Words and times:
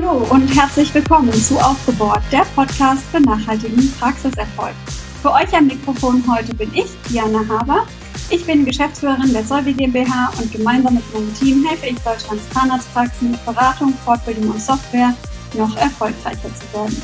Hallo 0.00 0.24
und 0.30 0.46
herzlich 0.56 0.94
willkommen 0.94 1.32
zu 1.32 1.58
Aufgebohrt, 1.58 2.22
der 2.30 2.46
Podcast 2.54 3.02
für 3.10 3.20
nachhaltigen 3.20 3.92
Praxiserfolg. 3.98 4.74
Für 5.22 5.32
euch 5.32 5.52
am 5.56 5.66
Mikrofon 5.66 6.22
heute 6.32 6.54
bin 6.54 6.72
ich, 6.72 6.86
Diana 7.08 7.40
Haber. 7.48 7.84
Ich 8.30 8.46
bin 8.46 8.64
Geschäftsführerin 8.64 9.32
der 9.32 9.42
Solvi 9.42 9.72
GmbH 9.72 10.32
und 10.38 10.52
gemeinsam 10.52 10.94
mit 10.94 11.14
meinem 11.14 11.34
Team 11.34 11.66
helfe 11.66 11.86
ich 11.86 11.98
Deutschlands 11.98 12.48
Zahnarztpraxen 12.50 13.32
mit 13.32 13.44
Beratung, 13.44 13.92
Fortbildung 14.04 14.50
und 14.50 14.62
Software 14.62 15.14
noch 15.54 15.76
erfolgreicher 15.76 16.50
zu 16.54 16.78
werden. 16.78 17.02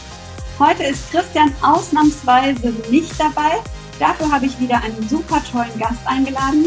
Heute 0.61 0.85
ist 0.85 1.11
Christian 1.11 1.53
ausnahmsweise 1.63 2.73
nicht 2.91 3.19
dabei. 3.19 3.57
Dafür 3.99 4.31
habe 4.31 4.47
ich 4.47 4.61
wieder 4.61 4.81
einen 4.85 5.09
super 5.09 5.43
tollen 5.51 5.79
Gast 5.81 6.07
eingeladen. 6.07 6.67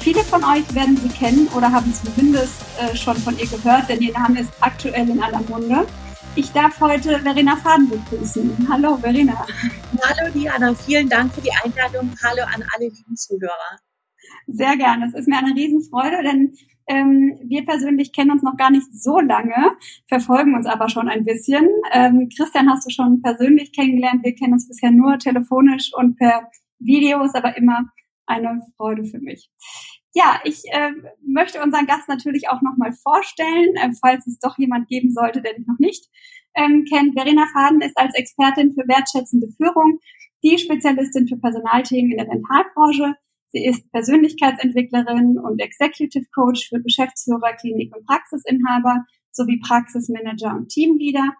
Viele 0.00 0.24
von 0.24 0.42
euch 0.42 0.74
werden 0.74 0.96
sie 1.00 1.08
kennen 1.08 1.46
oder 1.54 1.70
haben 1.70 1.94
zumindest 1.94 2.61
äh, 2.78 2.96
schon 2.96 3.16
von 3.16 3.38
ihr 3.38 3.46
gehört, 3.46 3.88
denn 3.88 4.00
ihr 4.00 4.12
Name 4.12 4.40
ist 4.40 4.52
aktuell 4.60 5.08
in 5.08 5.22
aller 5.22 5.40
Munde. 5.48 5.86
Ich 6.34 6.50
darf 6.52 6.80
heute 6.80 7.18
Verena 7.20 7.56
Faden 7.56 7.90
begrüßen. 7.90 8.66
Hallo 8.70 8.96
Verena. 8.96 9.46
Hallo 10.02 10.32
Diana, 10.32 10.74
vielen 10.74 11.08
Dank 11.08 11.34
für 11.34 11.42
die 11.42 11.52
Einladung. 11.62 12.10
Hallo 12.22 12.42
an 12.44 12.64
alle 12.74 12.88
lieben 12.88 13.16
Zuhörer. 13.16 13.78
Sehr 14.46 14.76
gerne. 14.76 15.06
Es 15.06 15.14
ist 15.14 15.28
mir 15.28 15.38
eine 15.38 15.54
Riesenfreude, 15.54 16.22
denn 16.22 16.54
ähm, 16.88 17.38
wir 17.44 17.64
persönlich 17.64 18.12
kennen 18.12 18.30
uns 18.30 18.42
noch 18.42 18.56
gar 18.56 18.70
nicht 18.70 18.86
so 18.92 19.20
lange, 19.20 19.76
verfolgen 20.08 20.54
uns 20.54 20.66
aber 20.66 20.88
schon 20.88 21.08
ein 21.08 21.24
bisschen. 21.24 21.68
Ähm, 21.92 22.28
Christian 22.34 22.70
hast 22.70 22.86
du 22.86 22.90
schon 22.90 23.22
persönlich 23.22 23.72
kennengelernt. 23.72 24.24
Wir 24.24 24.34
kennen 24.34 24.54
uns 24.54 24.68
bisher 24.68 24.90
nur 24.90 25.18
telefonisch 25.18 25.92
und 25.94 26.16
per 26.16 26.50
Videos, 26.78 27.34
aber 27.34 27.56
immer 27.56 27.84
eine 28.26 28.60
Freude 28.76 29.04
für 29.04 29.18
mich. 29.18 29.50
Ja, 30.14 30.40
ich 30.44 30.62
äh, 30.70 30.90
möchte 31.26 31.62
unseren 31.62 31.86
Gast 31.86 32.08
natürlich 32.08 32.48
auch 32.50 32.60
nochmal 32.60 32.92
vorstellen, 32.92 33.74
äh, 33.76 33.90
falls 34.00 34.26
es 34.26 34.38
doch 34.38 34.58
jemand 34.58 34.88
geben 34.88 35.10
sollte, 35.10 35.40
der 35.40 35.54
dich 35.54 35.66
noch 35.66 35.78
nicht 35.78 36.06
ähm, 36.54 36.84
kennt. 36.84 37.14
Verena 37.14 37.46
Faden 37.52 37.80
ist 37.80 37.96
als 37.96 38.14
Expertin 38.14 38.72
für 38.72 38.86
wertschätzende 38.86 39.48
Führung 39.56 40.00
die 40.42 40.58
Spezialistin 40.58 41.28
für 41.28 41.38
Personalthemen 41.38 42.10
in 42.10 42.18
der 42.18 42.26
Dentalbranche. 42.26 43.14
Sie 43.52 43.64
ist 43.64 43.90
Persönlichkeitsentwicklerin 43.92 45.38
und 45.38 45.60
Executive 45.60 46.26
Coach 46.34 46.68
für 46.68 46.82
Geschäftsführer, 46.82 47.54
Klinik- 47.54 47.94
und 47.94 48.06
Praxisinhaber 48.06 49.04
sowie 49.30 49.60
Praxismanager 49.60 50.54
und 50.56 50.68
Teamleader 50.68 51.32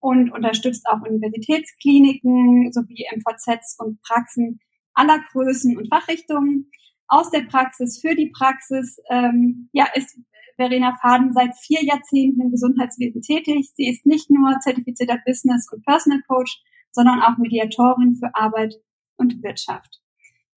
und 0.00 0.32
unterstützt 0.32 0.86
auch 0.86 1.00
Universitätskliniken 1.02 2.72
sowie 2.72 3.06
MVZs 3.14 3.76
und 3.78 4.00
Praxen 4.02 4.60
aller 4.94 5.20
Größen 5.32 5.76
und 5.76 5.88
Fachrichtungen 5.88 6.70
aus 7.12 7.30
der 7.30 7.42
Praxis 7.42 8.00
für 8.00 8.14
die 8.14 8.30
Praxis. 8.30 8.96
Ähm, 9.10 9.68
ja, 9.72 9.86
ist 9.94 10.18
Verena 10.56 10.96
Faden 11.00 11.32
seit 11.32 11.54
vier 11.56 11.84
Jahrzehnten 11.84 12.40
im 12.40 12.50
Gesundheitswesen 12.50 13.20
tätig. 13.20 13.70
Sie 13.74 13.88
ist 13.88 14.06
nicht 14.06 14.30
nur 14.30 14.58
zertifizierter 14.60 15.18
Business- 15.26 15.70
und 15.70 15.84
Personal 15.84 16.22
Coach, 16.26 16.62
sondern 16.90 17.20
auch 17.20 17.36
Mediatorin 17.36 18.16
für 18.16 18.34
Arbeit 18.34 18.74
und 19.16 19.42
Wirtschaft. 19.42 20.01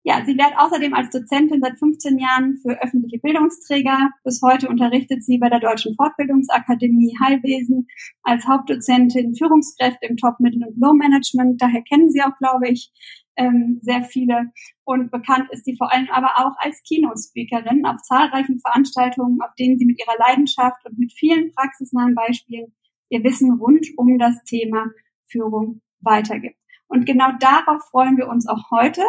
Ja, 0.08 0.22
sie 0.24 0.34
lehrt 0.34 0.56
außerdem 0.56 0.94
als 0.94 1.10
Dozentin 1.10 1.60
seit 1.60 1.80
15 1.80 2.16
Jahren 2.16 2.58
für 2.58 2.80
öffentliche 2.80 3.18
Bildungsträger. 3.18 4.10
Bis 4.22 4.40
heute 4.40 4.68
unterrichtet 4.68 5.24
sie 5.24 5.38
bei 5.38 5.48
der 5.48 5.58
Deutschen 5.58 5.96
Fortbildungsakademie 5.96 7.16
Heilwesen 7.20 7.88
als 8.22 8.46
Hauptdozentin 8.46 9.34
Führungskräfte 9.34 10.06
im 10.06 10.16
Top, 10.16 10.38
Mittel 10.38 10.62
und 10.64 10.78
Low 10.78 10.92
Management. 10.92 11.60
Daher 11.60 11.82
kennen 11.82 12.08
Sie 12.08 12.22
auch, 12.22 12.38
glaube 12.38 12.68
ich, 12.68 12.92
ähm, 13.34 13.80
sehr 13.82 14.04
viele. 14.04 14.52
Und 14.84 15.10
bekannt 15.10 15.48
ist 15.50 15.64
sie 15.64 15.76
vor 15.76 15.92
allem 15.92 16.08
aber 16.12 16.34
auch 16.36 16.54
als 16.58 16.84
Keynote-Speakerin 16.84 17.84
auf 17.84 18.00
zahlreichen 18.02 18.60
Veranstaltungen, 18.60 19.40
auf 19.42 19.56
denen 19.58 19.76
sie 19.76 19.86
mit 19.86 19.98
ihrer 19.98 20.16
Leidenschaft 20.20 20.86
und 20.86 21.00
mit 21.00 21.12
vielen 21.14 21.50
praxisnahen 21.52 22.14
Beispielen 22.14 22.72
ihr 23.08 23.24
Wissen 23.24 23.58
rund 23.58 23.84
um 23.96 24.20
das 24.20 24.44
Thema 24.44 24.86
Führung 25.24 25.80
weitergibt. 25.98 26.58
Und 26.88 27.06
genau 27.06 27.32
darauf 27.40 27.82
freuen 27.90 28.16
wir 28.16 28.28
uns 28.28 28.46
auch 28.46 28.70
heute, 28.70 29.02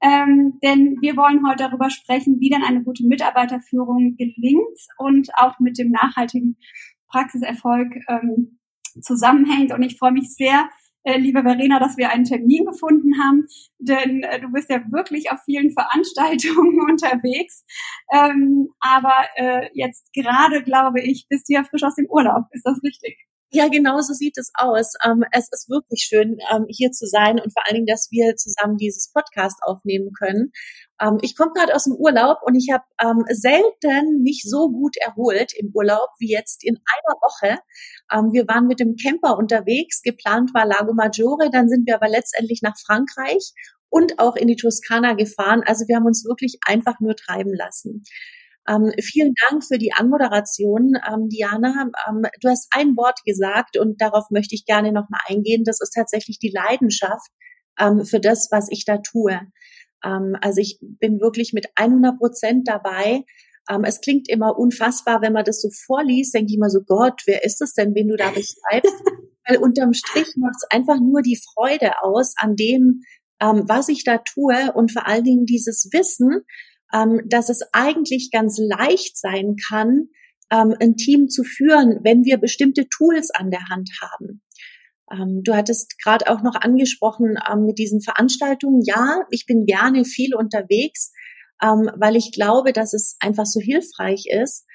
ähm, 0.00 0.58
denn 0.62 0.96
wir 1.00 1.16
wollen 1.16 1.46
heute 1.46 1.64
darüber 1.64 1.90
sprechen, 1.90 2.38
wie 2.40 2.50
denn 2.50 2.62
eine 2.62 2.82
gute 2.82 3.06
Mitarbeiterführung 3.06 4.16
gelingt 4.16 4.78
und 4.98 5.28
auch 5.36 5.58
mit 5.58 5.78
dem 5.78 5.90
nachhaltigen 5.90 6.56
Praxiserfolg 7.08 7.94
ähm, 8.08 8.58
zusammenhängt. 9.00 9.72
Und 9.72 9.82
ich 9.82 9.98
freue 9.98 10.12
mich 10.12 10.34
sehr, 10.34 10.68
äh, 11.04 11.18
liebe 11.18 11.42
Verena, 11.42 11.78
dass 11.78 11.96
wir 11.96 12.10
einen 12.10 12.24
Termin 12.24 12.66
gefunden 12.66 13.18
haben, 13.22 13.46
denn 13.78 14.22
äh, 14.24 14.40
du 14.40 14.48
bist 14.52 14.68
ja 14.68 14.80
wirklich 14.90 15.30
auf 15.30 15.40
vielen 15.44 15.70
Veranstaltungen 15.70 16.80
unterwegs. 16.90 17.64
Ähm, 18.12 18.68
aber 18.80 19.14
äh, 19.36 19.68
jetzt 19.72 20.12
gerade, 20.12 20.62
glaube 20.62 21.00
ich, 21.00 21.26
bist 21.28 21.48
du 21.48 21.54
ja 21.54 21.64
frisch 21.64 21.84
aus 21.84 21.94
dem 21.94 22.06
Urlaub. 22.10 22.44
Ist 22.52 22.66
das 22.66 22.82
richtig? 22.82 23.16
Ja, 23.50 23.68
genau 23.68 23.98
so 24.02 24.12
sieht 24.12 24.36
es 24.36 24.50
aus. 24.54 24.92
Ähm, 25.02 25.24
es 25.32 25.48
ist 25.50 25.70
wirklich 25.70 26.02
schön, 26.02 26.36
ähm, 26.52 26.66
hier 26.68 26.90
zu 26.92 27.06
sein 27.06 27.40
und 27.40 27.50
vor 27.50 27.62
allen 27.66 27.76
Dingen, 27.76 27.86
dass 27.86 28.08
wir 28.10 28.36
zusammen 28.36 28.76
dieses 28.76 29.10
Podcast 29.10 29.60
aufnehmen 29.62 30.12
können. 30.12 30.52
Ähm, 31.00 31.16
ich 31.22 31.34
komme 31.34 31.52
gerade 31.54 31.74
aus 31.74 31.84
dem 31.84 31.94
Urlaub 31.94 32.38
und 32.42 32.56
ich 32.56 32.68
habe 32.70 32.84
selten 33.30 34.22
mich 34.22 34.42
so 34.44 34.68
gut 34.70 34.96
erholt 34.98 35.54
im 35.56 35.70
Urlaub 35.72 36.10
wie 36.18 36.30
jetzt 36.30 36.62
in 36.62 36.76
einer 36.76 37.16
Woche. 37.22 37.58
Wir 38.32 38.46
waren 38.48 38.66
mit 38.66 38.80
dem 38.80 38.96
Camper 38.96 39.36
unterwegs, 39.38 40.02
geplant 40.02 40.52
war 40.54 40.66
Lago 40.66 40.92
Maggiore, 40.94 41.50
dann 41.50 41.68
sind 41.68 41.86
wir 41.86 41.94
aber 41.94 42.08
letztendlich 42.08 42.60
nach 42.62 42.76
Frankreich 42.78 43.52
und 43.90 44.18
auch 44.18 44.34
in 44.36 44.48
die 44.48 44.56
Toskana 44.56 45.14
gefahren. 45.14 45.62
Also 45.64 45.86
wir 45.88 45.96
haben 45.96 46.06
uns 46.06 46.24
wirklich 46.26 46.58
einfach 46.66 47.00
nur 47.00 47.16
treiben 47.16 47.54
lassen. 47.54 48.02
Ähm, 48.68 48.92
vielen 49.00 49.32
Dank 49.48 49.64
für 49.64 49.78
die 49.78 49.92
Anmoderation, 49.92 50.92
ähm, 51.10 51.28
Diana. 51.28 51.90
Ähm, 52.06 52.22
du 52.40 52.48
hast 52.48 52.68
ein 52.72 52.96
Wort 52.96 53.20
gesagt 53.24 53.78
und 53.78 54.00
darauf 54.00 54.30
möchte 54.30 54.54
ich 54.54 54.66
gerne 54.66 54.92
nochmal 54.92 55.20
eingehen. 55.26 55.64
Das 55.64 55.80
ist 55.80 55.92
tatsächlich 55.94 56.38
die 56.38 56.52
Leidenschaft 56.54 57.30
ähm, 57.78 58.04
für 58.04 58.20
das, 58.20 58.48
was 58.50 58.68
ich 58.70 58.84
da 58.84 58.98
tue. 58.98 59.40
Ähm, 60.04 60.36
also 60.42 60.60
ich 60.60 60.78
bin 60.80 61.20
wirklich 61.20 61.52
mit 61.54 61.68
100 61.76 62.18
Prozent 62.18 62.68
dabei. 62.68 63.24
Ähm, 63.70 63.84
es 63.84 64.02
klingt 64.02 64.28
immer 64.28 64.58
unfassbar, 64.58 65.22
wenn 65.22 65.32
man 65.32 65.44
das 65.44 65.62
so 65.62 65.70
vorliest, 65.86 66.34
denke 66.34 66.50
ich 66.50 66.56
immer 66.56 66.70
so, 66.70 66.80
Gott, 66.86 67.22
wer 67.24 67.44
ist 67.44 67.62
es 67.62 67.72
denn, 67.72 67.94
wen 67.94 68.08
du 68.08 68.16
da 68.16 68.28
beschreibst? 68.28 68.92
Weil 69.48 69.58
unterm 69.58 69.94
Strich 69.94 70.28
macht 70.36 70.56
es 70.56 70.68
einfach 70.70 71.00
nur 71.00 71.22
die 71.22 71.40
Freude 71.54 72.02
aus 72.02 72.34
an 72.36 72.54
dem, 72.54 73.00
was 73.40 73.88
ich 73.88 74.04
da 74.04 74.18
tue 74.18 74.72
und 74.74 74.92
vor 74.92 75.06
allen 75.06 75.22
Dingen 75.24 75.46
dieses 75.46 75.88
Wissen, 75.92 76.44
ähm, 76.92 77.22
dass 77.26 77.48
es 77.48 77.62
eigentlich 77.72 78.30
ganz 78.32 78.58
leicht 78.58 79.16
sein 79.16 79.56
kann, 79.68 80.08
ähm, 80.50 80.74
ein 80.80 80.96
Team 80.96 81.28
zu 81.28 81.44
führen, 81.44 82.00
wenn 82.02 82.24
wir 82.24 82.38
bestimmte 82.38 82.88
Tools 82.88 83.30
an 83.30 83.50
der 83.50 83.68
Hand 83.68 83.90
haben. 84.00 84.42
Ähm, 85.12 85.42
du 85.44 85.54
hattest 85.54 85.98
gerade 86.02 86.28
auch 86.28 86.42
noch 86.42 86.54
angesprochen 86.54 87.36
ähm, 87.50 87.64
mit 87.64 87.78
diesen 87.78 88.00
Veranstaltungen. 88.00 88.82
Ja, 88.84 89.22
ich 89.30 89.46
bin 89.46 89.64
gerne 89.64 90.04
viel 90.04 90.34
unterwegs, 90.34 91.12
ähm, 91.62 91.90
weil 91.98 92.16
ich 92.16 92.32
glaube, 92.32 92.72
dass 92.72 92.94
es 92.94 93.16
einfach 93.20 93.46
so 93.46 93.60
hilfreich 93.60 94.26
ist, 94.30 94.66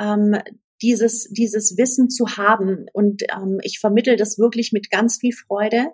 ähm, 0.00 0.36
dieses, 0.82 1.28
dieses 1.30 1.76
Wissen 1.76 2.08
zu 2.08 2.38
haben. 2.38 2.86
Und 2.94 3.22
ich 3.62 3.80
vermittel 3.80 4.16
das 4.16 4.38
wirklich 4.38 4.72
mit 4.72 4.90
ganz 4.90 5.18
viel 5.20 5.32
Freude 5.34 5.88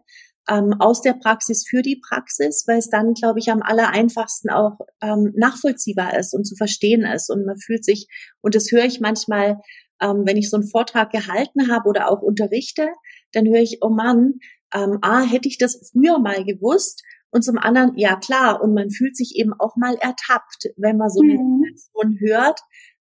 ähm, 0.48 0.74
aus 0.78 1.00
der 1.02 1.14
Praxis 1.14 1.66
für 1.68 1.82
die 1.82 1.96
Praxis, 1.96 2.64
weil 2.66 2.78
es 2.78 2.88
dann, 2.88 3.14
glaube 3.14 3.38
ich, 3.38 3.50
am 3.50 3.62
aller 3.62 3.90
einfachsten 3.90 4.50
auch 4.50 4.78
ähm, 5.02 5.32
nachvollziehbar 5.36 6.18
ist 6.18 6.34
und 6.34 6.44
zu 6.44 6.54
verstehen 6.56 7.02
ist. 7.02 7.30
Und 7.30 7.44
man 7.44 7.58
fühlt 7.58 7.84
sich, 7.84 8.06
und 8.40 8.54
das 8.54 8.70
höre 8.70 8.84
ich 8.84 9.00
manchmal, 9.00 9.60
ähm, 10.00 10.22
wenn 10.24 10.36
ich 10.36 10.50
so 10.50 10.56
einen 10.56 10.68
Vortrag 10.68 11.10
gehalten 11.10 11.70
habe 11.70 11.88
oder 11.88 12.10
auch 12.10 12.22
unterrichte, 12.22 12.88
dann 13.32 13.46
höre 13.46 13.62
ich, 13.62 13.78
oh 13.80 13.90
Mann, 13.90 14.34
ähm, 14.74 14.98
ah, 15.02 15.22
hätte 15.22 15.48
ich 15.48 15.58
das 15.58 15.90
früher 15.92 16.18
mal 16.18 16.44
gewusst. 16.44 17.02
Und 17.30 17.42
zum 17.42 17.58
anderen, 17.58 17.96
ja 17.96 18.16
klar, 18.16 18.62
und 18.62 18.72
man 18.72 18.90
fühlt 18.90 19.16
sich 19.16 19.34
eben 19.36 19.52
auch 19.58 19.76
mal 19.76 19.96
ertappt, 19.96 20.70
wenn 20.76 20.96
man 20.96 21.10
so 21.10 21.22
eine 21.22 21.34
mhm. 21.34 21.62
Situation 21.74 22.18
hört, 22.20 22.60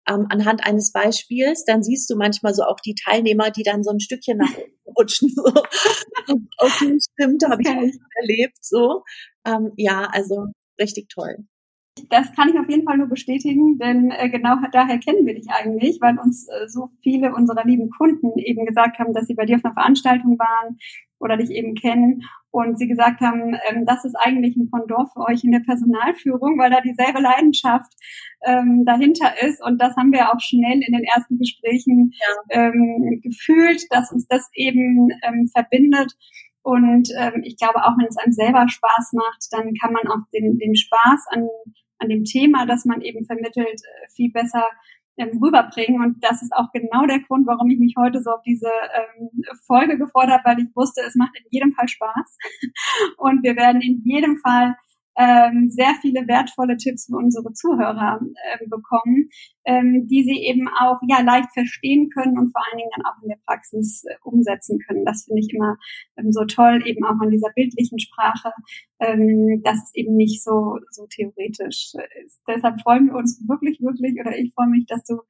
ähm, 0.09 0.27
anhand 0.29 0.67
eines 0.67 0.93
Beispiels, 0.93 1.65
dann 1.65 1.83
siehst 1.83 2.11
du 2.11 2.17
manchmal 2.17 2.55
so 2.55 2.63
auch 2.65 2.81
die 2.81 2.95
Teilnehmer, 2.95 3.51
die 3.51 3.63
dann 3.63 3.83
so 3.83 3.91
ein 3.91 4.01
Stückchen 4.01 4.39
nach 4.39 4.51
unten 4.57 4.91
rutschen. 4.99 5.29
So. 5.31 5.45
okay, 6.59 6.99
stimmt, 7.13 7.45
habe 7.49 7.63
ich 7.63 7.69
auch 7.69 8.21
erlebt. 8.21 8.59
So, 8.61 9.03
ähm, 9.47 9.73
ja, 9.77 10.09
also 10.13 10.47
richtig 10.81 11.09
toll. 11.09 11.37
Das 12.11 12.33
kann 12.33 12.49
ich 12.49 12.59
auf 12.59 12.69
jeden 12.69 12.85
Fall 12.85 12.99
nur 12.99 13.07
bestätigen, 13.07 13.79
denn 13.79 14.11
äh, 14.11 14.29
genau 14.29 14.57
daher 14.73 14.99
kennen 14.99 15.27
wir 15.27 15.35
dich 15.35 15.49
eigentlich, 15.51 16.01
weil 16.01 16.19
uns 16.19 16.49
äh, 16.49 16.69
so 16.69 16.91
viele 17.03 17.33
unserer 17.33 17.65
lieben 17.65 17.89
Kunden 17.91 18.37
eben 18.39 18.67
gesagt 18.67 18.99
haben, 18.99 19.15
dass 19.15 19.27
sie 19.27 19.35
bei 19.35 19.47
dir 19.47 19.57
auf 19.57 19.65
einer 19.65 19.75
Veranstaltung 19.75 20.37
waren 20.39 20.77
oder 21.21 21.37
dich 21.37 21.51
eben 21.51 21.77
kennen 21.77 22.25
und 22.55 22.79
sie 22.79 22.87
gesagt 22.87 23.21
haben, 23.21 23.57
ähm, 23.69 23.85
das 23.85 24.05
ist 24.05 24.15
eigentlich 24.15 24.55
ein 24.55 24.71
Pendant 24.71 25.09
für 25.13 25.27
euch 25.27 25.43
in 25.43 25.51
der 25.51 25.59
Personalführung, 25.67 26.57
weil 26.57 26.71
da 26.71 26.81
dieselbe 26.81 27.21
Leidenschaft 27.21 27.93
ähm, 28.47 28.85
dahinter 28.87 29.43
ist 29.43 29.61
und 29.61 29.83
das 29.83 29.97
haben 29.97 30.13
wir 30.13 30.31
auch 30.31 30.39
schnell 30.39 30.81
in 30.81 30.95
den 30.95 31.03
ersten 31.03 31.37
Gesprächen 31.37 32.13
ja. 32.13 32.63
ähm, 32.63 33.21
gefühlt, 33.25 33.83
dass 33.91 34.13
uns 34.13 34.29
das 34.29 34.49
eben 34.55 35.09
ähm, 35.27 35.49
verbindet 35.49 36.13
und 36.63 37.09
ähm, 37.19 37.43
ich 37.43 37.57
glaube 37.57 37.85
auch, 37.85 37.99
wenn 37.99 38.07
es 38.07 38.17
einem 38.19 38.33
selber 38.33 38.69
Spaß 38.69 39.15
macht, 39.15 39.49
dann 39.51 39.75
kann 39.75 39.93
man 39.93 40.07
auch 40.07 40.25
den, 40.33 40.57
den 40.57 40.77
Spaß 40.77 41.27
an, 41.31 41.49
an 41.99 42.09
dem 42.09 42.23
Thema, 42.23 42.67
das 42.67 42.85
man 42.85 43.01
eben 43.01 43.27
vermittelt, 43.27 43.83
äh, 43.83 44.11
viel 44.15 44.31
besser 44.31 44.65
ähm, 45.17 45.39
rüberbringen. 45.43 46.03
Und 46.03 46.23
das 46.23 46.43
ist 46.43 46.53
auch 46.55 46.71
genau 46.73 47.07
der 47.07 47.21
Grund, 47.21 47.47
warum 47.47 47.71
ich 47.71 47.79
mich 47.79 47.95
heute 47.99 48.23
so 48.23 48.31
auf 48.31 48.43
diese 48.43 48.69
ähm, 48.69 49.31
Folge 49.67 49.99
gefordert 49.99 50.45
habe, 50.45 50.57
weil 50.57 50.61
ich 50.61 50.75
wusste, 50.75 51.03
es 51.07 51.15
macht 51.15 51.37
in 51.37 51.45
jedem 51.51 51.73
Fall 51.73 51.89
Spaß. 51.89 52.39
Und 53.17 53.43
wir 53.43 53.57
werden 53.57 53.81
in 53.81 54.03
jedem 54.05 54.39
Fall 54.39 54.77
ähm, 55.17 55.71
sehr 55.71 55.95
viele 56.01 56.27
wertvolle 56.27 56.77
Tipps 56.77 57.07
für 57.07 57.17
unsere 57.17 57.53
Zuhörer 57.53 58.21
äh, 58.21 58.67
bekommen, 58.67 59.29
ähm, 59.65 60.07
die 60.09 60.25
sie 60.25 60.45
eben 60.45 60.69
auch 60.69 60.99
ja 61.09 61.21
leicht 61.21 61.53
verstehen 61.53 62.11
können 62.11 62.39
und 62.39 62.51
vor 62.53 62.63
allen 62.67 62.79
Dingen 62.79 62.91
dann 62.97 63.07
auch 63.07 63.23
in 63.23 63.29
der 63.29 63.39
Praxis 63.47 64.05
äh, 64.05 64.15
umsetzen 64.23 64.79
können. 64.87 65.05
Das 65.05 65.25
finde 65.25 65.41
ich 65.41 65.55
immer 65.55 65.77
ähm, 66.17 66.33
so 66.33 66.45
toll, 66.45 66.83
eben 66.87 67.05
auch 67.05 67.21
an 67.21 67.31
dieser 67.31 67.51
bildlichen 67.55 67.99
Sprache, 67.99 68.51
ähm, 69.01 69.63
dass 69.63 69.85
es 69.85 69.95
eben 69.95 70.17
nicht 70.17 70.43
so 70.43 70.79
so 70.91 71.07
theoretisch 71.07 71.93
ist. 72.25 72.41
Deshalb 72.49 72.81
freuen 72.83 73.07
wir 73.07 73.15
uns 73.15 73.43
wirklich, 73.47 73.81
wirklich, 73.81 74.19
oder 74.21 74.37
ich 74.37 74.53
freue 74.55 74.69
mich, 74.69 74.87
dass 74.87 75.05
du 75.05 75.21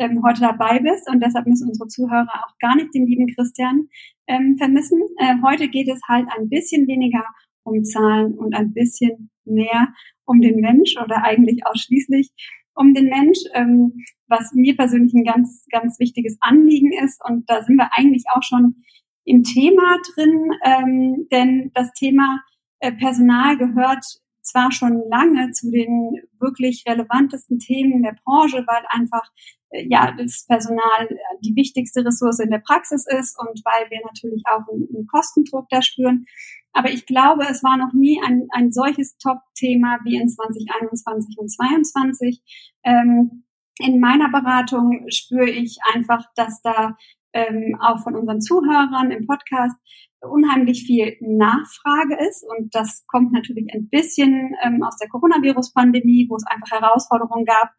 ähm, 0.00 0.22
heute 0.24 0.40
dabei 0.40 0.80
bist 0.80 1.08
und 1.10 1.22
deshalb 1.22 1.46
müssen 1.46 1.68
unsere 1.68 1.88
Zuhörer 1.88 2.44
auch 2.46 2.58
gar 2.58 2.74
nicht 2.74 2.94
den 2.94 3.06
lieben 3.06 3.26
Christian 3.34 3.88
ähm, 4.26 4.56
vermissen. 4.58 5.00
Äh, 5.18 5.36
heute 5.44 5.68
geht 5.68 5.88
es 5.88 6.00
halt 6.08 6.26
ein 6.36 6.48
bisschen 6.48 6.88
weniger 6.88 7.24
um 7.64 7.84
Zahlen 7.84 8.34
und 8.34 8.54
ein 8.54 8.72
bisschen 8.72 9.30
mehr 9.44 9.88
um 10.24 10.40
den 10.40 10.60
Mensch 10.60 10.96
oder 10.96 11.24
eigentlich 11.24 11.66
ausschließlich 11.66 12.30
um 12.74 12.94
den 12.94 13.06
Mensch, 13.06 13.38
ähm, 13.54 14.04
was 14.28 14.52
mir 14.54 14.76
persönlich 14.76 15.12
ein 15.12 15.24
ganz, 15.24 15.66
ganz 15.70 15.98
wichtiges 15.98 16.36
Anliegen 16.40 16.92
ist. 17.04 17.20
Und 17.28 17.48
da 17.50 17.62
sind 17.62 17.76
wir 17.76 17.90
eigentlich 17.92 18.24
auch 18.34 18.42
schon 18.42 18.76
im 19.24 19.42
Thema 19.42 19.98
drin, 20.14 20.50
ähm, 20.64 21.26
denn 21.30 21.70
das 21.74 21.92
Thema 21.92 22.40
äh, 22.78 22.92
Personal 22.92 23.58
gehört 23.58 24.04
zwar 24.42 24.72
schon 24.72 25.02
lange 25.08 25.50
zu 25.52 25.70
den 25.70 26.14
wirklich 26.40 26.84
relevantesten 26.88 27.58
Themen 27.58 28.02
der 28.02 28.16
Branche, 28.24 28.64
weil 28.66 28.84
einfach 28.88 29.28
äh, 29.70 29.86
ja 29.88 30.12
das 30.16 30.46
Personal 30.48 31.08
die 31.44 31.54
wichtigste 31.54 32.04
Ressource 32.04 32.40
in 32.40 32.50
der 32.50 32.62
Praxis 32.64 33.06
ist 33.06 33.38
und 33.38 33.60
weil 33.64 33.90
wir 33.90 34.00
natürlich 34.04 34.42
auch 34.46 34.66
einen 34.68 35.06
Kostendruck 35.06 35.68
da 35.68 35.82
spüren. 35.82 36.24
Aber 36.72 36.90
ich 36.90 37.06
glaube, 37.06 37.44
es 37.48 37.62
war 37.62 37.76
noch 37.76 37.92
nie 37.92 38.20
ein, 38.24 38.46
ein 38.50 38.72
solches 38.72 39.16
Top-Thema 39.18 39.98
wie 40.04 40.16
in 40.16 40.28
2021 40.28 41.36
und 41.38 41.48
2022. 41.48 42.42
Ähm, 42.84 43.44
in 43.78 43.98
meiner 43.98 44.30
Beratung 44.30 45.06
spüre 45.08 45.50
ich 45.50 45.78
einfach, 45.94 46.24
dass 46.36 46.60
da 46.62 46.96
ähm, 47.32 47.76
auch 47.80 48.02
von 48.02 48.14
unseren 48.14 48.40
Zuhörern 48.40 49.10
im 49.10 49.26
Podcast 49.26 49.76
unheimlich 50.20 50.84
viel 50.84 51.16
Nachfrage 51.20 52.16
ist. 52.28 52.44
Und 52.44 52.74
das 52.74 53.04
kommt 53.06 53.32
natürlich 53.32 53.72
ein 53.72 53.88
bisschen 53.88 54.54
ähm, 54.62 54.82
aus 54.82 54.96
der 54.98 55.08
Coronavirus-Pandemie, 55.08 56.26
wo 56.28 56.36
es 56.36 56.46
einfach 56.46 56.80
Herausforderungen 56.80 57.46
gab, 57.46 57.70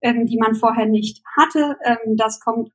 ähm, 0.00 0.26
die 0.26 0.38
man 0.38 0.54
vorher 0.54 0.86
nicht 0.86 1.22
hatte. 1.36 1.76
Ähm, 1.84 2.16
das 2.16 2.40
kommt 2.40 2.70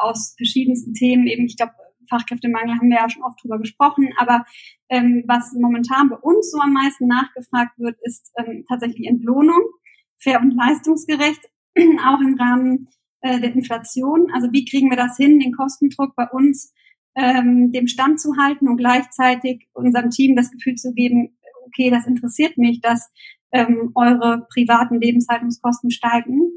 aus 0.00 0.34
verschiedensten 0.36 0.94
Themen, 0.94 1.26
eben, 1.26 1.44
ich 1.44 1.56
glaube, 1.56 1.72
Fachkräftemangel 2.10 2.76
haben 2.76 2.90
wir 2.90 2.98
ja 2.98 3.08
schon 3.08 3.22
oft 3.22 3.42
drüber 3.42 3.58
gesprochen, 3.58 4.10
aber 4.18 4.44
ähm, 4.90 5.24
was 5.26 5.52
momentan 5.54 6.10
bei 6.10 6.16
uns 6.16 6.50
so 6.50 6.60
am 6.60 6.72
meisten 6.72 7.06
nachgefragt 7.06 7.78
wird, 7.78 7.96
ist 8.02 8.32
ähm, 8.36 8.64
tatsächlich 8.68 9.06
Entlohnung, 9.06 9.62
fair 10.18 10.40
und 10.40 10.50
leistungsgerecht, 10.50 11.40
auch 12.06 12.20
im 12.20 12.36
Rahmen 12.38 12.88
äh, 13.22 13.40
der 13.40 13.54
Inflation. 13.54 14.30
Also 14.34 14.52
wie 14.52 14.64
kriegen 14.64 14.90
wir 14.90 14.96
das 14.96 15.16
hin, 15.16 15.40
den 15.40 15.52
Kostendruck 15.52 16.14
bei 16.16 16.26
uns 16.28 16.74
ähm, 17.16 17.72
dem 17.72 17.86
Stand 17.86 18.20
zu 18.20 18.36
halten 18.36 18.68
und 18.68 18.76
gleichzeitig 18.76 19.68
unserem 19.72 20.10
Team 20.10 20.36
das 20.36 20.50
Gefühl 20.50 20.74
zu 20.76 20.92
geben, 20.92 21.36
okay, 21.66 21.90
das 21.90 22.06
interessiert 22.06 22.56
mich, 22.58 22.80
dass 22.80 23.10
ähm, 23.52 23.92
eure 23.94 24.46
privaten 24.52 25.00
Lebenshaltungskosten 25.00 25.90
steigen. 25.90 26.52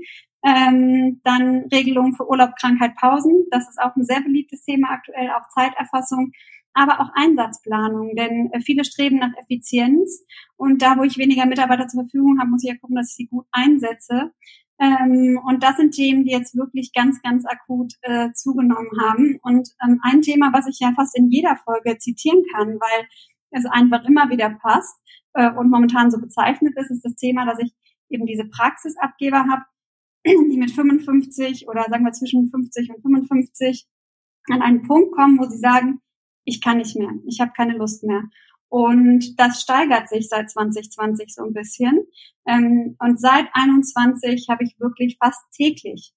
Ähm, 0.46 1.22
dann 1.24 1.66
Regelungen 1.72 2.16
für 2.16 2.28
Urlaub, 2.28 2.52
Krankheit, 2.60 2.96
Pausen. 2.96 3.46
Das 3.50 3.70
ist 3.70 3.80
auch 3.82 3.96
ein 3.96 4.06
sehr 4.06 4.22
beliebtes 4.22 4.64
Thema 4.64 4.90
aktuell, 4.90 5.30
auch 5.30 5.48
Zeiterfassung, 5.50 6.32
aber 6.74 7.00
auch 7.00 7.10
Einsatzplanung, 7.14 8.16
denn 8.16 8.52
äh, 8.52 8.60
viele 8.60 8.84
streben 8.84 9.20
nach 9.20 9.32
Effizienz 9.40 10.26
und 10.58 10.82
da, 10.82 10.98
wo 10.98 11.04
ich 11.04 11.18
weniger 11.18 11.46
Mitarbeiter 11.46 11.88
zur 11.88 12.04
Verfügung 12.04 12.40
habe, 12.40 12.50
muss 12.50 12.64
ich 12.64 12.72
ja 12.72 12.78
gucken, 12.80 12.96
dass 12.96 13.12
ich 13.12 13.16
sie 13.16 13.28
gut 13.28 13.46
einsetze. 13.52 14.32
Ähm, 14.80 15.40
und 15.46 15.64
das 15.64 15.78
sind 15.78 15.92
Themen, 15.92 16.26
die 16.26 16.32
jetzt 16.32 16.56
wirklich 16.58 16.92
ganz, 16.94 17.22
ganz 17.22 17.46
akut 17.46 17.94
äh, 18.02 18.32
zugenommen 18.34 18.90
haben. 19.02 19.40
Und 19.44 19.70
ähm, 19.86 20.00
ein 20.04 20.22
Thema, 20.22 20.52
was 20.52 20.68
ich 20.68 20.80
ja 20.80 20.92
fast 20.96 21.18
in 21.18 21.30
jeder 21.30 21.58
Folge 21.64 21.98
zitieren 22.00 22.44
kann, 22.54 22.80
weil 22.80 23.08
es 23.52 23.66
einfach 23.66 24.04
immer 24.06 24.30
wieder 24.30 24.50
passt 24.50 25.00
äh, 25.34 25.52
und 25.52 25.70
momentan 25.70 26.10
so 26.10 26.20
bezeichnet 26.20 26.74
ist, 26.76 26.90
ist 26.90 27.06
das 27.06 27.16
Thema, 27.16 27.46
dass 27.46 27.60
ich 27.60 27.72
eben 28.10 28.26
diese 28.26 28.46
Praxisabgeber 28.46 29.46
habe, 29.50 29.64
die 30.26 30.58
mit 30.58 30.72
55 30.72 31.68
oder 31.68 31.86
sagen 31.90 32.06
wir 32.06 32.14
zwischen 32.14 32.50
50 32.50 32.92
und 32.92 33.02
55 33.02 33.88
an 34.50 34.62
einen 34.62 34.84
Punkt 34.84 35.14
kommen, 35.14 35.40
wo 35.40 35.46
sie 35.46 35.58
sagen, 35.58 36.02
ich 36.46 36.62
kann 36.62 36.78
nicht 36.78 36.96
mehr, 36.96 37.12
ich 37.26 37.40
habe 37.40 37.52
keine 37.56 37.78
Lust 37.78 38.04
mehr. 38.04 38.24
Und 38.70 39.40
das 39.40 39.62
steigert 39.62 40.10
sich 40.10 40.28
seit 40.28 40.50
2020 40.50 41.34
so 41.34 41.44
ein 41.44 41.54
bisschen. 41.54 42.08
Ähm, 42.48 42.96
und 43.00 43.20
seit 43.20 43.48
21 43.54 44.48
habe 44.50 44.64
ich 44.64 44.80
wirklich 44.80 45.18
fast 45.24 45.42
täglich 45.56 46.12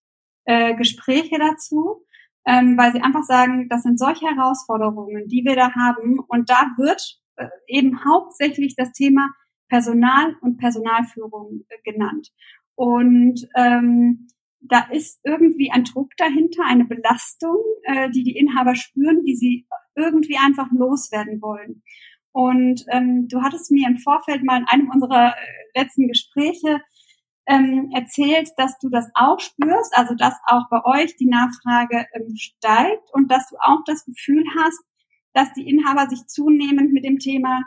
äh, 0.46 0.74
Gespräche 0.74 1.38
dazu, 1.38 2.06
ähm, 2.46 2.78
weil 2.78 2.92
sie 2.92 3.02
einfach 3.02 3.24
sagen, 3.24 3.68
das 3.68 3.82
sind 3.82 3.98
solche 3.98 4.26
Herausforderungen, 4.26 5.28
die 5.28 5.44
wir 5.44 5.54
da 5.54 5.72
haben. 5.74 6.18
Und 6.18 6.48
da 6.48 6.70
wird 6.78 7.20
äh, 7.36 7.46
eben 7.68 8.02
hauptsächlich 8.04 8.74
das 8.74 8.92
Thema 8.92 9.28
Personal 9.68 10.36
und 10.40 10.56
Personalführung 10.56 11.64
äh, 11.68 11.92
genannt. 11.92 12.30
Und 12.76 13.48
ähm, 13.56 14.28
da 14.60 14.86
ist 14.90 15.20
irgendwie 15.24 15.70
ein 15.70 15.84
Druck 15.84 16.10
dahinter, 16.16 16.64
eine 16.66 16.84
Belastung, 16.84 17.58
äh, 17.84 18.10
die 18.10 18.22
die 18.22 18.36
Inhaber 18.36 18.74
spüren, 18.74 19.22
die 19.24 19.36
sie 19.36 19.66
irgendwie 19.94 20.36
einfach 20.36 20.70
loswerden 20.72 21.40
wollen. 21.40 21.82
Und 22.32 22.84
ähm, 22.90 23.28
du 23.28 23.42
hattest 23.42 23.70
mir 23.70 23.88
im 23.88 23.96
Vorfeld 23.96 24.44
mal 24.44 24.58
in 24.58 24.68
einem 24.68 24.90
unserer 24.90 25.30
äh, 25.30 25.80
letzten 25.80 26.08
Gespräche 26.08 26.82
ähm, 27.46 27.90
erzählt, 27.94 28.50
dass 28.56 28.78
du 28.78 28.90
das 28.90 29.08
auch 29.14 29.40
spürst, 29.40 29.96
also 29.96 30.14
dass 30.14 30.34
auch 30.46 30.68
bei 30.68 30.84
euch 30.84 31.16
die 31.16 31.28
Nachfrage 31.28 32.06
ähm, 32.12 32.34
steigt 32.36 33.08
und 33.12 33.30
dass 33.30 33.48
du 33.48 33.56
auch 33.56 33.82
das 33.86 34.04
Gefühl 34.04 34.44
hast, 34.58 34.82
dass 35.32 35.52
die 35.52 35.68
Inhaber 35.68 36.08
sich 36.08 36.26
zunehmend 36.26 36.92
mit 36.92 37.04
dem 37.04 37.18
Thema 37.18 37.62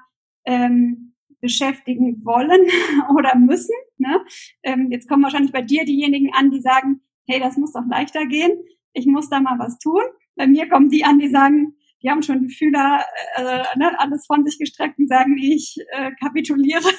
ähm, 0.45 1.08
beschäftigen 1.41 2.23
wollen 2.25 2.67
oder 3.15 3.35
müssen. 3.35 3.75
Ne? 3.97 4.23
Ähm, 4.63 4.89
jetzt 4.91 5.07
kommen 5.07 5.23
wahrscheinlich 5.23 5.51
bei 5.51 5.61
dir 5.61 5.85
diejenigen 5.85 6.33
an, 6.33 6.51
die 6.51 6.61
sagen, 6.61 7.01
hey, 7.27 7.39
das 7.39 7.57
muss 7.57 7.73
doch 7.73 7.85
leichter 7.89 8.25
gehen, 8.25 8.51
ich 8.93 9.05
muss 9.05 9.29
da 9.29 9.39
mal 9.39 9.59
was 9.59 9.77
tun. 9.79 10.01
Bei 10.35 10.47
mir 10.47 10.67
kommen 10.67 10.89
die 10.89 11.05
an, 11.05 11.19
die 11.19 11.29
sagen, 11.29 11.75
die 12.01 12.09
haben 12.09 12.23
schon 12.23 12.47
die 12.47 12.53
Fühler 12.53 13.03
äh, 13.35 13.63
ne, 13.77 13.99
alles 13.99 14.25
von 14.25 14.43
sich 14.43 14.57
gestreckt 14.57 14.97
und 14.99 15.09
sagen, 15.09 15.37
ich 15.37 15.77
äh, 15.91 16.11
kapituliere. 16.19 16.89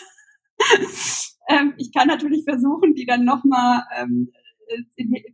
ähm, 1.49 1.75
ich 1.79 1.93
kann 1.93 2.09
natürlich 2.09 2.45
versuchen, 2.45 2.95
die 2.95 3.07
dann 3.07 3.25
nochmal 3.25 3.85
ähm, 3.97 4.31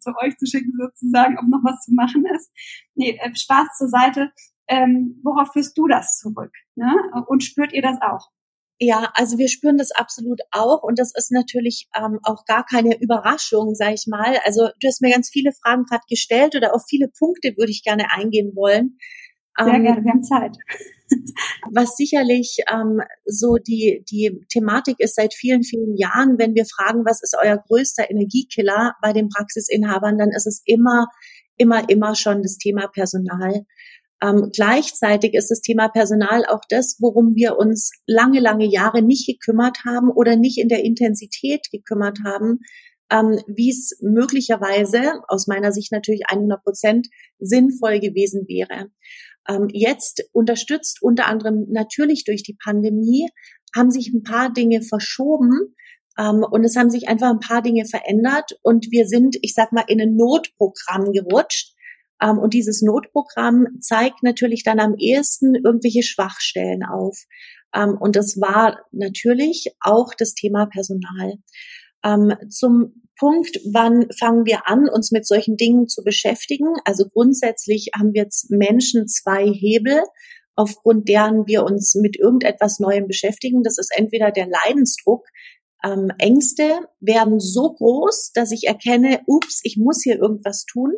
zu 0.01 0.13
euch 0.23 0.37
zu 0.39 0.47
schicken, 0.47 0.73
sozusagen, 0.79 1.39
ob 1.39 1.47
noch 1.49 1.65
was 1.65 1.85
zu 1.85 1.93
machen 1.93 2.25
ist. 2.35 2.51
Nee, 2.95 3.19
äh, 3.21 3.35
Spaß 3.35 3.77
zur 3.77 3.89
Seite. 3.89 4.33
Ähm, 4.69 5.21
worauf 5.23 5.53
führst 5.53 5.77
du 5.79 5.87
das 5.87 6.19
zurück? 6.19 6.53
Ne? 6.75 6.93
Und 7.27 7.45
spürt 7.45 7.73
ihr 7.73 7.83
das 7.83 8.01
auch? 8.03 8.31
Ja, 8.79 9.11
also 9.15 9.39
wir 9.39 9.49
spüren 9.49 9.79
das 9.79 9.91
absolut 9.91 10.41
auch 10.51 10.83
und 10.83 10.99
das 10.99 11.13
ist 11.17 11.33
natürlich 11.33 11.89
ähm, 11.97 12.19
auch 12.25 12.45
gar 12.45 12.65
keine 12.67 13.01
Überraschung, 13.01 13.75
sag 13.75 13.95
ich 13.95 14.05
mal. 14.07 14.39
Also 14.45 14.69
du 14.81 14.89
hast 14.89 15.01
mir 15.01 15.11
ganz 15.11 15.31
viele 15.31 15.53
Fragen 15.53 15.85
gerade 15.85 16.05
gestellt 16.11 16.55
oder 16.55 16.75
auf 16.75 16.83
viele 16.87 17.09
Punkte 17.09 17.55
würde 17.57 17.71
ich 17.71 17.83
gerne 17.83 18.13
eingehen 18.13 18.53
wollen. 18.55 18.99
Sehr 19.59 19.73
ähm, 19.73 19.83
gerne, 19.83 20.05
wir 20.05 20.13
haben 20.13 20.23
Zeit. 20.23 20.57
Was 21.73 21.97
sicherlich 21.97 22.59
ähm, 22.71 23.01
so 23.25 23.57
die, 23.57 24.05
die 24.11 24.45
Thematik 24.51 24.97
ist 24.99 25.15
seit 25.15 25.33
vielen, 25.33 25.63
vielen 25.63 25.97
Jahren, 25.97 26.37
wenn 26.39 26.55
wir 26.55 26.65
fragen, 26.67 27.05
was 27.05 27.23
ist 27.23 27.37
euer 27.41 27.57
größter 27.57 28.11
Energiekiller 28.11 28.95
bei 29.01 29.13
den 29.13 29.29
Praxisinhabern, 29.29 30.19
dann 30.19 30.31
ist 30.31 30.47
es 30.47 30.63
immer, 30.65 31.07
immer, 31.57 31.89
immer 31.89 32.17
schon 32.17 32.43
das 32.43 32.59
Thema 32.59 32.89
Personal. 32.89 33.65
Ähm, 34.23 34.51
gleichzeitig 34.53 35.35
ist 35.35 35.51
das 35.51 35.61
Thema 35.61 35.89
Personal 35.89 36.45
auch 36.47 36.63
das, 36.69 36.97
worum 37.01 37.35
wir 37.35 37.59
uns 37.59 37.91
lange, 38.07 38.41
lange 38.41 38.67
Jahre 38.67 39.03
nicht 39.03 39.27
gekümmert 39.27 39.79
haben 39.85 40.11
oder 40.11 40.37
nicht 40.37 40.59
in 40.59 40.69
der 40.69 40.85
Intensität 40.85 41.67
gekümmert 41.71 42.19
haben, 42.25 42.61
ähm, 43.11 43.39
wie 43.47 43.71
es 43.71 43.99
möglicherweise 44.01 45.21
aus 45.29 45.47
meiner 45.47 45.73
Sicht 45.73 45.93
natürlich 45.93 46.23
100 46.29 46.63
Prozent 46.63 47.09
sinnvoll 47.39 48.01
gewesen 48.01 48.47
wäre. 48.49 48.89
Ähm, 49.49 49.69
jetzt 49.73 50.25
unterstützt 50.33 50.99
unter 51.03 51.27
anderem 51.27 51.67
natürlich 51.69 52.25
durch 52.25 52.43
die 52.43 52.57
Pandemie 52.63 53.29
haben 53.77 53.91
sich 53.91 54.09
ein 54.09 54.23
paar 54.23 54.51
Dinge 54.51 54.81
verschoben, 54.81 55.75
ähm, 56.19 56.45
und 56.51 56.65
es 56.65 56.77
haben 56.77 56.91
sich 56.91 57.09
einfach 57.09 57.31
ein 57.31 57.41
paar 57.41 57.63
Dinge 57.63 57.85
verändert 57.85 58.59
und 58.63 58.91
wir 58.91 59.07
sind, 59.07 59.37
ich 59.43 59.55
sag 59.55 59.73
mal, 59.73 59.85
in 59.87 60.01
ein 60.01 60.17
Notprogramm 60.17 61.13
gerutscht, 61.13 61.75
und 62.21 62.55
dieses 62.55 62.83
Notprogramm 62.83 63.67
zeigt 63.81 64.23
natürlich 64.23 64.63
dann 64.65 64.81
am 64.81 64.95
ehesten 64.97 65.55
irgendwelche 65.55 66.03
Schwachstellen 66.03 66.83
auf. 66.85 67.19
Ähm, 67.75 67.97
und 67.99 68.17
das 68.17 68.41
war 68.41 68.79
natürlich 68.93 69.69
auch 69.81 70.15
das 70.17 70.35
Thema 70.35 70.67
Personal. 70.67 71.35
Ähm, 72.05 72.35
zum 72.51 73.03
Punkt, 73.19 73.61
wann 73.73 74.11
fangen 74.19 74.45
wir 74.45 74.69
an, 74.69 74.89
uns 74.89 75.11
mit 75.11 75.27
solchen 75.27 75.57
Dingen 75.57 75.89
zu 75.89 76.03
beschäftigen? 76.05 76.69
Also 76.85 77.07
grundsätzlich 77.09 77.91
haben 77.99 78.13
wir 78.13 78.23
jetzt 78.23 78.51
Menschen 78.51 79.09
zwei 79.09 79.47
Hebel, 79.47 80.03
aufgrund 80.55 81.09
deren 81.09 81.47
wir 81.47 81.65
uns 81.65 81.95
mit 81.95 82.19
irgendetwas 82.19 82.79
Neuem 82.79 83.07
beschäftigen. 83.07 83.63
Das 83.63 83.79
ist 83.79 83.91
entweder 83.97 84.31
der 84.31 84.47
Leidensdruck, 84.47 85.27
ähm, 85.85 86.11
Ängste 86.19 86.81
werden 87.01 87.39
so 87.39 87.75
groß, 87.75 88.33
dass 88.35 88.51
ich 88.51 88.67
erkenne, 88.67 89.21
ups, 89.27 89.61
ich 89.63 89.77
muss 89.77 90.03
hier 90.03 90.17
irgendwas 90.17 90.65
tun. 90.65 90.93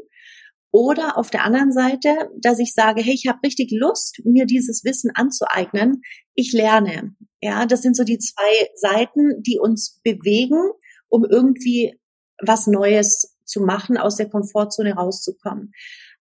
Oder 0.71 1.17
auf 1.17 1.31
der 1.31 1.45
anderen 1.45 1.73
Seite, 1.73 2.31
dass 2.37 2.59
ich 2.59 2.75
sage, 2.75 3.03
hey, 3.03 3.15
ich 3.15 3.27
habe 3.27 3.39
richtig 3.45 3.71
Lust, 3.73 4.21
mir 4.25 4.45
dieses 4.45 4.85
Wissen 4.85 5.11
anzueignen. 5.15 6.03
Ich 6.35 6.53
lerne. 6.53 7.15
Ja, 7.41 7.67
das 7.67 7.83
sind 7.83 7.97
so 7.97 8.05
die 8.05 8.19
zwei 8.19 8.69
Seiten, 8.75 9.43
die 9.43 9.59
uns 9.59 10.01
bewegen, 10.05 10.61
um 11.09 11.25
irgendwie 11.25 11.99
was 12.45 12.67
Neues 12.67 13.37
zu 13.45 13.61
machen, 13.61 13.97
aus 13.97 14.17
der 14.17 14.29
Komfortzone 14.29 14.95
rauszukommen. 14.95 15.73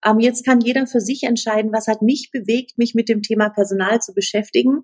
Ähm, 0.06 0.20
jetzt 0.20 0.46
kann 0.46 0.62
jeder 0.62 0.88
für 0.88 1.02
sich 1.02 1.24
entscheiden, 1.24 1.74
was 1.74 1.88
hat 1.88 2.02
mich 2.02 2.30
bewegt, 2.32 2.78
mich 2.78 2.94
mit 2.96 3.10
dem 3.10 3.22
Thema 3.22 3.50
Personal 3.50 4.00
zu 4.00 4.14
beschäftigen. 4.14 4.84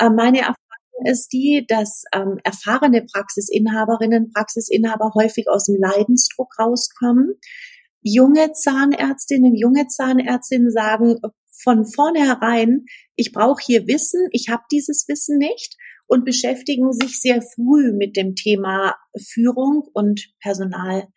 Ähm, 0.00 0.14
meine 0.14 0.38
Erfahrung 0.38 0.56
ist 1.04 1.32
die, 1.32 1.64
dass 1.68 2.04
ähm, 2.14 2.38
erfahrene 2.44 3.04
Praxisinhaberinnen, 3.04 4.32
Praxisinhaber 4.32 5.12
häufig 5.14 5.46
aus 5.50 5.64
dem 5.64 5.76
Leidensdruck 5.78 6.58
rauskommen. 6.58 7.34
Junge 8.06 8.52
Zahnärztinnen, 8.52 9.56
junge 9.56 9.86
Zahnärztinnen 9.86 10.70
sagen 10.70 11.16
von 11.50 11.86
vornherein, 11.86 12.84
ich 13.16 13.32
brauche 13.32 13.62
hier 13.64 13.86
Wissen, 13.86 14.28
ich 14.30 14.50
habe 14.50 14.62
dieses 14.70 15.08
Wissen 15.08 15.38
nicht 15.38 15.76
und 16.06 16.26
beschäftigen 16.26 16.92
sich 16.92 17.18
sehr 17.18 17.40
früh 17.40 17.92
mit 17.92 18.14
dem 18.16 18.34
Thema 18.34 18.94
Führung 19.18 19.88
und 19.94 20.28
Personal. 20.40 21.08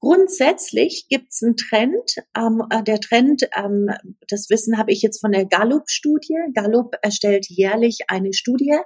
Grundsätzlich 0.00 1.06
gibt 1.08 1.32
es 1.32 1.42
einen 1.42 1.56
Trend. 1.56 2.16
Ähm, 2.36 2.62
äh, 2.68 2.82
der 2.82 3.00
Trend, 3.00 3.48
ähm, 3.56 3.88
das 4.28 4.50
Wissen 4.50 4.76
habe 4.76 4.92
ich 4.92 5.00
jetzt 5.00 5.20
von 5.20 5.32
der 5.32 5.46
Gallup-Studie. 5.46 6.34
Gallup 6.52 6.96
erstellt 7.00 7.46
jährlich 7.48 8.00
eine 8.08 8.34
Studie. 8.34 8.76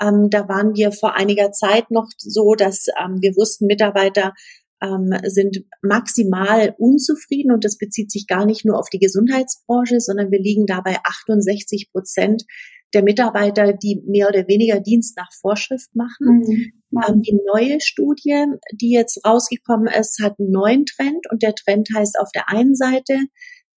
Ähm, 0.00 0.28
da 0.30 0.48
waren 0.48 0.74
wir 0.76 0.92
vor 0.92 1.14
einiger 1.16 1.50
Zeit 1.52 1.90
noch 1.90 2.08
so, 2.18 2.54
dass 2.54 2.86
ähm, 3.02 3.18
wir 3.20 3.36
wussten, 3.36 3.66
Mitarbeiter 3.66 4.34
ähm, 4.82 5.12
sind 5.24 5.64
maximal 5.82 6.74
unzufrieden 6.78 7.52
und 7.52 7.64
das 7.64 7.78
bezieht 7.78 8.10
sich 8.10 8.26
gar 8.26 8.46
nicht 8.46 8.64
nur 8.64 8.78
auf 8.78 8.88
die 8.90 8.98
Gesundheitsbranche, 8.98 10.00
sondern 10.00 10.30
wir 10.30 10.40
liegen 10.40 10.66
dabei 10.66 10.96
68 11.04 11.90
Prozent 11.92 12.44
der 12.92 13.02
Mitarbeiter, 13.02 13.72
die 13.72 14.02
mehr 14.06 14.28
oder 14.28 14.48
weniger 14.48 14.80
Dienst 14.80 15.16
nach 15.16 15.30
Vorschrift 15.40 15.94
machen. 15.94 16.40
Mhm. 16.40 16.72
Ähm, 17.08 17.22
die 17.22 17.38
neue 17.46 17.80
Studie, 17.80 18.46
die 18.72 18.90
jetzt 18.90 19.24
rausgekommen 19.24 19.86
ist, 19.86 20.20
hat 20.20 20.34
einen 20.38 20.50
neuen 20.50 20.86
Trend 20.86 21.26
und 21.30 21.42
der 21.42 21.54
Trend 21.54 21.88
heißt 21.94 22.18
auf 22.18 22.30
der 22.34 22.48
einen 22.48 22.74
Seite, 22.74 23.18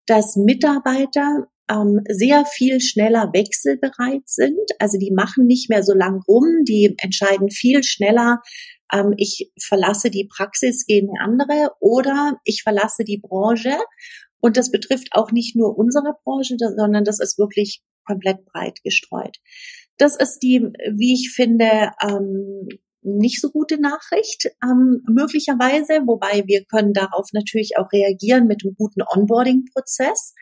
dass 0.08 0.36
Mitarbeiter 0.36 1.48
ähm, 1.70 2.02
sehr 2.10 2.46
viel 2.46 2.82
schneller 2.82 3.30
wechselbereit 3.34 4.24
sind. 4.26 4.60
Also 4.80 4.98
die 4.98 5.12
machen 5.12 5.46
nicht 5.46 5.70
mehr 5.70 5.84
so 5.84 5.94
lang 5.94 6.22
rum, 6.28 6.64
die 6.68 6.96
entscheiden 6.98 7.52
viel 7.52 7.84
schneller, 7.84 8.42
ähm, 8.94 9.14
ich 9.18 9.52
verlasse 9.60 10.10
die 10.10 10.30
Praxis, 10.34 10.86
eine 10.90 11.20
andere 11.22 11.72
oder 11.80 12.38
ich 12.46 12.64
verlasse 12.64 13.04
die 13.04 13.20
Branche. 13.20 13.76
Und 14.40 14.58
das 14.58 14.72
betrifft 14.72 15.10
auch 15.12 15.32
nicht 15.32 15.56
nur 15.56 15.78
unsere 15.78 16.16
Branche, 16.24 16.56
sondern 16.60 17.04
das 17.04 17.20
ist 17.20 17.38
wirklich 17.40 17.82
komplett 18.06 18.46
breit 18.46 18.80
gestreut. 18.84 19.38
Das 19.98 20.16
ist 20.16 20.40
die, 20.40 20.60
wie 20.94 21.14
ich 21.14 21.32
finde, 21.34 21.92
ähm, 22.02 22.68
nicht 23.02 23.42
so 23.42 23.52
gute 23.52 23.80
Nachricht, 23.80 24.50
ähm, 24.64 25.04
möglicherweise, 25.08 26.02
wobei 26.06 26.44
wir 26.46 26.66
können 26.66 26.94
darauf 26.94 27.30
natürlich 27.34 27.78
auch 27.78 27.92
reagieren 27.92 28.48
mit 28.48 28.64
einem 28.64 28.76
guten 28.76 29.02
Onboarding-Prozess, 29.02 30.34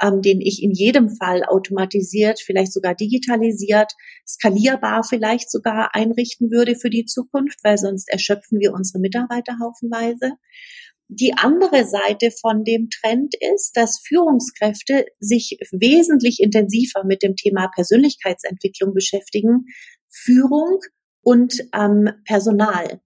ähm, 0.00 0.22
den 0.22 0.40
ich 0.40 0.62
in 0.62 0.72
jedem 0.72 1.08
Fall 1.08 1.44
automatisiert, 1.44 2.40
vielleicht 2.40 2.72
sogar 2.72 2.94
digitalisiert, 2.94 3.92
skalierbar 4.26 5.04
vielleicht 5.04 5.50
sogar 5.50 5.94
einrichten 5.94 6.50
würde 6.50 6.76
für 6.76 6.90
die 6.90 7.04
Zukunft, 7.04 7.58
weil 7.62 7.78
sonst 7.78 8.08
erschöpfen 8.10 8.58
wir 8.60 8.72
unsere 8.72 9.00
Mitarbeiter 9.00 9.56
haufenweise. 9.62 10.32
Die 11.08 11.34
andere 11.36 11.84
Seite 11.86 12.30
von 12.30 12.62
dem 12.62 12.88
Trend 12.88 13.34
ist, 13.54 13.72
dass 13.76 14.00
Führungskräfte 14.06 15.06
sich 15.18 15.58
wesentlich 15.72 16.38
intensiver 16.40 17.04
mit 17.04 17.22
dem 17.22 17.34
Thema 17.34 17.68
Persönlichkeitsentwicklung 17.74 18.94
beschäftigen, 18.94 19.66
Führung 20.08 20.78
und 21.22 21.54
ähm, 21.74 22.10
Personal. 22.24 23.00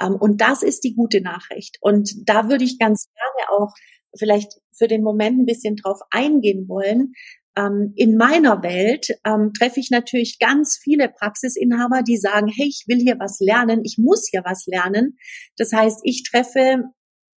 Ähm, 0.00 0.16
und 0.16 0.42
das 0.42 0.62
ist 0.62 0.84
die 0.84 0.94
gute 0.94 1.22
Nachricht. 1.22 1.78
Und 1.80 2.10
da 2.26 2.50
würde 2.50 2.64
ich 2.64 2.78
ganz 2.78 3.08
gerne 3.14 3.50
auch 3.50 3.72
vielleicht 4.18 4.52
für 4.76 4.88
den 4.88 5.02
Moment 5.02 5.40
ein 5.40 5.46
bisschen 5.46 5.76
drauf 5.76 6.00
eingehen 6.10 6.68
wollen. 6.68 7.12
Ähm, 7.56 7.92
in 7.96 8.16
meiner 8.16 8.62
Welt 8.62 9.08
ähm, 9.24 9.52
treffe 9.58 9.80
ich 9.80 9.90
natürlich 9.90 10.38
ganz 10.38 10.78
viele 10.82 11.08
Praxisinhaber, 11.08 12.02
die 12.02 12.18
sagen, 12.18 12.48
hey, 12.48 12.66
ich 12.68 12.84
will 12.86 12.98
hier 12.98 13.18
was 13.18 13.38
lernen, 13.40 13.80
ich 13.84 13.96
muss 13.98 14.28
hier 14.30 14.42
was 14.44 14.66
lernen. 14.66 15.16
Das 15.56 15.72
heißt, 15.72 16.00
ich 16.02 16.22
treffe 16.30 16.84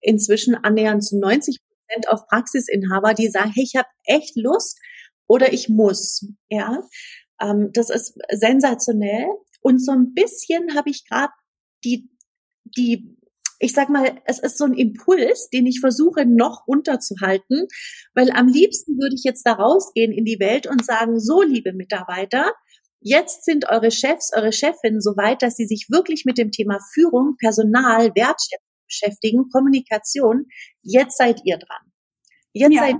inzwischen 0.01 0.55
annähernd 0.55 1.05
zu 1.05 1.19
90 1.19 1.59
Prozent 1.61 2.09
auf 2.09 2.27
Praxisinhaber, 2.29 3.15
die 3.15 3.29
sagen, 3.29 3.53
hey, 3.55 3.65
ich 3.65 3.77
habe 3.77 3.89
echt 4.05 4.37
Lust 4.37 4.79
oder 5.29 5.53
ich 5.53 5.69
muss. 5.69 6.27
Ja, 6.49 6.81
ähm, 7.41 7.71
das 7.73 7.91
ist 7.91 8.17
sensationell. 8.31 9.27
Und 9.61 9.85
so 9.85 9.93
ein 9.93 10.15
bisschen 10.15 10.75
habe 10.77 10.91
ich 10.91 11.05
gerade 11.09 11.33
die, 11.85 12.09
die, 12.65 13.16
ich 13.59 13.73
sag 13.73 13.89
mal, 13.89 14.21
es 14.25 14.39
ist 14.39 14.59
so 14.59 14.65
ein 14.65 14.75
Impuls, 14.75 15.49
den 15.51 15.67
ich 15.67 15.81
versuche 15.81 16.27
noch 16.27 16.67
runterzuhalten, 16.67 17.67
weil 18.15 18.31
am 18.31 18.49
liebsten 18.49 18.99
würde 18.99 19.15
ich 19.15 19.25
jetzt 19.25 19.45
da 19.45 19.53
rausgehen 19.53 20.13
in 20.13 20.25
die 20.25 20.39
Welt 20.41 20.67
und 20.67 20.85
sagen, 20.85 21.19
so 21.19 21.43
liebe 21.43 21.73
Mitarbeiter, 21.73 22.53
Jetzt 23.01 23.45
sind 23.45 23.69
eure 23.71 23.93
Chefs, 23.93 24.33
eure 24.35 24.53
Chefinnen 24.53 25.01
so 25.01 25.11
weit, 25.17 25.41
dass 25.41 25.55
sie 25.55 25.67
sich 25.67 25.87
wirklich 25.91 26.25
mit 26.25 26.39
dem 26.39 26.51
Thema 26.51 26.79
Führung, 26.93 27.37
Personal, 27.39 28.11
Wertschätzung 28.17 28.67
beschäftigen, 28.89 29.49
Kommunikation. 29.53 30.47
Jetzt 30.83 31.17
seid 31.17 31.41
ihr 31.45 31.59
dran. 31.59 31.93
Jetzt 32.53 32.75
ja. 32.75 32.81
seid 32.81 32.97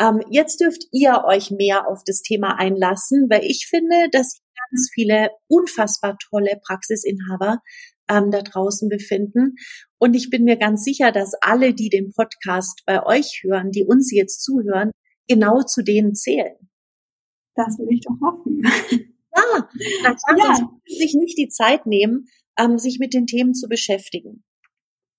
ähm, 0.00 0.22
jetzt 0.30 0.60
dürft 0.60 0.84
ihr 0.92 1.24
euch 1.26 1.50
mehr 1.50 1.86
auf 1.88 2.02
das 2.06 2.22
Thema 2.22 2.58
einlassen, 2.58 3.26
weil 3.28 3.44
ich 3.44 3.66
finde, 3.68 4.08
dass 4.10 4.40
ganz 4.70 4.90
viele 4.94 5.30
unfassbar 5.48 6.16
tolle 6.30 6.58
Praxisinhaber 6.64 7.58
ähm, 8.08 8.30
da 8.30 8.42
draußen 8.42 8.88
befinden. 8.88 9.56
Und 9.98 10.14
ich 10.14 10.30
bin 10.30 10.44
mir 10.44 10.56
ganz 10.56 10.84
sicher, 10.84 11.12
dass 11.12 11.34
alle, 11.40 11.74
die 11.74 11.88
den 11.88 12.12
Podcast 12.12 12.82
bei 12.86 13.04
euch 13.04 13.42
hören, 13.44 13.70
die 13.70 13.84
uns 13.84 14.12
jetzt 14.12 14.42
zuhören, 14.42 14.90
genau 15.28 15.62
zu 15.62 15.82
denen 15.82 16.14
zählen. 16.14 16.56
Das 17.54 17.78
will 17.78 17.88
ich 17.90 18.00
doch 18.00 18.18
hoffen. 18.20 18.62
Ja, 19.34 19.68
dann 20.02 20.16
kann 20.16 20.36
ja. 20.36 20.70
sich 20.84 21.14
nicht 21.14 21.38
die 21.38 21.48
Zeit 21.48 21.86
nehmen, 21.86 22.26
ähm, 22.58 22.76
sich 22.76 22.98
mit 22.98 23.14
den 23.14 23.26
Themen 23.26 23.54
zu 23.54 23.66
beschäftigen. 23.66 24.44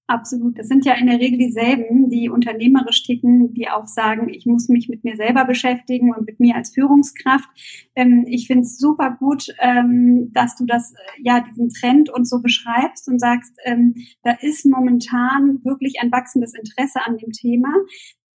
Absolut. 0.08 0.60
Das 0.60 0.68
sind 0.68 0.84
ja 0.86 0.96
in 0.96 1.08
der 1.08 1.20
Regel 1.20 1.38
dieselben, 1.38 2.10
die 2.10 2.30
unternehmerisch 2.30 3.04
ticken, 3.04 3.54
die 3.54 3.70
auch 3.70 3.88
sagen, 3.88 4.28
ich 4.28 4.46
muss 4.46 4.68
mich 4.68 4.90
mit 4.90 5.06
mir 5.06 5.16
selber 5.16 5.46
beschäftigen 5.46 6.14
und 6.14 6.26
mit 6.26 6.42
mir 6.42 6.56
als 6.56 6.74
Führungskraft. 6.74 7.48
Ähm, 7.96 8.26
ich 8.28 8.48
finde 8.48 8.64
es 8.64 8.78
super 8.78 9.16
gut, 9.18 9.48
ähm, 9.60 10.30
dass 10.34 10.58
du 10.58 10.66
das, 10.66 10.92
äh, 10.92 10.96
ja, 11.24 11.40
diesen 11.40 11.70
Trend 11.70 12.10
und 12.10 12.28
so 12.28 12.42
beschreibst 12.42 13.08
und 13.08 13.20
sagst, 13.20 13.54
ähm, 13.64 13.96
da 14.24 14.32
ist 14.42 14.66
momentan 14.66 15.64
wirklich 15.64 15.96
ein 16.02 16.12
wachsendes 16.12 16.54
Interesse 16.54 17.00
an 17.06 17.18
dem 17.18 17.32
Thema. 17.32 17.70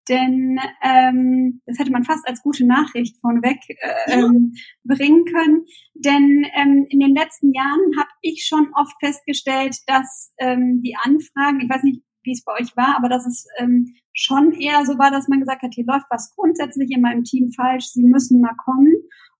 Denn 0.08 0.58
ähm, 0.82 1.62
das 1.66 1.78
hätte 1.78 1.92
man 1.92 2.04
fast 2.04 2.26
als 2.28 2.42
gute 2.42 2.66
Nachricht 2.66 3.18
vorneweg 3.20 3.58
äh, 3.68 4.12
ähm, 4.12 4.54
bringen 4.84 5.24
können. 5.24 5.64
Denn 5.94 6.46
ähm, 6.54 6.86
in 6.88 7.00
den 7.00 7.14
letzten 7.14 7.52
Jahren 7.52 7.96
habe 7.98 8.10
ich 8.20 8.44
schon 8.46 8.68
oft 8.74 8.94
festgestellt, 9.00 9.76
dass 9.86 10.32
ähm, 10.38 10.82
die 10.82 10.96
Anfragen, 11.02 11.60
ich 11.60 11.70
weiß 11.70 11.82
nicht, 11.84 12.02
wie 12.24 12.32
es 12.32 12.44
bei 12.44 12.52
euch 12.54 12.76
war, 12.76 12.96
aber 12.96 13.08
dass 13.08 13.26
es 13.26 13.46
ähm, 13.58 13.94
schon 14.14 14.52
eher 14.52 14.84
so 14.86 14.98
war, 14.98 15.10
dass 15.10 15.28
man 15.28 15.40
gesagt 15.40 15.62
hat, 15.62 15.74
hier 15.74 15.86
läuft 15.86 16.06
was 16.10 16.34
grundsätzlich 16.34 16.90
in 16.90 17.02
meinem 17.02 17.24
Team 17.24 17.50
falsch, 17.52 17.86
Sie 17.86 18.04
müssen 18.04 18.40
mal 18.40 18.54
kommen 18.64 18.94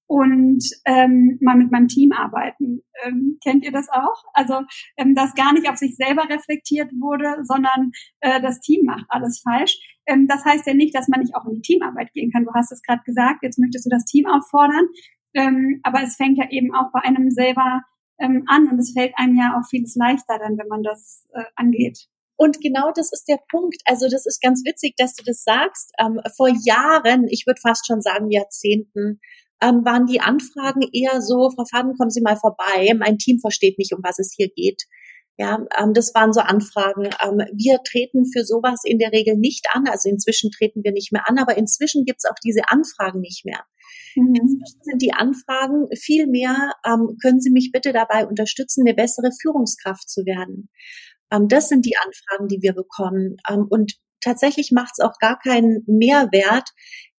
und 0.06 0.62
ähm, 0.84 1.38
mal 1.40 1.56
mit 1.56 1.70
meinem 1.70 1.88
Team 1.88 2.12
arbeiten. 2.12 2.82
Ähm, 3.04 3.38
kennt 3.42 3.64
ihr 3.64 3.72
das 3.72 3.88
auch? 3.88 4.24
Also, 4.34 4.62
ähm, 4.96 5.14
dass 5.14 5.34
gar 5.34 5.52
nicht 5.52 5.68
auf 5.68 5.76
sich 5.76 5.96
selber 5.96 6.28
reflektiert 6.28 6.92
wurde, 6.92 7.42
sondern 7.44 7.90
äh, 8.20 8.40
das 8.40 8.60
Team 8.60 8.84
macht 8.84 9.06
alles 9.08 9.40
falsch. 9.40 9.78
Ähm, 10.06 10.26
das 10.28 10.44
heißt 10.44 10.66
ja 10.66 10.74
nicht, 10.74 10.94
dass 10.94 11.08
man 11.08 11.20
nicht 11.20 11.34
auch 11.34 11.46
in 11.46 11.54
die 11.54 11.62
Teamarbeit 11.62 12.12
gehen 12.12 12.30
kann. 12.30 12.44
Du 12.44 12.52
hast 12.54 12.72
es 12.72 12.82
gerade 12.82 13.02
gesagt, 13.04 13.42
jetzt 13.42 13.58
möchtest 13.58 13.86
du 13.86 13.90
das 13.90 14.04
Team 14.04 14.26
auffordern. 14.26 14.86
Ähm, 15.34 15.80
aber 15.82 16.02
es 16.02 16.16
fängt 16.16 16.38
ja 16.38 16.50
eben 16.50 16.74
auch 16.74 16.92
bei 16.92 17.00
einem 17.00 17.30
selber 17.30 17.82
ähm, 18.18 18.44
an 18.46 18.68
und 18.68 18.78
es 18.78 18.92
fällt 18.92 19.12
einem 19.16 19.36
ja 19.36 19.58
auch 19.58 19.66
vieles 19.68 19.96
leichter 19.96 20.38
dann, 20.38 20.56
wenn 20.58 20.68
man 20.68 20.82
das 20.82 21.26
äh, 21.32 21.42
angeht. 21.56 22.06
Und 22.36 22.60
genau 22.60 22.90
das 22.94 23.12
ist 23.12 23.26
der 23.28 23.38
Punkt. 23.50 23.76
Also 23.84 24.08
das 24.08 24.26
ist 24.26 24.40
ganz 24.42 24.64
witzig, 24.64 24.94
dass 24.96 25.14
du 25.14 25.24
das 25.24 25.44
sagst. 25.44 25.92
Ähm, 25.98 26.20
vor 26.36 26.48
Jahren, 26.48 27.26
ich 27.28 27.44
würde 27.46 27.60
fast 27.60 27.86
schon 27.86 28.00
sagen 28.00 28.30
Jahrzehnten, 28.30 29.20
ähm, 29.62 29.84
waren 29.84 30.06
die 30.06 30.20
Anfragen 30.20 30.82
eher 30.92 31.22
so, 31.22 31.50
Frau 31.50 31.64
Faden, 31.64 31.96
kommen 31.96 32.10
Sie 32.10 32.20
mal 32.20 32.36
vorbei, 32.36 32.92
mein 32.98 33.18
Team 33.18 33.38
versteht 33.38 33.78
nicht, 33.78 33.94
um 33.94 34.02
was 34.02 34.18
es 34.18 34.34
hier 34.36 34.48
geht. 34.48 34.82
Ja, 35.36 35.58
ähm, 35.78 35.94
das 35.94 36.14
waren 36.14 36.32
so 36.32 36.40
Anfragen. 36.40 37.06
Ähm, 37.22 37.38
wir 37.52 37.78
treten 37.82 38.24
für 38.24 38.44
sowas 38.44 38.82
in 38.84 38.98
der 38.98 39.10
Regel 39.10 39.36
nicht 39.36 39.66
an. 39.72 39.88
Also 39.88 40.08
inzwischen 40.08 40.50
treten 40.52 40.84
wir 40.84 40.92
nicht 40.92 41.10
mehr 41.12 41.28
an, 41.28 41.38
aber 41.38 41.56
inzwischen 41.56 42.04
gibt's 42.04 42.24
auch 42.24 42.38
diese 42.44 42.68
Anfragen 42.68 43.20
nicht 43.20 43.44
mehr. 43.44 43.64
Mhm. 44.14 44.34
Inzwischen 44.34 44.80
sind 44.82 45.02
die 45.02 45.12
Anfragen 45.12 45.88
viel 45.96 46.28
mehr, 46.28 46.72
ähm, 46.86 47.16
können 47.20 47.40
Sie 47.40 47.50
mich 47.50 47.70
bitte 47.72 47.92
dabei 47.92 48.26
unterstützen, 48.26 48.84
eine 48.86 48.94
bessere 48.94 49.30
Führungskraft 49.42 50.08
zu 50.08 50.24
werden. 50.24 50.68
Ähm, 51.32 51.48
das 51.48 51.68
sind 51.68 51.84
die 51.84 51.96
Anfragen, 51.96 52.46
die 52.46 52.62
wir 52.62 52.72
bekommen. 52.72 53.36
Ähm, 53.50 53.66
und 53.68 53.94
tatsächlich 54.20 54.70
macht 54.70 54.92
es 54.96 55.04
auch 55.04 55.18
gar 55.18 55.38
keinen 55.38 55.82
Mehrwert, 55.86 56.70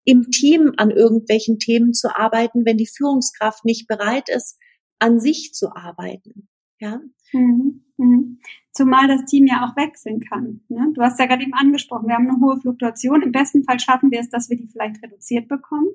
im 0.06 0.30
Team 0.30 0.72
an 0.78 0.92
irgendwelchen 0.92 1.58
Themen 1.58 1.94
zu 1.94 2.16
arbeiten, 2.16 2.64
wenn 2.66 2.78
die 2.78 2.88
Führungskraft 2.88 3.66
nicht 3.66 3.88
bereit 3.88 4.30
ist, 4.30 4.58
an 5.00 5.20
sich 5.20 5.52
zu 5.54 5.76
arbeiten. 5.76 6.48
Ja. 6.80 7.02
Mhm. 7.34 7.82
Mhm. 7.98 8.40
Zumal 8.72 9.08
das 9.08 9.26
Team 9.26 9.48
ja 9.48 9.66
auch 9.66 9.76
wechseln 9.78 10.20
kann. 10.20 10.62
Ne? 10.68 10.92
Du 10.94 11.02
hast 11.02 11.20
ja 11.20 11.26
gerade 11.26 11.44
eben 11.44 11.54
angesprochen, 11.54 12.08
wir 12.08 12.16
haben 12.16 12.30
eine 12.30 12.40
hohe 12.42 12.60
Fluktuation. 12.60 13.22
Im 13.22 13.32
besten 13.32 13.64
Fall 13.64 13.80
schaffen 13.80 14.12
wir 14.12 14.20
es, 14.20 14.30
dass 14.30 14.50
wir 14.50 14.58
die 14.58 14.68
vielleicht 14.68 15.02
reduziert 15.02 15.48
bekommen. 15.48 15.88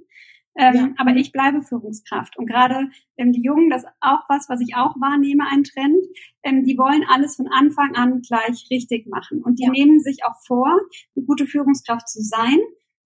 Ähm, 0.57 0.75
ja. 0.75 0.89
Aber 0.97 1.15
ich 1.15 1.31
bleibe 1.31 1.63
Führungskraft. 1.63 2.37
Und 2.37 2.47
gerade 2.47 2.91
ähm, 3.17 3.33
die 3.33 3.43
Jungen, 3.43 3.71
das 3.71 3.85
ist 3.85 3.91
auch 4.01 4.23
was, 4.29 4.49
was 4.49 4.61
ich 4.61 4.75
auch 4.75 4.97
wahrnehme, 5.01 5.45
ein 5.51 5.63
Trend, 5.63 6.05
ähm, 6.43 6.65
die 6.65 6.77
wollen 6.77 7.05
alles 7.09 7.37
von 7.37 7.47
Anfang 7.49 7.95
an 7.95 8.21
gleich 8.23 8.67
richtig 8.71 9.07
machen. 9.07 9.43
Und 9.43 9.59
die 9.59 9.65
ja. 9.65 9.71
nehmen 9.71 10.01
sich 10.01 10.25
auch 10.25 10.37
vor, 10.47 10.81
eine 11.15 11.25
gute 11.25 11.47
Führungskraft 11.47 12.09
zu 12.09 12.21
sein 12.23 12.59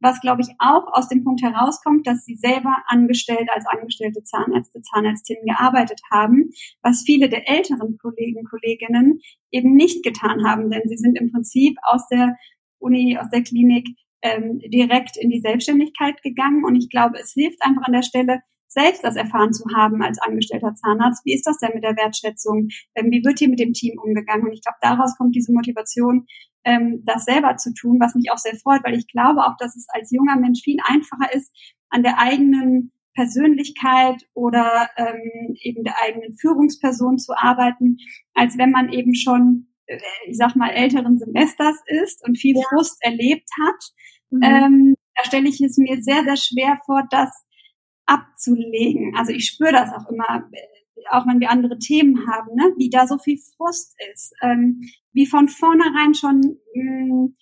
was, 0.04 0.20
glaube 0.20 0.42
ich, 0.42 0.48
auch 0.58 0.86
aus 0.92 1.08
dem 1.08 1.24
Punkt 1.24 1.42
herauskommt, 1.42 2.06
dass 2.06 2.24
sie 2.24 2.36
selber 2.36 2.76
angestellt 2.86 3.48
als 3.52 3.64
angestellte 3.66 4.22
Zahnärzte, 4.22 4.82
Zahnärztinnen 4.82 5.46
gearbeitet 5.46 6.00
haben, 6.12 6.50
was 6.82 7.02
viele 7.04 7.28
der 7.28 7.48
älteren 7.48 7.96
Kollegen, 7.98 8.44
Kolleginnen 8.44 9.20
eben 9.50 9.74
nicht 9.74 10.04
getan 10.04 10.46
haben, 10.46 10.70
denn 10.70 10.82
sie 10.84 10.98
sind 10.98 11.18
im 11.18 11.32
Prinzip 11.32 11.76
aus 11.82 12.06
der 12.08 12.36
Uni, 12.78 13.18
aus 13.18 13.30
der 13.30 13.42
Klinik 13.42 13.88
ähm, 14.22 14.60
direkt 14.60 15.16
in 15.16 15.30
die 15.30 15.40
Selbstständigkeit 15.40 16.22
gegangen. 16.22 16.64
Und 16.64 16.76
ich 16.76 16.90
glaube, 16.90 17.18
es 17.18 17.32
hilft 17.32 17.62
einfach 17.62 17.82
an 17.86 17.92
der 17.92 18.02
Stelle, 18.02 18.40
selbst 18.68 19.04
das 19.04 19.16
erfahren 19.16 19.52
zu 19.52 19.64
haben 19.74 20.02
als 20.02 20.18
angestellter 20.20 20.74
Zahnarzt. 20.74 21.24
Wie 21.24 21.34
ist 21.34 21.46
das 21.46 21.58
denn 21.58 21.70
mit 21.74 21.84
der 21.84 21.96
Wertschätzung? 21.96 22.68
Ähm, 22.94 23.10
wie 23.10 23.24
wird 23.24 23.38
hier 23.38 23.48
mit 23.48 23.60
dem 23.60 23.72
Team 23.72 23.98
umgegangen? 23.98 24.46
Und 24.46 24.52
ich 24.52 24.62
glaube, 24.62 24.78
daraus 24.82 25.16
kommt 25.16 25.34
diese 25.34 25.52
Motivation, 25.52 26.26
ähm, 26.64 27.02
das 27.04 27.24
selber 27.24 27.56
zu 27.56 27.72
tun, 27.74 27.98
was 28.00 28.14
mich 28.14 28.30
auch 28.30 28.38
sehr 28.38 28.56
freut, 28.56 28.82
weil 28.84 28.96
ich 28.98 29.06
glaube 29.08 29.40
auch, 29.40 29.56
dass 29.58 29.76
es 29.76 29.86
als 29.88 30.10
junger 30.10 30.36
Mensch 30.36 30.62
viel 30.62 30.78
einfacher 30.84 31.32
ist, 31.34 31.52
an 31.90 32.02
der 32.02 32.18
eigenen 32.18 32.92
Persönlichkeit 33.14 34.26
oder 34.34 34.88
ähm, 34.96 35.56
eben 35.62 35.84
der 35.84 35.94
eigenen 36.02 36.36
Führungsperson 36.36 37.18
zu 37.18 37.32
arbeiten, 37.36 37.98
als 38.34 38.58
wenn 38.58 38.70
man 38.70 38.92
eben 38.92 39.14
schon, 39.14 39.68
äh, 39.86 39.98
ich 40.26 40.36
sag 40.36 40.56
mal, 40.56 40.70
älteren 40.70 41.18
Semesters 41.18 41.76
ist 41.86 42.26
und 42.26 42.36
viel 42.36 42.56
ja. 42.56 42.62
Frust 42.68 42.96
erlebt 43.00 43.48
hat. 43.64 43.92
Mhm. 44.30 44.42
Ähm, 44.42 44.94
da 45.16 45.24
stelle 45.24 45.48
ich 45.48 45.60
es 45.60 45.78
mir 45.78 46.02
sehr, 46.02 46.24
sehr 46.24 46.36
schwer 46.36 46.80
vor, 46.84 47.04
das 47.10 47.30
abzulegen. 48.06 49.14
Also 49.16 49.32
ich 49.32 49.46
spüre 49.46 49.72
das 49.72 49.92
auch 49.92 50.10
immer, 50.10 50.50
auch 51.10 51.26
wenn 51.26 51.40
wir 51.40 51.50
andere 51.50 51.78
Themen 51.78 52.26
haben, 52.26 52.54
ne? 52.54 52.72
wie 52.76 52.90
da 52.90 53.06
so 53.06 53.18
viel 53.18 53.38
Frust 53.56 53.94
ist, 54.12 54.34
ähm, 54.42 54.80
wie 55.12 55.26
von 55.26 55.48
vornherein 55.48 56.14
schon 56.14 56.40
mh, 56.74 57.10
hm, 57.12 57.36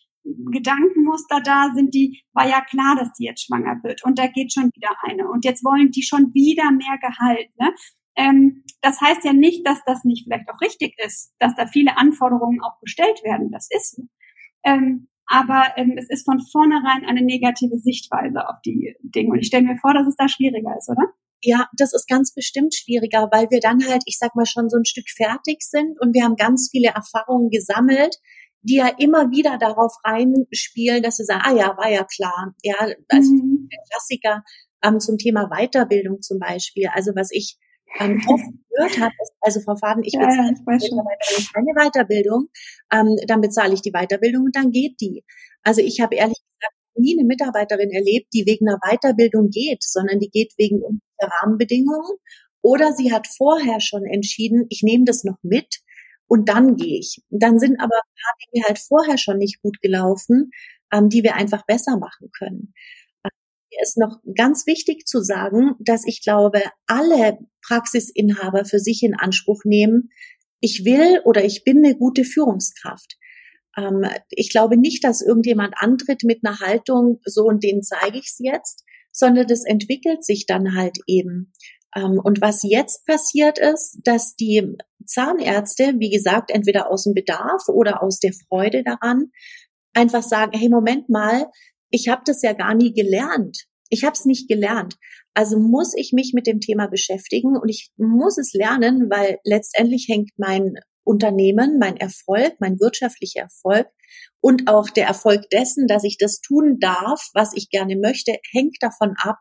Gedankenmuster 0.53 1.41
da 1.41 1.71
sind, 1.75 1.95
die 1.95 2.23
war 2.33 2.49
ja 2.49 2.61
klar, 2.61 2.97
dass 2.97 3.13
die 3.15 3.25
jetzt 3.25 3.45
schwanger 3.45 3.81
wird 3.83 4.05
und 4.05 4.19
da 4.19 4.29
geht 4.29 4.53
schon 4.53 4.71
wieder 4.75 4.91
eine 5.03 5.29
und 5.29 5.45
jetzt 5.45 5.65
wollen 5.65 5.91
die 5.91 6.03
schon 6.03 6.33
wieder 6.33 6.71
mehr 6.71 6.99
Gehalt. 7.01 7.51
Ne? 7.59 7.75
Ähm, 8.17 8.63
das 8.83 9.01
heißt 9.01 9.25
ja 9.25 9.33
nicht, 9.33 9.67
dass 9.67 9.83
das 9.85 10.05
nicht 10.05 10.25
vielleicht 10.25 10.49
auch 10.49 10.61
richtig 10.61 10.95
ist, 11.05 11.35
dass 11.39 11.55
da 11.57 11.67
viele 11.67 11.97
Anforderungen 11.97 12.63
auch 12.63 12.79
gestellt 12.81 13.23
werden. 13.25 13.51
Das 13.51 13.69
ist 13.71 13.97
so. 13.97 14.03
Ähm, 14.65 15.09
aber 15.27 15.73
ähm, 15.77 15.95
es 15.97 16.11
ist 16.11 16.25
von 16.25 16.41
vornherein 16.41 17.05
eine 17.07 17.23
negative 17.23 17.79
Sichtweise 17.79 18.49
auf 18.49 18.57
die 18.65 18.95
Dinge. 19.03 19.31
Und 19.31 19.39
ich 19.39 19.47
stelle 19.47 19.65
mir 19.65 19.79
vor, 19.79 19.95
dass 19.95 20.07
es 20.07 20.17
da 20.17 20.29
schwieriger 20.29 20.77
ist, 20.77 20.91
oder? 20.91 21.13
Ja, 21.43 21.67
das 21.77 21.93
ist 21.93 22.09
ganz 22.09 22.33
bestimmt 22.35 22.75
schwieriger, 22.75 23.29
weil 23.33 23.49
wir 23.51 23.61
dann 23.61 23.85
halt, 23.89 24.03
ich 24.07 24.17
sag 24.19 24.35
mal, 24.37 24.47
schon 24.47 24.69
so 24.69 24.77
ein 24.79 24.85
Stück 24.85 25.09
fertig 25.11 25.63
sind 25.63 26.01
und 26.01 26.15
wir 26.15 26.25
haben 26.25 26.37
ganz 26.37 26.69
viele 26.71 26.91
Erfahrungen 26.95 27.51
gesammelt, 27.51 28.17
die 28.63 28.77
ja 28.77 28.89
immer 28.99 29.31
wieder 29.31 29.59
darauf 29.59 29.93
reinspielen, 30.05 31.03
dass 31.03 31.17
sie 31.17 31.25
sagen, 31.25 31.43
ah 31.45 31.53
ja, 31.53 31.77
war 31.77 31.91
ja 31.91 32.05
klar. 32.05 32.55
Ja, 32.63 32.77
also 33.09 33.33
mhm. 33.33 33.69
der 33.71 33.81
Klassiker 33.91 34.45
ähm, 34.85 35.01
zum 35.01 35.19
Thema 35.19 35.51
Weiterbildung 35.51 36.23
zum 36.23 36.39
Beispiel. 36.39 36.89
Also 36.93 37.13
was 37.17 37.31
ich 37.33 37.59
ähm, 37.99 38.23
oft 38.29 38.45
gehört 38.71 39.01
habe, 39.01 39.15
ist, 39.23 39.33
also 39.41 39.61
Frau 39.61 39.77
Faden, 39.77 40.05
ich 40.05 40.13
bezahle 40.13 40.55
ja, 40.55 40.77
ich 40.77 41.53
keine 41.53 41.73
Weiterbildung, 41.75 42.49
ähm, 42.93 43.17
dann 43.27 43.41
bezahle 43.41 43.75
ich 43.75 43.83
die 43.83 43.93
Weiterbildung 43.93 44.45
und 44.45 44.57
dann 44.57 44.71
geht 44.71 45.01
die. 45.01 45.25
Also 45.63 45.81
ich 45.81 46.01
habe 46.01 46.15
ehrlich 46.15 46.39
gesagt 46.39 46.75
nie 46.97 47.19
eine 47.19 47.27
Mitarbeiterin 47.27 47.91
erlebt, 47.91 48.29
die 48.33 48.45
wegen 48.47 48.69
einer 48.69 48.79
Weiterbildung 48.79 49.51
geht, 49.51 49.83
sondern 49.83 50.19
die 50.19 50.31
geht 50.31 50.53
wegen 50.59 50.81
der 51.21 51.29
Rahmenbedingungen 51.29 52.19
oder 52.63 52.93
sie 52.93 53.13
hat 53.13 53.27
vorher 53.27 53.81
schon 53.81 54.05
entschieden, 54.05 54.67
ich 54.71 54.83
nehme 54.83 55.05
das 55.05 55.25
noch 55.25 55.39
mit 55.43 55.81
und 56.29 56.49
dann 56.49 56.77
gehe 56.77 56.99
ich. 56.99 57.23
Dann 57.29 57.59
sind 57.59 57.79
aber 57.79 57.95
ein 57.95 58.15
paar 58.23 58.35
Dinge 58.53 58.65
halt 58.67 58.79
vorher 58.79 59.19
schon 59.19 59.39
nicht 59.39 59.61
gut 59.61 59.81
gelaufen, 59.83 60.51
ähm, 60.93 61.09
die 61.09 61.23
wir 61.23 61.35
einfach 61.35 61.67
besser 61.67 61.99
machen 61.99 62.31
können. 62.39 62.73
Mir 63.25 63.83
ist 63.83 63.97
noch 63.97 64.19
ganz 64.37 64.67
wichtig 64.67 65.07
zu 65.07 65.23
sagen, 65.23 65.77
dass 65.81 66.07
ich 66.07 66.23
glaube, 66.23 66.63
alle 66.87 67.39
Praxisinhaber 67.67 68.65
für 68.65 68.79
sich 68.79 69.03
in 69.03 69.15
Anspruch 69.15 69.63
nehmen, 69.65 70.11
ich 70.61 70.85
will 70.85 71.21
oder 71.25 71.45
ich 71.45 71.65
bin 71.65 71.79
eine 71.79 71.97
gute 71.97 72.25
Führungskraft. 72.25 73.17
Ähm, 73.77 74.05
ich 74.31 74.51
glaube 74.51 74.77
nicht, 74.77 75.05
dass 75.05 75.23
irgendjemand 75.23 75.75
antritt 75.77 76.23
mit 76.25 76.41
einer 76.45 76.61
Haltung, 76.61 77.21
so 77.25 77.45
und 77.45 77.63
den 77.63 77.83
zeige 77.83 78.19
ich 78.19 78.27
es 78.27 78.39
jetzt, 78.39 78.85
sondern 79.13 79.47
das 79.47 79.65
entwickelt 79.65 80.25
sich 80.25 80.47
dann 80.47 80.75
halt 80.75 80.99
eben. 81.07 81.53
Ähm, 81.95 82.21
und 82.23 82.41
was 82.41 82.63
jetzt 82.63 83.05
passiert 83.07 83.59
ist, 83.59 84.01
dass 84.05 84.35
die 84.37 84.77
Zahnärzte, 85.05 85.95
wie 85.99 86.11
gesagt, 86.11 86.51
entweder 86.51 86.91
aus 86.91 87.05
dem 87.05 87.15
Bedarf 87.15 87.69
oder 87.69 88.03
aus 88.03 88.19
der 88.19 88.33
Freude 88.49 88.83
daran, 88.83 89.31
einfach 89.95 90.23
sagen, 90.23 90.59
hey, 90.59 90.69
Moment 90.69 91.09
mal, 91.09 91.47
ich 91.91 92.09
habe 92.09 92.23
das 92.25 92.43
ja 92.43 92.55
gar 92.55 92.75
nie 92.75 92.95
gelernt. 92.95 93.67
Ich 93.91 94.05
habe 94.05 94.15
es 94.15 94.25
nicht 94.25 94.49
gelernt. 94.49 94.97
Also 95.35 95.59
muss 95.59 95.95
ich 95.95 96.13
mich 96.13 96.33
mit 96.35 96.47
dem 96.47 96.61
Thema 96.61 96.89
beschäftigen 96.89 97.57
und 97.57 97.69
ich 97.69 97.91
muss 97.97 98.39
es 98.39 98.53
lernen, 98.55 99.11
weil 99.11 99.39
letztendlich 99.45 100.07
hängt 100.09 100.31
mein 100.37 100.75
Unternehmen, 101.05 101.79
mein 101.79 101.97
Erfolg, 101.97 102.55
mein 102.61 102.79
wirtschaftlicher 102.79 103.43
Erfolg 103.43 103.89
und 104.41 104.69
auch 104.69 104.91
der 104.91 105.07
Erfolg 105.07 105.49
dessen, 105.51 105.87
dass 105.87 106.05
ich 106.05 106.19
das 106.19 106.41
tun 106.41 106.79
darf, 106.81 107.29
was 107.35 107.53
ich 107.55 107.71
gerne 107.71 107.97
möchte, 107.97 108.37
hängt 108.53 108.77
davon 108.81 109.15
ab, 109.19 109.37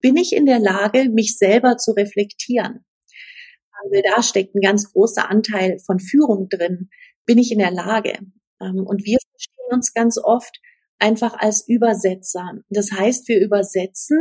bin 0.00 0.16
ich 0.16 0.32
in 0.34 0.46
der 0.46 0.58
Lage, 0.58 1.08
mich 1.10 1.36
selber 1.36 1.76
zu 1.76 1.92
reflektieren. 1.92 2.84
Weil 3.90 4.02
da 4.02 4.22
steckt 4.22 4.54
ein 4.54 4.60
ganz 4.60 4.92
großer 4.92 5.30
Anteil 5.30 5.78
von 5.84 5.98
Führung 5.98 6.48
drin. 6.48 6.90
Bin 7.24 7.38
ich 7.38 7.50
in 7.52 7.58
der 7.58 7.70
Lage? 7.70 8.18
Ähm, 8.60 8.84
und 8.86 9.04
wir 9.04 9.18
verstehen 9.32 9.72
uns 9.72 9.94
ganz 9.94 10.18
oft 10.18 10.60
einfach 10.98 11.34
als 11.38 11.66
Übersetzer. 11.66 12.52
Das 12.68 12.92
heißt, 12.92 13.28
wir 13.28 13.40
übersetzen 13.40 14.18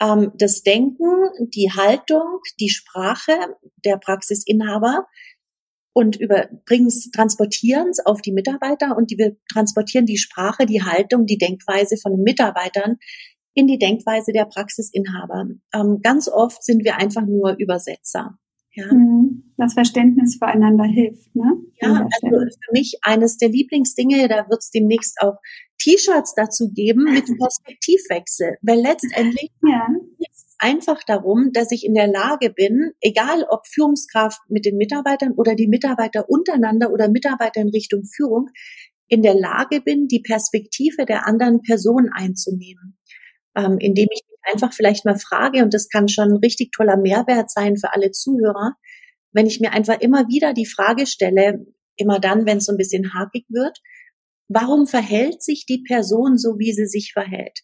ähm, 0.00 0.32
das 0.36 0.62
Denken, 0.62 1.30
die 1.54 1.70
Haltung, 1.70 2.40
die 2.58 2.70
Sprache 2.70 3.56
der 3.84 3.98
Praxisinhaber 3.98 5.06
und 5.94 6.16
überbringen 6.16 6.86
es, 6.86 7.10
transportieren 7.10 7.88
es 7.88 8.04
auf 8.04 8.22
die 8.22 8.32
Mitarbeiter 8.32 8.96
und 8.96 9.10
die, 9.10 9.18
wir 9.18 9.36
transportieren 9.52 10.06
die 10.06 10.16
Sprache, 10.16 10.66
die 10.66 10.82
Haltung, 10.82 11.26
die 11.26 11.38
Denkweise 11.38 11.96
von 11.96 12.12
den 12.12 12.22
Mitarbeitern 12.22 12.96
in 13.54 13.66
die 13.66 13.78
Denkweise 13.78 14.32
der 14.32 14.46
Praxisinhaber. 14.46 15.46
Ähm, 15.74 16.00
ganz 16.02 16.28
oft 16.28 16.64
sind 16.64 16.84
wir 16.84 16.96
einfach 16.96 17.26
nur 17.26 17.56
Übersetzer. 17.58 18.38
Ja. 18.74 18.86
Mhm. 18.92 19.52
Das 19.58 19.74
Verständnis 19.74 20.38
füreinander 20.38 20.84
hilft, 20.84 21.34
ne? 21.36 21.58
Ja, 21.82 22.08
also 22.22 22.36
für 22.38 22.72
mich 22.72 22.98
eines 23.02 23.36
der 23.36 23.50
Lieblingsdinge, 23.50 24.26
da 24.28 24.48
wird 24.48 24.60
es 24.60 24.70
demnächst 24.70 25.20
auch 25.20 25.36
T-Shirts 25.78 26.34
dazu 26.34 26.70
geben 26.72 27.04
mit 27.04 27.26
Perspektivwechsel, 27.38 28.56
weil 28.62 28.80
letztendlich 28.80 29.50
ja. 29.62 29.88
Einfach 30.62 31.02
darum, 31.06 31.50
dass 31.52 31.72
ich 31.72 31.84
in 31.84 31.94
der 31.94 32.06
Lage 32.06 32.50
bin, 32.50 32.92
egal 33.00 33.44
ob 33.50 33.66
Führungskraft 33.66 34.40
mit 34.48 34.64
den 34.64 34.76
Mitarbeitern 34.76 35.32
oder 35.32 35.54
die 35.54 35.68
Mitarbeiter 35.68 36.28
untereinander 36.28 36.90
oder 36.90 37.10
Mitarbeiter 37.10 37.60
in 37.60 37.68
Richtung 37.68 38.04
Führung, 38.04 38.48
in 39.08 39.22
der 39.22 39.34
Lage 39.34 39.80
bin, 39.80 40.08
die 40.08 40.20
Perspektive 40.20 41.04
der 41.04 41.26
anderen 41.26 41.60
Person 41.62 42.08
einzunehmen 42.14 42.98
ähm, 43.56 43.78
indem 43.78 44.08
ich 44.12 44.22
einfach 44.52 44.72
vielleicht 44.72 45.04
mal 45.04 45.18
frage, 45.18 45.62
und 45.62 45.72
das 45.74 45.88
kann 45.88 46.08
schon 46.08 46.32
ein 46.32 46.38
richtig 46.38 46.72
toller 46.72 46.96
Mehrwert 46.96 47.50
sein 47.50 47.76
für 47.76 47.92
alle 47.92 48.10
Zuhörer, 48.10 48.74
wenn 49.32 49.46
ich 49.46 49.60
mir 49.60 49.72
einfach 49.72 50.00
immer 50.00 50.28
wieder 50.28 50.52
die 50.52 50.66
Frage 50.66 51.06
stelle, 51.06 51.64
immer 51.96 52.18
dann, 52.18 52.46
wenn 52.46 52.58
es 52.58 52.66
so 52.66 52.72
ein 52.72 52.78
bisschen 52.78 53.14
hakig 53.14 53.44
wird, 53.48 53.78
warum 54.48 54.86
verhält 54.86 55.42
sich 55.42 55.64
die 55.66 55.82
Person 55.86 56.36
so, 56.36 56.58
wie 56.58 56.72
sie 56.72 56.86
sich 56.86 57.12
verhält? 57.12 57.60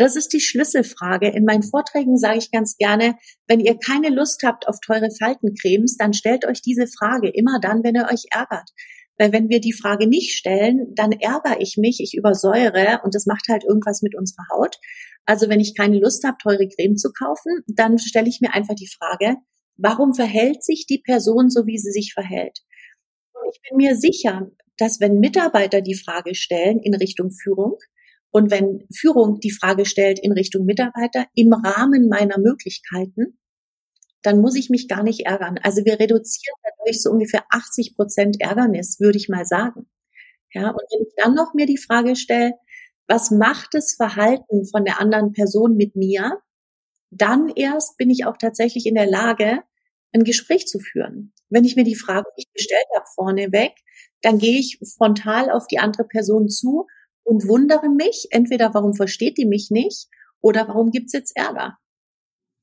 Das 0.00 0.16
ist 0.16 0.32
die 0.32 0.40
Schlüsselfrage. 0.40 1.28
In 1.28 1.44
meinen 1.44 1.62
Vorträgen 1.62 2.16
sage 2.16 2.38
ich 2.38 2.50
ganz 2.50 2.78
gerne, 2.78 3.16
wenn 3.46 3.60
ihr 3.60 3.76
keine 3.76 4.08
Lust 4.08 4.42
habt 4.44 4.66
auf 4.66 4.80
teure 4.80 5.10
Faltencremes, 5.10 5.98
dann 5.98 6.14
stellt 6.14 6.46
euch 6.46 6.62
diese 6.62 6.86
Frage 6.86 7.28
immer 7.28 7.60
dann, 7.60 7.84
wenn 7.84 7.96
ihr 7.96 8.08
euch 8.10 8.24
ärgert. 8.30 8.70
Weil 9.18 9.30
wenn 9.32 9.50
wir 9.50 9.60
die 9.60 9.74
Frage 9.74 10.06
nicht 10.06 10.32
stellen, 10.32 10.94
dann 10.94 11.12
ärgere 11.12 11.60
ich 11.60 11.76
mich, 11.76 12.00
ich 12.00 12.16
übersäure 12.16 13.02
und 13.04 13.14
das 13.14 13.26
macht 13.26 13.48
halt 13.50 13.62
irgendwas 13.62 14.00
mit 14.00 14.16
unserer 14.16 14.46
Haut. 14.54 14.76
Also 15.26 15.50
wenn 15.50 15.60
ich 15.60 15.76
keine 15.76 15.98
Lust 15.98 16.24
habe, 16.24 16.38
teure 16.42 16.66
Creme 16.66 16.96
zu 16.96 17.12
kaufen, 17.12 17.62
dann 17.66 17.98
stelle 17.98 18.30
ich 18.30 18.40
mir 18.40 18.54
einfach 18.54 18.76
die 18.76 18.88
Frage, 18.88 19.36
warum 19.76 20.14
verhält 20.14 20.64
sich 20.64 20.86
die 20.88 21.02
Person 21.04 21.50
so, 21.50 21.66
wie 21.66 21.76
sie 21.76 21.92
sich 21.92 22.14
verhält? 22.14 22.60
Und 23.34 23.50
ich 23.52 23.60
bin 23.68 23.76
mir 23.76 23.96
sicher, 23.96 24.50
dass 24.78 24.98
wenn 24.98 25.20
Mitarbeiter 25.20 25.82
die 25.82 25.94
Frage 25.94 26.34
stellen 26.34 26.78
in 26.78 26.94
Richtung 26.94 27.30
Führung, 27.30 27.76
und 28.30 28.50
wenn 28.50 28.86
Führung 28.94 29.40
die 29.40 29.50
Frage 29.50 29.84
stellt 29.84 30.20
in 30.20 30.32
Richtung 30.32 30.64
Mitarbeiter 30.64 31.26
im 31.34 31.52
Rahmen 31.52 32.08
meiner 32.08 32.38
Möglichkeiten, 32.38 33.38
dann 34.22 34.40
muss 34.40 34.54
ich 34.56 34.70
mich 34.70 34.88
gar 34.88 35.02
nicht 35.02 35.26
ärgern. 35.26 35.58
Also 35.62 35.84
wir 35.84 35.98
reduzieren 35.98 36.56
dadurch 36.62 37.02
so 37.02 37.10
ungefähr 37.10 37.44
80 37.50 37.96
Prozent 37.96 38.36
Ärgernis, 38.40 39.00
würde 39.00 39.18
ich 39.18 39.28
mal 39.28 39.46
sagen. 39.46 39.88
Ja, 40.52 40.70
und 40.70 40.82
wenn 40.90 41.06
ich 41.06 41.14
dann 41.16 41.34
noch 41.34 41.54
mir 41.54 41.66
die 41.66 41.78
Frage 41.78 42.16
stelle, 42.16 42.54
was 43.06 43.30
macht 43.30 43.70
das 43.72 43.94
Verhalten 43.94 44.66
von 44.66 44.84
der 44.84 45.00
anderen 45.00 45.32
Person 45.32 45.76
mit 45.76 45.96
mir? 45.96 46.38
Dann 47.10 47.48
erst 47.48 47.96
bin 47.96 48.10
ich 48.10 48.24
auch 48.24 48.36
tatsächlich 48.36 48.86
in 48.86 48.94
der 48.94 49.06
Lage, 49.06 49.62
ein 50.12 50.24
Gespräch 50.24 50.66
zu 50.66 50.78
führen. 50.78 51.32
Wenn 51.48 51.64
ich 51.64 51.76
mir 51.76 51.84
die 51.84 51.96
Frage 51.96 52.28
nicht 52.36 52.52
gestellt 52.54 52.86
habe 52.94 53.06
vorneweg, 53.14 53.72
dann 54.22 54.38
gehe 54.38 54.58
ich 54.58 54.78
frontal 54.96 55.50
auf 55.50 55.66
die 55.66 55.78
andere 55.78 56.04
Person 56.04 56.48
zu 56.48 56.86
und 57.30 57.46
wundere 57.46 57.88
mich, 57.88 58.26
entweder 58.32 58.74
warum 58.74 58.92
versteht 58.92 59.38
die 59.38 59.46
mich 59.46 59.70
nicht 59.70 60.08
oder 60.40 60.66
warum 60.66 60.90
gibt's 60.90 61.12
jetzt 61.12 61.36
Ärger. 61.36 61.78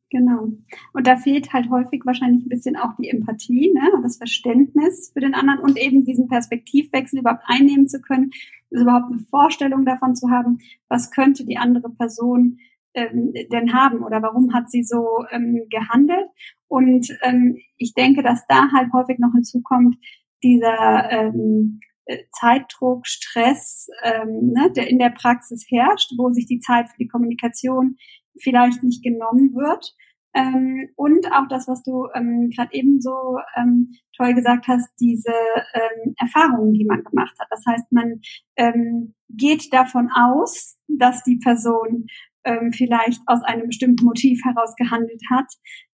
Genau. 0.10 0.50
Und 0.92 1.08
da 1.08 1.16
fehlt 1.16 1.54
halt 1.54 1.70
häufig 1.70 2.02
wahrscheinlich 2.06 2.46
ein 2.46 2.50
bisschen 2.50 2.76
auch 2.76 2.94
die 3.00 3.08
Empathie 3.08 3.72
ne, 3.74 3.94
und 3.94 4.04
das 4.04 4.18
Verständnis 4.18 5.12
für 5.14 5.22
den 5.22 5.36
anderen 5.36 5.60
und 5.60 5.78
eben 5.78 6.04
diesen 6.04 6.28
Perspektivwechsel 6.28 7.20
überhaupt 7.20 7.44
einnehmen 7.46 7.88
zu 7.88 8.02
können, 8.02 8.32
also 8.70 8.84
überhaupt 8.84 9.10
eine 9.10 9.22
Vorstellung 9.30 9.86
davon 9.86 10.16
zu 10.16 10.30
haben, 10.30 10.60
was 10.90 11.12
könnte 11.12 11.46
die 11.46 11.58
andere 11.58 11.90
Person 11.90 12.60
ähm, 12.94 13.34
denn 13.50 13.74
haben 13.74 14.04
oder 14.04 14.22
warum 14.22 14.54
hat 14.54 14.70
sie 14.70 14.84
so 14.84 15.24
ähm, 15.32 15.62
gehandelt. 15.70 16.28
Und 16.68 17.08
ähm, 17.22 17.58
ich 17.78 17.94
denke, 17.94 18.22
dass 18.22 18.46
da 18.48 18.70
halt 18.74 18.92
häufig 18.92 19.18
noch 19.20 19.32
hinzukommt, 19.34 19.96
dieser 20.44 21.10
ähm, 21.10 21.80
äh, 21.82 21.87
Zeitdruck, 22.32 23.06
Stress, 23.08 23.88
ähm, 24.04 24.54
ne, 24.54 24.72
der 24.76 24.90
in 24.90 25.00
der 25.00 25.10
Praxis 25.10 25.66
herrscht, 25.70 26.12
wo 26.18 26.30
sich 26.30 26.46
die 26.46 26.60
Zeit 26.60 26.90
für 26.90 26.98
die 26.98 27.08
Kommunikation 27.08 27.98
vielleicht 28.40 28.84
nicht 28.84 29.04
genommen 29.04 29.54
wird. 29.54 29.96
Ähm, 30.34 30.90
und 30.96 31.32
auch 31.32 31.48
das, 31.50 31.68
was 31.68 31.84
du 31.84 32.08
ähm, 32.14 32.52
gerade 32.56 32.74
eben 32.74 33.02
so 33.02 33.38
ähm, 33.56 33.94
toll 34.16 34.34
gesagt 34.36 34.68
hast, 34.68 34.90
diese 35.00 35.34
ähm, 35.74 36.14
Erfahrungen, 36.18 36.74
die 36.74 36.86
man 36.86 37.04
gemacht 37.04 37.36
hat. 37.40 37.48
Das 37.50 37.64
heißt, 37.68 37.92
man 37.92 38.22
ähm, 38.56 39.16
geht 39.30 39.74
davon 39.74 40.10
aus, 40.14 40.78
dass 40.88 41.24
die 41.24 41.38
Person 41.38 42.06
ähm, 42.44 42.72
vielleicht 42.72 43.22
aus 43.26 43.42
einem 43.44 43.68
bestimmten 43.68 44.06
Motiv 44.06 44.42
heraus 44.46 44.76
gehandelt 44.76 45.22
hat, 45.32 45.48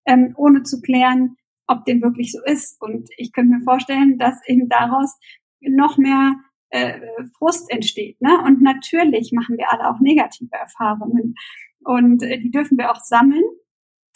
ähm, 0.04 0.34
ohne 0.36 0.62
zu 0.62 0.80
klären, 0.80 1.36
ob 1.66 1.84
dem 1.84 2.02
wirklich 2.02 2.32
so 2.32 2.38
ist. 2.44 2.80
Und 2.80 3.08
ich 3.16 3.32
könnte 3.32 3.54
mir 3.54 3.64
vorstellen, 3.64 4.18
dass 4.18 4.38
eben 4.46 4.68
daraus 4.68 5.18
noch 5.68 5.98
mehr 5.98 6.34
äh, 6.70 7.00
Frust 7.38 7.70
entsteht. 7.70 8.20
Ne? 8.20 8.38
Und 8.44 8.62
natürlich 8.62 9.32
machen 9.32 9.56
wir 9.56 9.72
alle 9.72 9.88
auch 9.88 10.00
negative 10.00 10.54
Erfahrungen. 10.54 11.34
Und 11.84 12.22
äh, 12.22 12.38
die 12.40 12.50
dürfen 12.50 12.78
wir 12.78 12.90
auch 12.90 13.00
sammeln. 13.00 13.44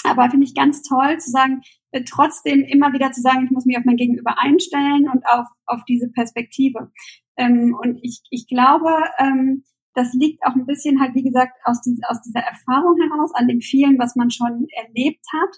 Aber 0.05 0.31
finde 0.31 0.47
ich 0.47 0.55
ganz 0.55 0.83
toll 0.83 1.19
zu 1.19 1.31
sagen, 1.31 1.61
äh, 1.91 2.03
trotzdem 2.05 2.63
immer 2.63 2.93
wieder 2.93 3.13
zu 3.13 3.21
sagen, 3.21 3.45
ich 3.45 3.51
muss 3.51 3.67
mich 3.67 3.77
auf 3.77 3.85
mein 3.85 3.97
Gegenüber 3.97 4.39
einstellen 4.39 5.09
und 5.09 5.27
auf, 5.27 5.47
auf 5.67 5.85
diese 5.89 6.09
Perspektive. 6.11 6.91
Ähm, 7.37 7.77
und 7.81 7.99
ich, 8.03 8.23
ich 8.31 8.47
glaube, 8.47 8.91
ähm, 9.19 9.65
das 9.95 10.13
liegt 10.15 10.45
auch 10.45 10.55
ein 10.55 10.67
bisschen 10.67 11.01
halt, 11.01 11.15
wie 11.15 11.25
gesagt, 11.25 11.59
aus, 11.65 11.81
dies, 11.83 11.99
aus 12.09 12.23
dieser 12.23 12.41
Erfahrung 12.41 12.97
heraus, 13.01 13.33
an 13.35 13.49
dem 13.49 13.61
vielen, 13.61 13.99
was 13.99 14.17
man 14.17 14.31
schon 14.31 14.67
erlebt 14.71 15.25
hat. 15.33 15.51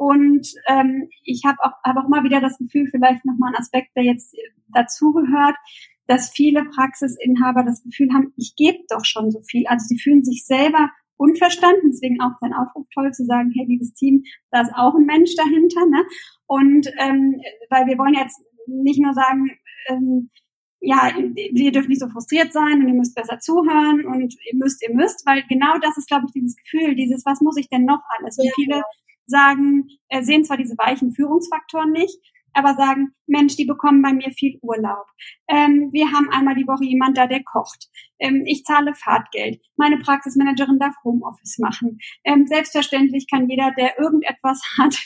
Und 0.00 0.48
ähm, 0.66 1.10
ich 1.24 1.42
habe 1.44 1.58
auch, 1.60 1.72
hab 1.84 1.98
auch 1.98 2.06
immer 2.06 2.24
wieder 2.24 2.40
das 2.40 2.56
Gefühl, 2.56 2.88
vielleicht 2.90 3.22
nochmal 3.26 3.52
ein 3.52 3.60
Aspekt, 3.60 3.90
der 3.94 4.04
jetzt 4.04 4.34
dazugehört, 4.68 5.56
dass 6.06 6.30
viele 6.30 6.64
Praxisinhaber 6.64 7.64
das 7.64 7.82
Gefühl 7.82 8.08
haben, 8.14 8.32
ich 8.38 8.54
gebe 8.56 8.78
doch 8.88 9.04
schon 9.04 9.30
so 9.30 9.42
viel. 9.42 9.66
Also 9.66 9.84
sie 9.88 9.98
fühlen 9.98 10.24
sich 10.24 10.46
selber 10.46 10.88
unverstanden. 11.18 11.90
Deswegen 11.92 12.18
auch 12.22 12.32
dein 12.40 12.54
Aufruf 12.54 12.86
toll 12.94 13.12
zu 13.12 13.26
sagen, 13.26 13.52
hey, 13.54 13.66
liebes 13.66 13.92
Team, 13.92 14.22
da 14.50 14.62
ist 14.62 14.72
auch 14.74 14.94
ein 14.94 15.04
Mensch 15.04 15.36
dahinter. 15.36 15.84
Ne? 15.84 16.02
Und 16.46 16.86
ähm, 16.98 17.38
weil 17.68 17.84
wir 17.84 17.98
wollen 17.98 18.14
jetzt 18.14 18.40
nicht 18.66 19.02
nur 19.02 19.12
sagen, 19.12 19.50
ähm, 19.88 20.30
ja, 20.80 21.12
ihr 21.36 21.72
dürft 21.72 21.90
nicht 21.90 22.00
so 22.00 22.08
frustriert 22.08 22.54
sein 22.54 22.80
und 22.80 22.88
ihr 22.88 22.94
müsst 22.94 23.14
besser 23.14 23.38
zuhören 23.38 24.06
und 24.06 24.34
ihr 24.50 24.56
müsst, 24.56 24.82
ihr 24.82 24.94
müsst, 24.94 25.26
weil 25.26 25.42
genau 25.46 25.76
das 25.82 25.98
ist, 25.98 26.08
glaube 26.08 26.24
ich, 26.26 26.32
dieses 26.32 26.56
Gefühl, 26.56 26.94
dieses, 26.94 27.26
was 27.26 27.42
muss 27.42 27.58
ich 27.58 27.68
denn 27.68 27.84
noch 27.84 28.00
alles? 28.16 28.38
Und 28.38 28.50
viele 28.54 28.82
sagen, 29.30 29.88
äh, 30.08 30.22
sehen 30.22 30.44
zwar 30.44 30.56
diese 30.56 30.76
weichen 30.76 31.12
Führungsfaktoren 31.12 31.92
nicht, 31.92 32.18
aber 32.52 32.74
sagen, 32.74 33.14
Mensch, 33.26 33.56
die 33.56 33.64
bekommen 33.64 34.02
bei 34.02 34.12
mir 34.12 34.30
viel 34.32 34.58
Urlaub. 34.62 35.06
Ähm, 35.48 35.90
wir 35.92 36.10
haben 36.12 36.28
einmal 36.30 36.54
die 36.54 36.66
Woche 36.66 36.84
jemand 36.84 37.16
da, 37.16 37.26
der 37.26 37.42
kocht. 37.44 37.88
Ähm, 38.18 38.42
ich 38.46 38.64
zahle 38.64 38.94
Fahrtgeld. 38.94 39.60
Meine 39.76 39.98
Praxismanagerin 39.98 40.78
darf 40.78 40.94
Homeoffice 41.04 41.58
machen. 41.58 41.98
Ähm, 42.24 42.46
selbstverständlich 42.46 43.26
kann 43.30 43.48
jeder, 43.48 43.72
der 43.78 43.98
irgendetwas 43.98 44.62
hat, 44.78 44.96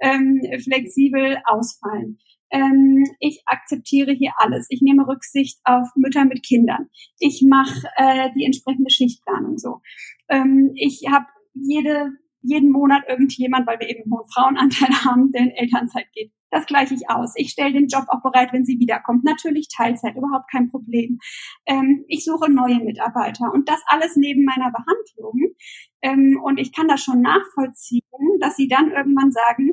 ähm, 0.00 0.40
flexibel 0.62 1.38
ausfallen. 1.46 2.18
Ähm, 2.50 3.04
ich 3.20 3.42
akzeptiere 3.46 4.12
hier 4.12 4.32
alles. 4.38 4.66
Ich 4.70 4.80
nehme 4.80 5.06
Rücksicht 5.06 5.58
auf 5.64 5.88
Mütter 5.96 6.24
mit 6.24 6.42
Kindern. 6.42 6.88
Ich 7.18 7.44
mache 7.46 7.88
äh, 7.96 8.30
die 8.34 8.44
entsprechende 8.44 8.90
Schichtplanung 8.90 9.58
so. 9.58 9.80
Ähm, 10.28 10.72
ich 10.74 11.04
habe 11.10 11.26
jede 11.52 12.12
jeden 12.42 12.70
Monat 12.70 13.02
irgendjemand, 13.08 13.66
weil 13.66 13.80
wir 13.80 13.88
eben 13.88 14.04
einen 14.04 14.12
hohen 14.12 14.30
Frauenanteil 14.32 14.90
haben, 15.04 15.30
der 15.32 15.42
in 15.42 15.50
Elternzeit 15.50 16.06
geht. 16.12 16.32
Das 16.50 16.66
gleiche 16.66 16.94
ich 16.94 17.10
aus. 17.10 17.34
Ich 17.36 17.50
stelle 17.50 17.74
den 17.74 17.88
Job 17.88 18.04
auch 18.08 18.22
bereit, 18.22 18.52
wenn 18.52 18.64
sie 18.64 18.78
wiederkommt. 18.78 19.24
Natürlich 19.24 19.68
Teilzeit, 19.68 20.16
überhaupt 20.16 20.50
kein 20.50 20.68
Problem. 20.70 21.18
Ähm, 21.66 22.04
ich 22.08 22.24
suche 22.24 22.50
neue 22.50 22.82
Mitarbeiter 22.82 23.52
und 23.52 23.68
das 23.68 23.82
alles 23.86 24.16
neben 24.16 24.44
meiner 24.44 24.70
Behandlung. 24.70 25.54
Ähm, 26.00 26.40
und 26.42 26.58
ich 26.58 26.74
kann 26.74 26.88
das 26.88 27.02
schon 27.02 27.20
nachvollziehen, 27.20 28.00
dass 28.40 28.56
sie 28.56 28.68
dann 28.68 28.92
irgendwann 28.92 29.30
sagen, 29.30 29.72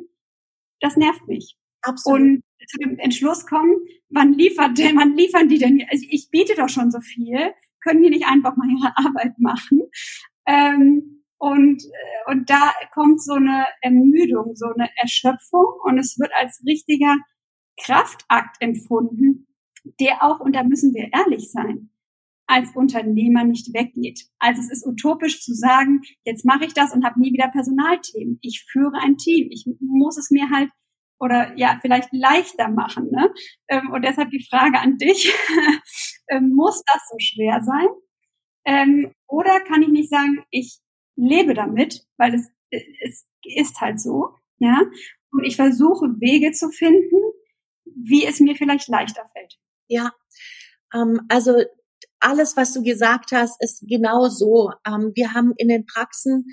das 0.80 0.96
nervt 0.96 1.26
mich. 1.26 1.56
Absolut. 1.82 2.20
Und 2.20 2.42
zu 2.68 2.78
dem 2.78 2.98
Entschluss 2.98 3.46
kommen, 3.46 3.76
wann 4.10 4.34
liefert 4.34 4.76
denn, 4.76 4.96
wann 4.96 5.16
liefern 5.16 5.48
die 5.48 5.58
denn? 5.58 5.82
Also 5.90 6.04
ich 6.10 6.28
biete 6.30 6.54
doch 6.56 6.68
schon 6.68 6.90
so 6.90 7.00
viel, 7.00 7.52
können 7.80 8.02
die 8.02 8.10
nicht 8.10 8.26
einfach 8.26 8.56
mal 8.56 8.68
ihre 8.68 8.96
Arbeit 8.96 9.38
machen? 9.38 9.82
Ähm, 10.46 11.24
und, 11.46 11.84
äh, 11.84 12.30
und 12.32 12.50
da 12.50 12.72
kommt 12.92 13.22
so 13.22 13.34
eine 13.34 13.66
Ermüdung, 13.80 14.56
so 14.56 14.66
eine 14.66 14.90
Erschöpfung 14.96 15.66
und 15.84 15.96
es 15.96 16.18
wird 16.18 16.32
als 16.36 16.60
richtiger 16.66 17.14
Kraftakt 17.80 18.56
empfunden, 18.58 19.46
der 20.00 20.24
auch, 20.24 20.40
und 20.40 20.56
da 20.56 20.64
müssen 20.64 20.92
wir 20.92 21.08
ehrlich 21.12 21.52
sein, 21.52 21.90
als 22.48 22.74
Unternehmer 22.74 23.44
nicht 23.44 23.72
weggeht. 23.74 24.24
Also 24.40 24.60
es 24.60 24.72
ist 24.72 24.86
utopisch 24.86 25.40
zu 25.40 25.54
sagen, 25.54 26.00
jetzt 26.24 26.44
mache 26.44 26.64
ich 26.64 26.74
das 26.74 26.92
und 26.92 27.04
habe 27.04 27.20
nie 27.20 27.32
wieder 27.32 27.48
Personalthemen. 27.48 28.40
Ich 28.42 28.66
führe 28.68 28.98
ein 29.00 29.16
Team. 29.16 29.48
Ich 29.52 29.66
muss 29.78 30.18
es 30.18 30.32
mir 30.32 30.50
halt 30.50 30.70
oder 31.20 31.56
ja 31.56 31.78
vielleicht 31.80 32.08
leichter 32.12 32.68
machen. 32.68 33.08
Ne? 33.12 33.32
Ähm, 33.68 33.92
und 33.92 34.02
deshalb 34.02 34.30
die 34.30 34.46
Frage 34.48 34.78
an 34.80 34.96
dich: 34.96 35.32
ähm, 36.28 36.52
Muss 36.54 36.82
das 36.92 37.02
so 37.08 37.16
schwer 37.18 37.62
sein? 37.62 37.88
Ähm, 38.64 39.12
oder 39.28 39.60
kann 39.60 39.82
ich 39.82 39.88
nicht 39.88 40.10
sagen, 40.10 40.44
ich 40.50 40.80
lebe 41.16 41.54
damit, 41.54 42.06
weil 42.16 42.34
es, 42.34 42.50
es 42.70 43.26
ist 43.42 43.80
halt 43.80 44.00
so, 44.00 44.30
ja. 44.58 44.80
Und 45.32 45.44
ich 45.44 45.56
versuche 45.56 46.06
Wege 46.20 46.52
zu 46.52 46.70
finden, 46.70 47.16
wie 47.84 48.24
es 48.24 48.40
mir 48.40 48.54
vielleicht 48.56 48.88
leichter 48.88 49.28
fällt. 49.32 49.58
Ja, 49.88 50.12
ähm, 50.94 51.20
also 51.28 51.62
alles, 52.20 52.56
was 52.56 52.72
du 52.72 52.82
gesagt 52.82 53.32
hast, 53.32 53.62
ist 53.62 53.84
genau 53.86 54.28
so. 54.28 54.72
Ähm, 54.86 55.12
wir 55.14 55.34
haben 55.34 55.52
in 55.56 55.68
den 55.68 55.86
Praxen, 55.86 56.46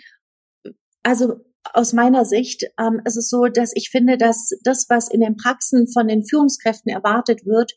also 1.04 1.36
aus 1.74 1.94
meiner 1.94 2.26
Sicht 2.26 2.64
ähm, 2.78 3.02
ist 3.06 3.30
so, 3.30 3.46
dass 3.46 3.72
ich 3.76 3.90
finde, 3.90 4.18
dass 4.18 4.50
das, 4.64 4.88
was 4.90 5.10
in 5.10 5.22
den 5.22 5.38
Praxen 5.38 5.88
von 5.92 6.08
den 6.08 6.26
Führungskräften 6.26 6.92
erwartet 6.92 7.46
wird, 7.46 7.74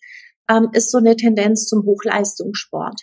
ähm, 0.50 0.68
ist 0.72 0.90
so 0.90 0.98
eine 0.98 1.16
Tendenz 1.16 1.66
zum 1.66 1.84
Hochleistungssport. 1.84 3.02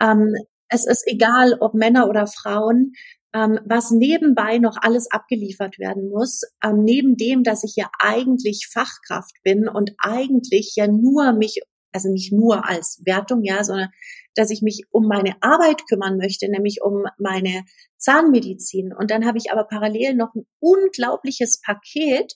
Ähm, 0.00 0.34
es 0.68 0.86
ist 0.86 1.02
egal, 1.06 1.56
ob 1.60 1.74
Männer 1.74 2.08
oder 2.08 2.26
Frauen 2.28 2.92
ähm, 3.34 3.60
was 3.64 3.90
nebenbei 3.90 4.58
noch 4.58 4.76
alles 4.80 5.10
abgeliefert 5.10 5.78
werden 5.78 6.08
muss, 6.08 6.42
ähm, 6.64 6.82
neben 6.84 7.16
dem, 7.16 7.42
dass 7.42 7.64
ich 7.64 7.76
ja 7.76 7.90
eigentlich 7.98 8.68
Fachkraft 8.72 9.36
bin 9.42 9.68
und 9.68 9.92
eigentlich 9.98 10.74
ja 10.76 10.86
nur 10.86 11.32
mich, 11.32 11.60
also 11.92 12.10
nicht 12.10 12.32
nur 12.32 12.68
als 12.68 13.02
Wertung, 13.04 13.42
ja, 13.44 13.62
sondern 13.62 13.90
dass 14.34 14.50
ich 14.50 14.62
mich 14.62 14.84
um 14.90 15.06
meine 15.06 15.34
Arbeit 15.42 15.86
kümmern 15.88 16.16
möchte, 16.16 16.50
nämlich 16.50 16.78
um 16.82 17.04
meine 17.18 17.64
Zahnmedizin. 17.98 18.92
Und 18.92 19.10
dann 19.10 19.26
habe 19.26 19.38
ich 19.38 19.52
aber 19.52 19.64
parallel 19.64 20.14
noch 20.14 20.34
ein 20.34 20.46
unglaubliches 20.60 21.60
Paket 21.60 22.34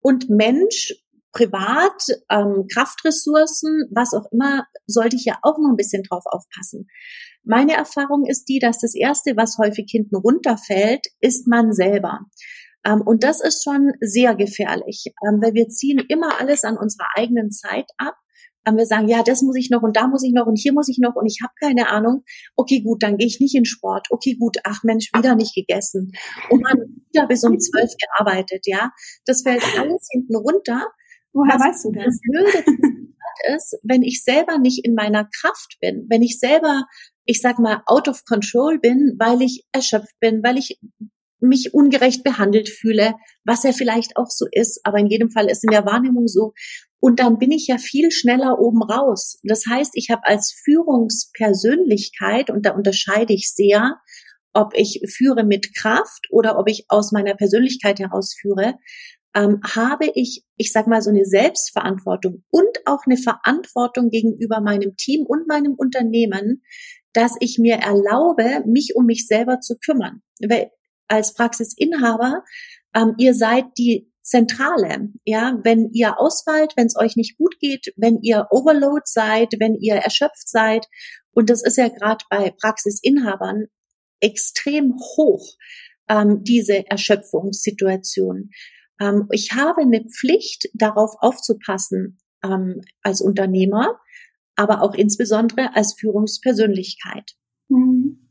und 0.00 0.28
Mensch, 0.28 0.94
privat, 1.36 2.06
ähm, 2.30 2.66
Kraftressourcen, 2.72 3.88
was 3.92 4.14
auch 4.14 4.24
immer, 4.32 4.66
sollte 4.86 5.16
ich 5.16 5.24
ja 5.26 5.38
auch 5.42 5.58
noch 5.58 5.70
ein 5.70 5.76
bisschen 5.76 6.02
drauf 6.02 6.24
aufpassen. 6.26 6.88
Meine 7.44 7.74
Erfahrung 7.74 8.24
ist 8.26 8.46
die, 8.46 8.58
dass 8.58 8.78
das 8.78 8.94
Erste, 8.94 9.36
was 9.36 9.58
häufig 9.58 9.86
hinten 9.90 10.16
runterfällt, 10.16 11.06
ist 11.20 11.46
man 11.46 11.72
selber. 11.72 12.20
Ähm, 12.84 13.02
und 13.02 13.22
das 13.22 13.40
ist 13.40 13.62
schon 13.62 13.92
sehr 14.00 14.34
gefährlich, 14.34 15.12
ähm, 15.26 15.40
weil 15.42 15.52
wir 15.52 15.68
ziehen 15.68 16.02
immer 16.08 16.40
alles 16.40 16.64
an 16.64 16.78
unserer 16.78 17.08
eigenen 17.16 17.50
Zeit 17.50 17.90
ab 17.98 18.16
haben 18.66 18.78
wir 18.78 18.86
sagen, 18.86 19.06
ja, 19.06 19.22
das 19.22 19.42
muss 19.42 19.56
ich 19.56 19.70
noch 19.70 19.82
und 19.82 19.96
da 19.96 20.08
muss 20.08 20.24
ich 20.24 20.32
noch 20.32 20.46
und 20.46 20.58
hier 20.58 20.72
muss 20.72 20.88
ich 20.88 20.98
noch 20.98 21.14
und 21.14 21.26
ich 21.26 21.38
habe 21.40 21.52
keine 21.60 21.88
Ahnung. 21.88 22.24
Okay, 22.56 22.82
gut, 22.82 23.00
dann 23.00 23.16
gehe 23.16 23.28
ich 23.28 23.38
nicht 23.38 23.54
in 23.54 23.64
Sport. 23.64 24.08
Okay, 24.10 24.36
gut, 24.38 24.56
ach 24.64 24.82
Mensch, 24.82 25.10
wieder 25.14 25.36
nicht 25.36 25.54
gegessen. 25.54 26.10
Und 26.50 26.66
dann 26.66 27.04
wieder 27.12 27.28
bis 27.28 27.44
um 27.44 27.60
zwölf 27.60 27.92
gearbeitet, 27.96 28.66
ja. 28.66 28.90
Das 29.24 29.42
fällt 29.42 29.62
alles 29.78 30.08
hinten 30.10 30.34
runter. 30.34 30.84
Woher 31.36 31.60
weißt 31.60 31.84
du 31.84 31.92
das? 31.92 32.18
Das 32.32 32.64
ist, 33.56 33.78
wenn 33.82 34.02
ich 34.02 34.24
selber 34.24 34.56
nicht 34.58 34.86
in 34.86 34.94
meiner 34.94 35.28
Kraft 35.40 35.76
bin, 35.80 36.06
wenn 36.08 36.22
ich 36.22 36.38
selber, 36.38 36.86
ich 37.26 37.42
sag 37.42 37.58
mal, 37.58 37.82
out 37.84 38.08
of 38.08 38.24
control 38.24 38.78
bin, 38.78 39.16
weil 39.18 39.42
ich 39.42 39.66
erschöpft 39.70 40.18
bin, 40.18 40.42
weil 40.42 40.56
ich 40.56 40.80
mich 41.38 41.74
ungerecht 41.74 42.24
behandelt 42.24 42.70
fühle, 42.70 43.12
was 43.44 43.64
ja 43.64 43.72
vielleicht 43.72 44.16
auch 44.16 44.30
so 44.30 44.46
ist, 44.50 44.80
aber 44.84 44.96
in 44.98 45.08
jedem 45.08 45.28
Fall 45.30 45.50
ist 45.50 45.62
in 45.62 45.70
der 45.70 45.84
Wahrnehmung 45.84 46.26
so, 46.26 46.54
und 46.98 47.20
dann 47.20 47.36
bin 47.38 47.52
ich 47.52 47.66
ja 47.66 47.76
viel 47.76 48.10
schneller 48.10 48.58
oben 48.58 48.82
raus. 48.82 49.38
Das 49.44 49.64
heißt, 49.68 49.90
ich 49.94 50.08
habe 50.10 50.22
als 50.24 50.58
Führungspersönlichkeit, 50.64 52.48
und 52.48 52.64
da 52.64 52.70
unterscheide 52.72 53.34
ich 53.34 53.52
sehr, 53.52 54.00
ob 54.54 54.72
ich 54.74 55.02
führe 55.06 55.44
mit 55.44 55.76
Kraft 55.76 56.28
oder 56.30 56.58
ob 56.58 56.70
ich 56.70 56.86
aus 56.88 57.12
meiner 57.12 57.34
Persönlichkeit 57.34 57.98
heraus 57.98 58.34
führe, 58.40 58.76
ähm, 59.36 59.60
habe 59.62 60.10
ich, 60.14 60.44
ich 60.56 60.72
sag 60.72 60.86
mal, 60.86 61.02
so 61.02 61.10
eine 61.10 61.26
Selbstverantwortung 61.26 62.42
und 62.50 62.78
auch 62.86 63.00
eine 63.04 63.18
Verantwortung 63.18 64.08
gegenüber 64.08 64.60
meinem 64.60 64.96
Team 64.96 65.26
und 65.26 65.46
meinem 65.46 65.74
Unternehmen, 65.74 66.62
dass 67.12 67.36
ich 67.40 67.58
mir 67.58 67.76
erlaube, 67.76 68.64
mich 68.66 68.94
um 68.96 69.04
mich 69.04 69.26
selber 69.26 69.60
zu 69.60 69.76
kümmern. 69.76 70.22
Weil 70.40 70.70
als 71.06 71.34
Praxisinhaber, 71.34 72.44
ähm, 72.94 73.14
ihr 73.18 73.34
seid 73.34 73.66
die 73.76 74.10
Zentrale. 74.22 75.10
Ja, 75.24 75.58
wenn 75.62 75.90
ihr 75.92 76.18
ausfallt, 76.18 76.72
wenn 76.76 76.86
es 76.86 76.96
euch 76.96 77.14
nicht 77.14 77.36
gut 77.36 77.60
geht, 77.60 77.92
wenn 77.96 78.18
ihr 78.22 78.48
Overload 78.50 79.02
seid, 79.04 79.52
wenn 79.58 79.74
ihr 79.74 79.96
erschöpft 79.96 80.48
seid, 80.48 80.86
und 81.32 81.50
das 81.50 81.62
ist 81.62 81.76
ja 81.76 81.88
gerade 81.88 82.24
bei 82.30 82.50
Praxisinhabern 82.50 83.66
extrem 84.20 84.94
hoch, 84.94 85.54
ähm, 86.08 86.42
diese 86.42 86.86
Erschöpfungssituation. 86.88 88.50
Ähm, 89.00 89.28
ich 89.30 89.52
habe 89.52 89.82
eine 89.82 90.04
Pflicht, 90.04 90.68
darauf 90.74 91.14
aufzupassen 91.20 92.18
ähm, 92.44 92.80
als 93.02 93.20
Unternehmer, 93.20 93.98
aber 94.56 94.82
auch 94.82 94.94
insbesondere 94.94 95.74
als 95.74 95.94
Führungspersönlichkeit. 95.98 97.32
Mhm. 97.68 98.30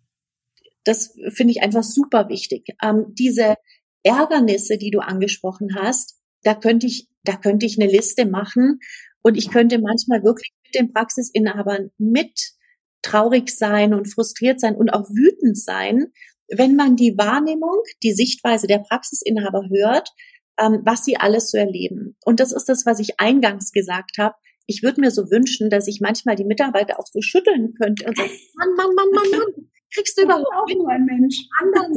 Das 0.84 1.16
finde 1.30 1.52
ich 1.52 1.62
einfach 1.62 1.84
super 1.84 2.30
wichtig. 2.30 2.68
Ähm, 2.82 3.06
diese 3.18 3.56
Ärgernisse, 4.04 4.78
die 4.78 4.92
du 4.92 5.00
angesprochen 5.00 5.76
hast, 5.76 6.20
da 6.44 6.54
könnte 6.54 6.86
ich, 6.86 7.10
da 7.24 7.36
könnte 7.36 7.66
ich 7.66 7.80
eine 7.80 7.92
Liste 7.92 8.26
machen 8.26 8.80
und 9.24 9.36
ich 9.36 9.50
könnte 9.50 9.80
manchmal 9.80 10.24
wirklich 10.24 10.52
mit 10.64 10.76
den 10.76 10.94
Praxisinhabern 10.94 11.90
mit 11.98 12.54
traurig 13.02 13.50
sein 13.50 13.94
und 13.94 14.12
frustriert 14.12 14.60
sein 14.60 14.76
und 14.76 14.92
auch 14.92 15.10
wütend 15.10 15.58
sein, 15.58 16.12
wenn 16.50 16.76
man 16.76 16.96
die 16.96 17.18
Wahrnehmung, 17.18 17.82
die 18.04 18.14
Sichtweise 18.14 18.68
der 18.68 18.80
Praxisinhaber 18.80 19.64
hört, 19.70 20.10
ähm, 20.60 20.82
was 20.84 21.04
sie 21.06 21.18
alles 21.18 21.52
so 21.52 21.58
erleben. 21.58 22.18
Und 22.24 22.40
das 22.40 22.52
ist 22.52 22.66
das, 22.66 22.86
was 22.86 23.00
ich 23.00 23.20
eingangs 23.20 23.72
gesagt 23.72 24.18
habe. 24.18 24.36
Ich 24.68 24.82
würde 24.82 25.02
mir 25.02 25.12
so 25.12 25.30
wünschen, 25.30 25.70
dass 25.70 25.88
ich 25.88 26.00
manchmal 26.02 26.36
die 26.36 26.46
Mitarbeiter 26.46 27.00
auch 27.00 27.06
so 27.06 27.22
schütteln 27.22 27.74
könnte 27.80 28.06
und 28.06 28.18
sagen, 28.18 28.32
Mann, 28.56 28.70
Mann, 28.76 28.96
Mann, 28.96 29.10
Mann, 29.12 29.40
Mann, 29.40 29.70
kriegst 29.94 30.18
du 30.18 30.24
überhaupt 30.24 30.48
auch 30.54 30.76
nur 30.76 30.90
ein 30.90 31.06
Mensch. 31.06 31.36
anderen 31.62 31.94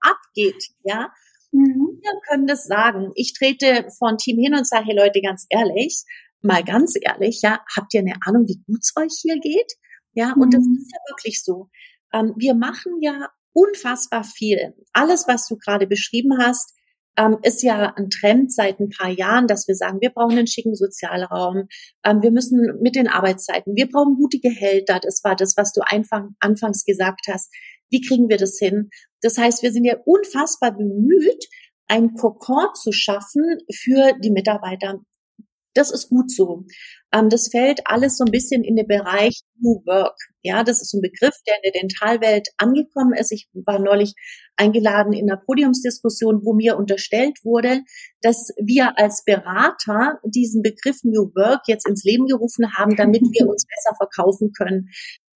abgeht, 0.00 0.64
ja. 0.82 1.12
Mhm. 1.52 2.00
Wir 2.00 2.12
können 2.28 2.46
das 2.46 2.64
sagen. 2.64 3.12
Ich 3.14 3.34
trete 3.34 3.88
von 3.98 4.16
Team 4.16 4.38
hin 4.38 4.54
und 4.54 4.66
sage, 4.66 4.86
hey 4.86 4.96
Leute, 4.96 5.20
ganz 5.20 5.46
ehrlich, 5.50 6.04
mal 6.42 6.64
ganz 6.64 6.94
ehrlich, 7.00 7.40
ja, 7.42 7.60
habt 7.76 7.92
ihr 7.94 8.00
eine 8.00 8.14
Ahnung, 8.24 8.46
wie 8.46 8.62
gut 8.66 8.80
es 8.82 8.92
euch 8.96 9.18
hier 9.20 9.38
geht? 9.40 9.72
Ja, 10.12 10.34
und 10.34 10.54
das 10.54 10.64
mhm. 10.64 10.76
ist 10.76 10.92
ja 10.92 10.98
wirklich 11.08 11.42
so. 11.42 11.68
Ähm, 12.12 12.34
wir 12.36 12.54
machen 12.54 13.00
ja 13.00 13.28
unfassbar 13.52 14.24
viel. 14.24 14.74
Alles, 14.92 15.26
was 15.28 15.46
du 15.46 15.56
gerade 15.56 15.86
beschrieben 15.86 16.38
hast, 16.38 16.74
ähm, 17.16 17.38
ist 17.42 17.62
ja 17.62 17.92
ein 17.96 18.08
Trend 18.10 18.52
seit 18.52 18.80
ein 18.80 18.88
paar 18.88 19.10
Jahren, 19.10 19.46
dass 19.46 19.68
wir 19.68 19.74
sagen, 19.74 20.00
wir 20.00 20.10
brauchen 20.10 20.38
einen 20.38 20.46
schicken 20.46 20.74
Sozialraum, 20.74 21.68
ähm, 22.04 22.22
wir 22.22 22.30
müssen 22.30 22.78
mit 22.80 22.94
den 22.96 23.08
Arbeitszeiten, 23.08 23.74
wir 23.74 23.88
brauchen 23.88 24.16
gute 24.16 24.38
Gehälter. 24.38 25.00
Das 25.00 25.20
war 25.24 25.36
das, 25.36 25.56
was 25.56 25.72
du 25.72 25.82
einfach 25.84 26.22
anfangs 26.40 26.84
gesagt 26.84 27.26
hast. 27.28 27.52
Wie 27.90 28.00
kriegen 28.00 28.28
wir 28.28 28.36
das 28.36 28.58
hin? 28.58 28.90
Das 29.20 29.36
heißt, 29.36 29.62
wir 29.62 29.72
sind 29.72 29.84
ja 29.84 29.96
unfassbar 30.04 30.76
bemüht, 30.76 31.46
ein 31.88 32.14
Kokon 32.14 32.68
zu 32.74 32.92
schaffen 32.92 33.58
für 33.72 34.12
die 34.22 34.30
Mitarbeiter. 34.30 35.00
Das 35.74 35.90
ist 35.90 36.08
gut 36.08 36.30
so. 36.30 36.64
Ähm, 37.12 37.28
das 37.28 37.48
fällt 37.48 37.80
alles 37.86 38.16
so 38.16 38.24
ein 38.24 38.30
bisschen 38.30 38.64
in 38.64 38.76
den 38.76 38.86
Bereich 38.86 39.40
New 39.60 39.82
Work. 39.86 40.16
Ja, 40.42 40.64
das 40.64 40.80
ist 40.80 40.94
ein 40.94 41.02
Begriff, 41.02 41.34
der 41.46 41.56
in 41.56 41.62
der 41.64 41.80
Dentalwelt 41.82 42.48
angekommen 42.56 43.12
ist. 43.12 43.30
Ich 43.30 43.48
war 43.52 43.78
neulich 43.78 44.14
eingeladen 44.56 45.12
in 45.12 45.30
einer 45.30 45.40
Podiumsdiskussion, 45.40 46.40
wo 46.44 46.54
mir 46.54 46.76
unterstellt 46.76 47.38
wurde, 47.44 47.82
dass 48.22 48.48
wir 48.56 48.98
als 48.98 49.22
Berater 49.24 50.18
diesen 50.24 50.62
Begriff 50.62 50.98
New 51.02 51.30
Work 51.34 51.62
jetzt 51.66 51.86
ins 51.86 52.04
Leben 52.04 52.26
gerufen 52.26 52.72
haben, 52.74 52.96
damit 52.96 53.22
wir 53.22 53.48
uns 53.48 53.66
besser 53.68 53.96
verkaufen 53.96 54.52
können. 54.52 54.88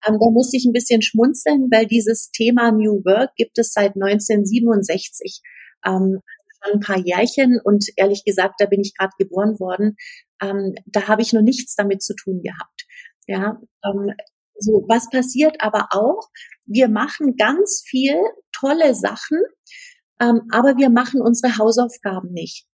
Ähm, 0.07 0.17
da 0.19 0.29
musste 0.31 0.57
ich 0.57 0.65
ein 0.65 0.73
bisschen 0.73 1.01
schmunzeln, 1.01 1.69
weil 1.71 1.85
dieses 1.85 2.31
Thema 2.31 2.71
New 2.71 3.03
Work 3.05 3.35
gibt 3.35 3.57
es 3.59 3.73
seit 3.73 3.95
1967. 3.95 5.41
Ähm, 5.85 6.19
schon 6.65 6.75
ein 6.75 6.79
paar 6.79 6.97
Jährchen 6.97 7.59
und 7.63 7.85
ehrlich 7.95 8.23
gesagt, 8.25 8.55
da 8.59 8.65
bin 8.65 8.81
ich 8.81 8.95
gerade 8.97 9.13
geboren 9.17 9.59
worden. 9.59 9.97
Ähm, 10.41 10.75
da 10.85 11.07
habe 11.07 11.21
ich 11.21 11.33
noch 11.33 11.41
nichts 11.41 11.75
damit 11.75 12.01
zu 12.01 12.15
tun 12.15 12.41
gehabt. 12.41 12.85
Ja, 13.27 13.59
ähm, 13.83 14.13
so 14.59 14.85
was 14.87 15.09
passiert 15.09 15.57
aber 15.59 15.87
auch. 15.91 16.29
Wir 16.65 16.87
machen 16.87 17.35
ganz 17.37 17.83
viel 17.85 18.15
tolle 18.51 18.95
Sachen, 18.95 19.39
ähm, 20.19 20.41
aber 20.51 20.77
wir 20.77 20.89
machen 20.89 21.21
unsere 21.21 21.57
Hausaufgaben 21.57 22.31
nicht. 22.31 22.65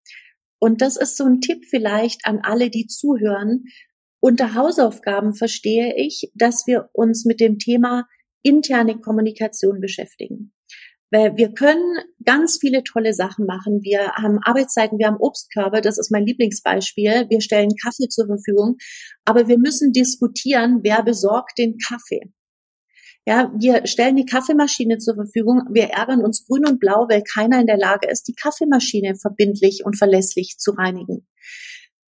Und 0.60 0.82
das 0.82 0.96
ist 0.96 1.18
so 1.18 1.26
ein 1.26 1.42
Tipp 1.42 1.66
vielleicht 1.70 2.26
an 2.26 2.40
alle, 2.44 2.70
die 2.70 2.86
zuhören. 2.86 3.64
Unter 4.20 4.54
Hausaufgaben 4.54 5.34
verstehe 5.34 5.96
ich, 5.98 6.32
dass 6.36 6.68
wir 6.68 6.90
uns 6.94 7.26
mit 7.26 7.40
dem 7.40 7.58
Thema 7.58 8.06
interne 8.44 9.00
Kommunikation 9.00 9.80
beschäftigen. 9.80 10.54
Weil 11.12 11.36
wir 11.36 11.54
können 11.54 11.84
ganz 12.24 12.58
viele 12.60 12.84
tolle 12.84 13.14
Sachen 13.14 13.46
machen. 13.46 13.82
Wir 13.82 14.14
haben 14.14 14.40
Arbeitszeiten, 14.44 14.98
wir 14.98 15.08
haben 15.08 15.20
Obstkörbe, 15.20 15.82
das 15.82 15.98
ist 15.98 16.12
mein 16.12 16.26
Lieblingsbeispiel. 16.26 17.28
Wir 17.30 17.42
stellen 17.42 17.76
Kaffee 17.84 18.08
zur 18.08 18.28
Verfügung, 18.28 18.78
aber 19.26 19.48
wir 19.48 19.58
müssen 19.58 19.92
diskutieren, 19.92 20.80
wer 20.84 21.04
besorgt 21.04 21.58
den 21.58 21.78
Kaffee. 21.78 22.32
Ja, 23.28 23.52
wir 23.56 23.86
stellen 23.86 24.16
die 24.16 24.26
Kaffeemaschine 24.26 24.98
zur 24.98 25.16
Verfügung. 25.16 25.62
Wir 25.72 25.90
ärgern 25.90 26.24
uns 26.24 26.48
grün 26.48 26.66
und 26.66 26.80
blau, 26.80 27.08
weil 27.08 27.22
keiner 27.22 27.60
in 27.60 27.68
der 27.68 27.78
Lage 27.78 28.10
ist, 28.10 28.28
die 28.28 28.34
Kaffeemaschine 28.34 29.16
verbindlich 29.16 29.84
und 29.86 29.98
verlässlich 29.98 30.56
zu 30.58 30.72
reinigen. 30.72 31.28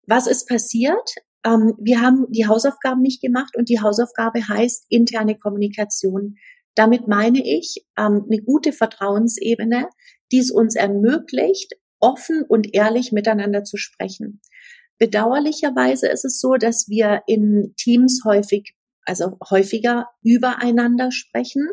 Was 0.08 0.28
ist 0.28 0.48
passiert? 0.48 1.16
ähm, 1.46 1.74
wir 1.80 2.02
haben 2.02 2.28
die 2.30 2.48
Hausaufgaben 2.48 3.02
nicht 3.02 3.22
gemacht 3.22 3.56
und 3.58 3.70
die 3.70 3.80
Hausaufgabe 3.82 4.48
heißt 4.48 4.86
interne 4.90 5.38
Kommunikation. 5.38 6.36
Damit 6.76 7.08
meine 7.08 7.40
ich 7.46 7.86
ähm, 7.98 8.26
eine 8.30 8.42
gute 8.42 8.72
Vertrauensebene, 8.72 9.90
die 10.32 10.40
es 10.40 10.52
uns 10.52 10.76
ermöglicht, 10.76 11.74
offen 12.00 12.44
und 12.48 12.74
ehrlich 12.74 13.12
miteinander 13.12 13.64
zu 13.64 13.78
sprechen. 13.78 14.42
Bedauerlicherweise 14.98 16.08
ist 16.08 16.26
es 16.26 16.40
so, 16.40 16.54
dass 16.56 16.88
wir 16.88 17.24
in 17.28 17.74
Teams 17.78 18.22
häufig, 18.26 18.76
also 19.06 19.38
häufiger 19.50 20.08
übereinander 20.24 21.12
sprechen 21.12 21.70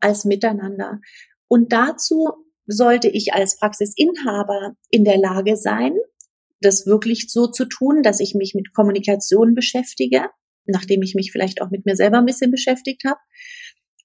als 0.00 0.24
miteinander. 0.24 1.00
Und 1.48 1.72
dazu 1.72 2.32
sollte 2.66 3.08
ich 3.08 3.34
als 3.34 3.58
Praxisinhaber 3.58 4.74
in 4.90 5.04
der 5.04 5.18
Lage 5.18 5.56
sein, 5.56 5.94
das 6.60 6.86
wirklich 6.86 7.30
so 7.30 7.46
zu 7.46 7.66
tun, 7.66 8.02
dass 8.02 8.20
ich 8.20 8.34
mich 8.34 8.54
mit 8.54 8.72
Kommunikation 8.72 9.54
beschäftige, 9.54 10.26
nachdem 10.64 11.02
ich 11.02 11.14
mich 11.14 11.32
vielleicht 11.32 11.60
auch 11.60 11.70
mit 11.70 11.84
mir 11.84 11.96
selber 11.96 12.18
ein 12.18 12.26
bisschen 12.26 12.50
beschäftigt 12.50 13.02
habe, 13.04 13.20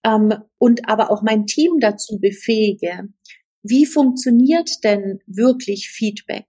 ähm, 0.03 0.33
und 0.57 0.87
aber 0.89 1.11
auch 1.11 1.21
mein 1.21 1.45
Team 1.45 1.79
dazu 1.79 2.19
befähige, 2.19 3.09
wie 3.63 3.85
funktioniert 3.85 4.69
denn 4.83 5.19
wirklich 5.25 5.89
Feedback? 5.89 6.45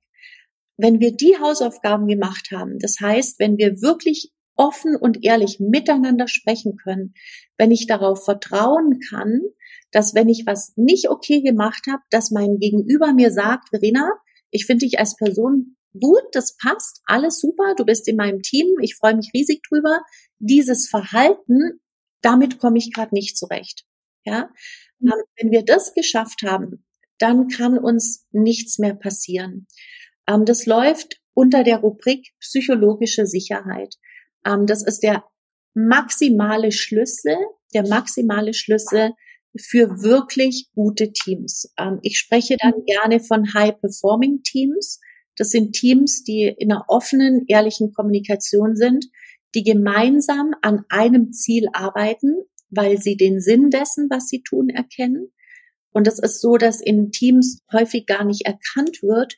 Wenn 0.76 1.00
wir 1.00 1.12
die 1.12 1.36
Hausaufgaben 1.40 2.06
gemacht 2.06 2.50
haben, 2.52 2.78
das 2.78 3.00
heißt, 3.00 3.38
wenn 3.40 3.58
wir 3.58 3.82
wirklich 3.82 4.32
offen 4.54 4.96
und 4.96 5.24
ehrlich 5.24 5.58
miteinander 5.60 6.28
sprechen 6.28 6.76
können, 6.76 7.14
wenn 7.56 7.70
ich 7.70 7.86
darauf 7.86 8.24
vertrauen 8.24 9.00
kann, 9.08 9.40
dass 9.90 10.14
wenn 10.14 10.28
ich 10.28 10.44
was 10.46 10.72
nicht 10.76 11.08
okay 11.08 11.40
gemacht 11.40 11.86
habe, 11.90 12.02
dass 12.10 12.30
mein 12.30 12.58
Gegenüber 12.58 13.14
mir 13.14 13.30
sagt, 13.30 13.70
Verena, 13.70 14.10
ich 14.50 14.66
finde 14.66 14.86
dich 14.86 14.98
als 14.98 15.16
Person 15.16 15.76
gut, 15.98 16.22
das 16.32 16.56
passt, 16.56 17.00
alles 17.06 17.40
super, 17.40 17.74
du 17.76 17.84
bist 17.84 18.08
in 18.08 18.16
meinem 18.16 18.42
Team, 18.42 18.66
ich 18.82 18.96
freue 18.96 19.16
mich 19.16 19.30
riesig 19.34 19.62
drüber. 19.68 20.00
Dieses 20.38 20.88
Verhalten, 20.88 21.80
damit 22.22 22.58
komme 22.58 22.78
ich 22.78 22.92
gerade 22.92 23.14
nicht 23.14 23.36
zurecht. 23.36 23.84
Ja, 24.24 24.50
mhm. 24.98 25.12
ähm, 25.12 25.22
wenn 25.36 25.50
wir 25.50 25.64
das 25.64 25.94
geschafft 25.94 26.42
haben, 26.42 26.84
dann 27.18 27.48
kann 27.48 27.78
uns 27.78 28.26
nichts 28.30 28.78
mehr 28.78 28.94
passieren. 28.94 29.66
Ähm, 30.28 30.44
das 30.44 30.66
läuft 30.66 31.20
unter 31.34 31.64
der 31.64 31.78
Rubrik 31.78 32.28
psychologische 32.40 33.26
Sicherheit. 33.26 33.94
Ähm, 34.44 34.66
das 34.66 34.82
ist 34.82 35.02
der 35.02 35.24
maximale 35.74 36.72
Schlüssel, 36.72 37.36
der 37.74 37.86
maximale 37.86 38.54
Schlüssel 38.54 39.12
für 39.58 40.02
wirklich 40.02 40.68
gute 40.74 41.12
Teams. 41.12 41.72
Ich 42.02 42.18
spreche 42.18 42.56
dann 42.60 42.74
mhm. 42.76 42.84
gerne 42.84 43.20
von 43.20 43.54
High-Performing 43.54 44.42
Teams. 44.42 45.00
Das 45.36 45.50
sind 45.50 45.72
Teams, 45.72 46.22
die 46.22 46.54
in 46.58 46.70
einer 46.70 46.84
offenen, 46.88 47.44
ehrlichen 47.48 47.92
Kommunikation 47.92 48.76
sind, 48.76 49.06
die 49.54 49.62
gemeinsam 49.62 50.54
an 50.62 50.84
einem 50.88 51.32
Ziel 51.32 51.68
arbeiten, 51.72 52.36
weil 52.70 52.98
sie 52.98 53.16
den 53.16 53.40
Sinn 53.40 53.70
dessen, 53.70 54.08
was 54.10 54.28
sie 54.28 54.42
tun, 54.42 54.68
erkennen. 54.68 55.32
Und 55.90 56.06
es 56.06 56.18
ist 56.18 56.40
so, 56.40 56.56
dass 56.56 56.80
in 56.80 57.10
Teams 57.10 57.62
häufig 57.72 58.06
gar 58.06 58.24
nicht 58.24 58.46
erkannt 58.46 59.02
wird, 59.02 59.34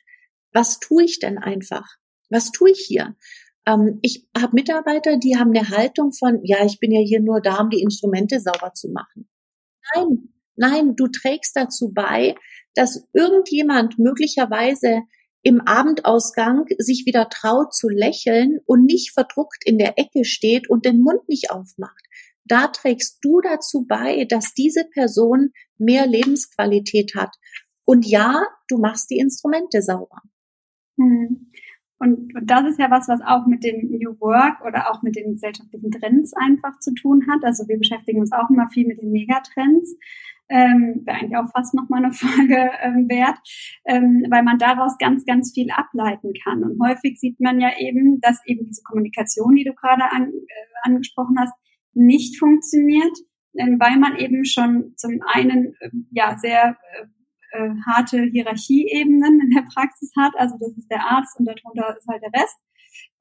was 0.53 0.79
tue 0.79 1.05
ich 1.05 1.19
denn 1.19 1.37
einfach? 1.37 1.87
Was 2.29 2.51
tue 2.51 2.71
ich 2.71 2.85
hier? 2.87 3.15
Ähm, 3.65 3.99
ich 4.01 4.27
habe 4.37 4.53
Mitarbeiter, 4.53 5.17
die 5.17 5.37
haben 5.37 5.55
eine 5.55 5.69
Haltung 5.69 6.11
von, 6.11 6.39
ja, 6.43 6.65
ich 6.65 6.79
bin 6.79 6.91
ja 6.91 6.99
hier 6.99 7.21
nur 7.21 7.41
da, 7.41 7.61
um 7.61 7.69
die 7.69 7.81
Instrumente 7.81 8.39
sauber 8.39 8.73
zu 8.73 8.89
machen. 8.89 9.29
Nein, 9.95 10.29
nein, 10.55 10.95
du 10.95 11.07
trägst 11.07 11.55
dazu 11.55 11.91
bei, 11.93 12.35
dass 12.75 13.07
irgendjemand 13.13 13.99
möglicherweise 13.99 15.01
im 15.43 15.61
Abendausgang 15.61 16.65
sich 16.77 17.05
wieder 17.05 17.29
traut 17.29 17.73
zu 17.73 17.89
lächeln 17.89 18.59
und 18.65 18.85
nicht 18.85 19.11
verdruckt 19.11 19.63
in 19.65 19.77
der 19.77 19.97
Ecke 19.97 20.23
steht 20.23 20.69
und 20.69 20.85
den 20.85 21.01
Mund 21.01 21.27
nicht 21.27 21.51
aufmacht. 21.51 22.05
Da 22.45 22.67
trägst 22.67 23.19
du 23.21 23.41
dazu 23.41 23.85
bei, 23.87 24.25
dass 24.25 24.53
diese 24.53 24.85
Person 24.85 25.51
mehr 25.77 26.07
Lebensqualität 26.07 27.13
hat. 27.15 27.35
Und 27.85 28.05
ja, 28.05 28.43
du 28.67 28.77
machst 28.77 29.09
die 29.09 29.17
Instrumente 29.17 29.81
sauber. 29.81 30.21
Hm. 30.97 31.51
Und 32.01 32.33
das 32.43 32.67
ist 32.67 32.79
ja 32.79 32.89
was, 32.89 33.07
was 33.07 33.21
auch 33.21 33.45
mit 33.45 33.63
dem 33.63 33.91
New 33.91 34.19
Work 34.19 34.65
oder 34.65 34.89
auch 34.89 35.03
mit 35.03 35.15
den 35.15 35.33
gesellschaftlichen 35.33 35.91
Trends 35.91 36.33
einfach 36.33 36.79
zu 36.79 36.95
tun 36.95 37.27
hat. 37.29 37.43
Also 37.43 37.67
wir 37.67 37.77
beschäftigen 37.77 38.19
uns 38.19 38.31
auch 38.31 38.49
immer 38.49 38.69
viel 38.69 38.87
mit 38.87 39.01
den 39.01 39.11
Megatrends. 39.11 39.95
Ähm, 40.53 41.01
wäre 41.05 41.17
eigentlich 41.17 41.37
auch 41.37 41.49
fast 41.51 41.73
nochmal 41.73 42.03
eine 42.03 42.13
Folge 42.13 42.71
ähm, 42.81 43.07
wert, 43.07 43.37
ähm, 43.85 44.25
weil 44.29 44.43
man 44.43 44.57
daraus 44.57 44.97
ganz, 44.97 45.25
ganz 45.25 45.53
viel 45.53 45.71
ableiten 45.71 46.33
kann. 46.43 46.63
Und 46.63 46.77
häufig 46.85 47.19
sieht 47.19 47.39
man 47.39 47.61
ja 47.61 47.71
eben, 47.79 48.19
dass 48.19 48.45
eben 48.45 48.65
diese 48.65 48.83
Kommunikation, 48.83 49.55
die 49.55 49.63
du 49.63 49.73
gerade 49.73 50.11
an, 50.11 50.23
äh, 50.23 50.89
angesprochen 50.89 51.37
hast, 51.39 51.53
nicht 51.93 52.37
funktioniert, 52.37 53.17
ähm, 53.55 53.77
weil 53.79 53.97
man 53.97 54.17
eben 54.17 54.43
schon 54.45 54.93
zum 54.97 55.21
einen 55.25 55.73
äh, 55.79 55.89
ja 56.11 56.37
sehr 56.37 56.77
äh, 56.93 57.05
äh, 57.51 57.69
harte 57.85 58.23
Hierarchieebenen 58.23 59.39
in 59.41 59.49
der 59.55 59.63
Praxis 59.73 60.11
hat. 60.17 60.33
Also 60.37 60.55
das 60.59 60.77
ist 60.77 60.89
der 60.89 61.05
Arzt 61.05 61.37
und 61.39 61.45
darunter 61.45 61.97
ist 61.97 62.07
halt 62.07 62.23
der 62.23 62.41
Rest. 62.41 62.57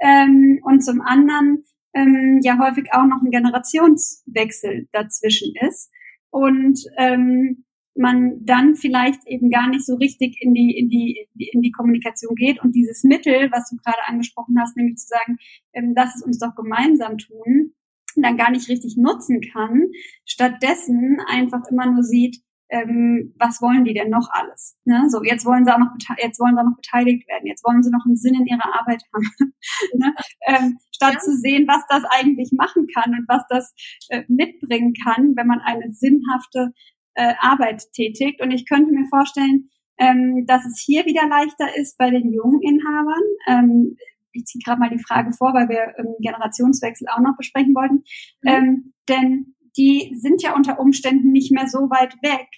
Ähm, 0.01 0.61
und 0.63 0.83
zum 0.83 1.01
anderen 1.01 1.65
ähm, 1.95 2.41
ja 2.43 2.59
häufig 2.59 2.93
auch 2.93 3.07
noch 3.07 3.23
ein 3.23 3.31
Generationswechsel 3.31 4.89
dazwischen 4.93 5.55
ist. 5.61 5.91
Und 6.31 6.81
ähm, 6.97 7.65
man 7.97 8.45
dann 8.45 8.77
vielleicht 8.77 9.27
eben 9.27 9.51
gar 9.51 9.69
nicht 9.69 9.85
so 9.85 9.97
richtig 9.97 10.37
in 10.41 10.55
die, 10.55 10.77
in 10.77 10.89
die, 10.89 11.29
in 11.53 11.61
die 11.61 11.73
Kommunikation 11.73 12.35
geht. 12.35 12.63
Und 12.63 12.75
dieses 12.75 13.05
Mittel, 13.05 13.51
was 13.53 13.69
du 13.69 13.77
gerade 13.77 14.07
angesprochen 14.07 14.57
hast, 14.59 14.77
nämlich 14.77 14.97
zu 14.97 15.09
sagen, 15.09 15.39
ähm, 15.73 15.93
lass 15.95 16.17
es 16.17 16.23
uns 16.23 16.39
doch 16.39 16.55
gemeinsam 16.55 17.19
tun, 17.19 17.75
dann 18.17 18.37
gar 18.37 18.51
nicht 18.51 18.69
richtig 18.69 18.97
nutzen 18.97 19.41
kann, 19.41 19.91
stattdessen 20.25 21.19
einfach 21.29 21.63
immer 21.71 21.91
nur 21.93 22.03
sieht, 22.03 22.39
ähm, 22.71 23.35
was 23.39 23.61
wollen 23.61 23.85
die 23.85 23.95
denn 23.95 24.11
noch 24.11 24.29
alles? 24.33 24.79
Ne? 24.85 25.09
So, 25.09 25.23
jetzt 25.23 25.45
wollen 25.45 25.65
sie 25.65 25.75
auch 25.75 25.79
noch, 25.79 25.91
jetzt 26.19 26.39
wollen 26.39 26.55
sie 26.55 26.61
auch 26.61 26.67
noch 26.67 26.77
beteiligt 26.77 27.29
werden, 27.29 27.47
jetzt 27.47 27.65
wollen 27.65 27.83
sie 27.83 27.91
noch 27.91 28.05
einen 28.07 28.17
Sinn 28.17 28.35
in 28.35 28.47
ihrer 28.47 28.79
Arbeit 28.79 29.03
haben. 29.13 29.53
ne? 29.95 30.15
ähm, 30.47 30.79
statt 30.95 31.15
ja. 31.15 31.19
zu 31.19 31.37
sehen, 31.37 31.67
was 31.67 31.85
das 31.89 32.05
eigentlich 32.11 32.53
machen 32.53 32.87
kann 32.95 33.13
und 33.13 33.27
was 33.29 33.43
das 33.49 33.75
äh, 34.09 34.23
mitbringen 34.29 34.95
kann, 35.05 35.35
wenn 35.37 35.47
man 35.47 35.61
eine 35.61 35.93
sinnhafte 35.93 36.73
äh, 37.15 37.35
Arbeit 37.41 37.83
tätigt. 37.93 38.41
Und 38.41 38.53
ich 38.53 38.69
könnte 38.69 38.93
mir 38.93 39.07
vorstellen, 39.09 39.71
ähm, 39.99 40.47
dass 40.47 40.65
es 40.65 40.81
hier 40.85 41.05
wieder 41.07 41.29
leichter 41.29 41.77
ist 41.77 41.99
bei 41.99 42.11
den 42.11 42.33
jungen 42.33 42.63
Inhabern. 42.63 43.23
Ähm, 43.49 43.97
ich 44.33 44.45
ziehe 44.45 44.63
gerade 44.65 44.81
mal 44.81 44.91
die 44.91 45.03
Frage 45.03 45.33
vor, 45.33 45.53
weil 45.55 45.69
wir 45.69 45.95
ähm, 45.99 46.15
Generationswechsel 46.21 47.09
auch 47.09 47.21
noch 47.21 47.37
besprechen 47.37 47.75
wollten. 47.75 48.05
Mhm. 48.43 48.49
Ähm, 48.49 48.93
denn 49.09 49.55
die 49.77 50.15
sind 50.15 50.43
ja 50.43 50.55
unter 50.55 50.79
Umständen 50.79 51.33
nicht 51.33 51.53
mehr 51.53 51.69
so 51.69 51.79
weit 51.91 52.15
weg 52.23 52.49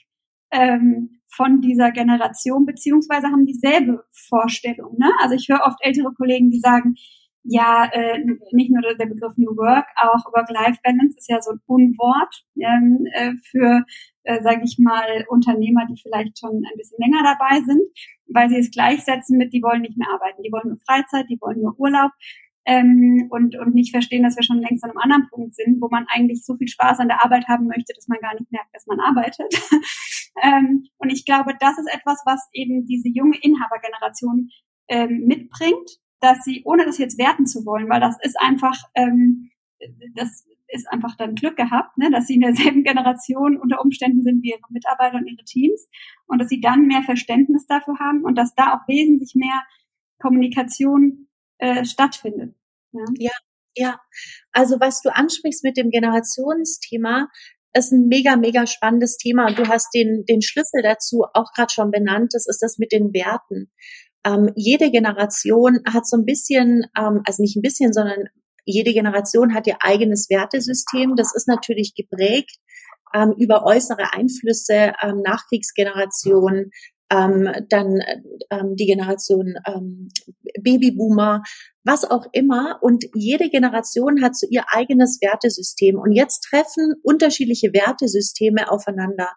ähm, 0.50 1.20
von 1.28 1.60
dieser 1.60 1.90
Generation, 1.92 2.66
beziehungsweise 2.66 3.28
haben 3.28 3.46
dieselbe 3.46 4.04
Vorstellung. 4.28 4.96
Ne? 4.98 5.10
Also 5.20 5.34
ich 5.34 5.48
höre 5.48 5.64
oft 5.64 5.78
ältere 5.80 6.12
Kollegen, 6.14 6.50
die 6.50 6.60
sagen, 6.60 6.94
ja, 7.44 7.88
äh, 7.92 8.18
nicht 8.52 8.70
nur 8.70 8.82
der 8.94 9.06
Begriff 9.06 9.36
New 9.36 9.56
Work, 9.56 9.86
auch 9.96 10.24
Work-Life-Balance 10.32 11.16
ist 11.16 11.28
ja 11.28 11.40
so 11.40 11.52
ein 11.52 11.60
Unwort 11.66 12.44
ähm, 12.60 13.04
äh, 13.12 13.32
für, 13.50 13.84
äh, 14.22 14.40
sage 14.42 14.62
ich 14.64 14.78
mal, 14.78 15.24
Unternehmer, 15.28 15.86
die 15.90 16.00
vielleicht 16.00 16.38
schon 16.38 16.50
ein 16.50 16.76
bisschen 16.76 16.98
länger 16.98 17.22
dabei 17.24 17.60
sind, 17.66 17.82
weil 18.28 18.48
sie 18.48 18.58
es 18.58 18.70
gleichsetzen 18.70 19.38
mit, 19.38 19.52
die 19.52 19.62
wollen 19.62 19.82
nicht 19.82 19.98
mehr 19.98 20.08
arbeiten, 20.12 20.42
die 20.42 20.52
wollen 20.52 20.68
nur 20.68 20.78
Freizeit, 20.86 21.26
die 21.28 21.38
wollen 21.40 21.62
nur 21.62 21.78
Urlaub 21.78 22.12
ähm, 22.64 23.28
und, 23.30 23.56
und 23.58 23.74
nicht 23.74 23.90
verstehen, 23.90 24.22
dass 24.22 24.36
wir 24.36 24.42
schon 24.42 24.60
längst 24.60 24.84
an 24.84 24.90
einem 24.90 24.98
anderen 24.98 25.28
Punkt 25.28 25.54
sind, 25.54 25.80
wo 25.80 25.88
man 25.88 26.06
eigentlich 26.08 26.44
so 26.44 26.54
viel 26.54 26.68
Spaß 26.68 27.00
an 27.00 27.08
der 27.08 27.24
Arbeit 27.24 27.48
haben 27.48 27.66
möchte, 27.66 27.92
dass 27.94 28.08
man 28.08 28.20
gar 28.20 28.34
nicht 28.34 28.50
merkt, 28.52 28.74
dass 28.74 28.86
man 28.86 29.00
arbeitet. 29.00 29.52
ähm, 30.42 30.84
und 30.98 31.10
ich 31.10 31.24
glaube, 31.24 31.54
das 31.58 31.78
ist 31.78 31.92
etwas, 31.92 32.22
was 32.24 32.48
eben 32.52 32.86
diese 32.86 33.08
junge 33.08 33.36
Inhabergeneration 33.40 34.50
ähm, 34.88 35.24
mitbringt, 35.26 35.98
dass 36.20 36.38
sie, 36.44 36.62
ohne 36.64 36.84
das 36.84 36.98
jetzt 36.98 37.18
werten 37.18 37.46
zu 37.46 37.66
wollen, 37.66 37.88
weil 37.88 38.00
das 38.00 38.16
ist 38.22 38.40
einfach, 38.40 38.78
ähm, 38.94 39.50
das 40.14 40.46
ist 40.68 40.90
einfach 40.90 41.16
dann 41.16 41.34
Glück 41.34 41.56
gehabt, 41.56 41.98
ne, 41.98 42.10
dass 42.10 42.26
sie 42.28 42.34
in 42.34 42.40
derselben 42.40 42.84
Generation 42.84 43.56
unter 43.56 43.80
Umständen 43.80 44.22
sind 44.22 44.42
wie 44.42 44.50
ihre 44.50 44.60
Mitarbeiter 44.70 45.16
und 45.16 45.26
ihre 45.26 45.44
Teams 45.44 45.88
und 46.26 46.40
dass 46.40 46.48
sie 46.48 46.60
dann 46.60 46.86
mehr 46.86 47.02
Verständnis 47.02 47.66
dafür 47.66 47.98
haben 47.98 48.22
und 48.22 48.36
dass 48.36 48.54
da 48.54 48.74
auch 48.74 48.88
wesentlich 48.88 49.34
mehr 49.34 49.62
Kommunikation 50.20 51.26
äh, 51.62 51.84
stattfindet. 51.84 52.54
Ja. 52.92 53.04
ja, 53.18 53.30
ja. 53.76 54.00
Also 54.50 54.80
was 54.80 55.00
du 55.00 55.14
ansprichst 55.14 55.62
mit 55.62 55.76
dem 55.76 55.90
Generationsthema, 55.90 57.28
ist 57.74 57.92
ein 57.92 58.08
mega, 58.08 58.36
mega 58.36 58.66
spannendes 58.66 59.16
Thema 59.16 59.46
und 59.46 59.58
du 59.58 59.68
hast 59.68 59.94
den, 59.94 60.24
den 60.28 60.42
Schlüssel 60.42 60.82
dazu 60.82 61.24
auch 61.32 61.52
gerade 61.54 61.72
schon 61.72 61.90
benannt. 61.90 62.32
Das 62.34 62.46
ist 62.46 62.60
das 62.60 62.78
mit 62.78 62.92
den 62.92 63.14
Werten. 63.14 63.70
Ähm, 64.26 64.50
jede 64.56 64.90
Generation 64.90 65.80
hat 65.88 66.06
so 66.06 66.16
ein 66.16 66.26
bisschen, 66.26 66.84
ähm, 66.98 67.22
also 67.24 67.42
nicht 67.42 67.56
ein 67.56 67.62
bisschen, 67.62 67.92
sondern 67.92 68.24
jede 68.64 68.92
Generation 68.92 69.54
hat 69.54 69.66
ihr 69.66 69.76
eigenes 69.80 70.28
Wertesystem. 70.28 71.14
Das 71.16 71.34
ist 71.34 71.48
natürlich 71.48 71.94
geprägt 71.94 72.58
ähm, 73.14 73.34
über 73.38 73.64
äußere 73.64 74.12
Einflüsse, 74.12 74.92
ähm, 75.02 75.22
Nachkriegsgenerationen, 75.24 76.70
ähm, 77.12 77.48
dann 77.68 78.00
ähm, 78.50 78.74
die 78.76 78.86
Generation 78.86 79.54
ähm, 79.66 80.08
Babyboomer, 80.60 81.42
was 81.84 82.04
auch 82.04 82.26
immer. 82.32 82.78
Und 82.80 83.04
jede 83.14 83.50
Generation 83.50 84.22
hat 84.22 84.36
so 84.36 84.46
ihr 84.50 84.64
eigenes 84.68 85.18
Wertesystem. 85.20 85.98
Und 85.98 86.12
jetzt 86.12 86.40
treffen 86.50 86.94
unterschiedliche 87.02 87.72
Wertesysteme 87.72 88.70
aufeinander. 88.70 89.28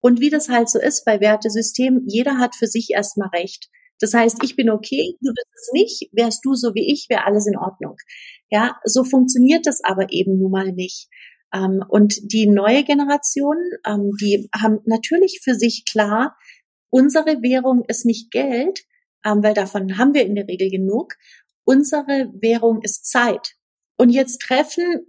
Und 0.00 0.20
wie 0.20 0.30
das 0.30 0.48
halt 0.48 0.68
so 0.68 0.78
ist 0.78 1.04
bei 1.04 1.20
Wertesystemen, 1.20 2.04
jeder 2.06 2.38
hat 2.38 2.54
für 2.54 2.66
sich 2.66 2.90
erstmal 2.90 3.28
recht. 3.28 3.68
Das 3.98 4.12
heißt, 4.12 4.44
ich 4.44 4.56
bin 4.56 4.68
okay, 4.68 5.16
du 5.22 5.32
bist 5.32 5.48
es 5.54 5.70
nicht, 5.72 6.10
wärst 6.12 6.44
du 6.44 6.54
so 6.54 6.74
wie 6.74 6.92
ich, 6.92 7.06
wäre 7.08 7.24
alles 7.24 7.46
in 7.46 7.56
Ordnung. 7.56 7.96
Ja, 8.50 8.76
so 8.84 9.04
funktioniert 9.04 9.66
das 9.66 9.80
aber 9.82 10.06
eben 10.10 10.38
nun 10.38 10.50
mal 10.50 10.72
nicht. 10.72 11.08
Ähm, 11.54 11.82
und 11.88 12.14
die 12.32 12.46
neue 12.46 12.84
Generation, 12.84 13.56
ähm, 13.86 14.10
die 14.20 14.48
haben 14.54 14.80
natürlich 14.84 15.40
für 15.42 15.54
sich 15.54 15.84
klar, 15.90 16.36
Unsere 16.96 17.42
Währung 17.42 17.84
ist 17.88 18.06
nicht 18.06 18.30
Geld, 18.30 18.80
ähm, 19.22 19.42
weil 19.42 19.52
davon 19.52 19.98
haben 19.98 20.14
wir 20.14 20.24
in 20.24 20.34
der 20.34 20.48
Regel 20.48 20.70
genug. 20.70 21.12
Unsere 21.66 22.32
Währung 22.40 22.80
ist 22.80 23.04
Zeit. 23.04 23.52
Und 23.98 24.08
jetzt 24.08 24.40
treffen 24.40 25.04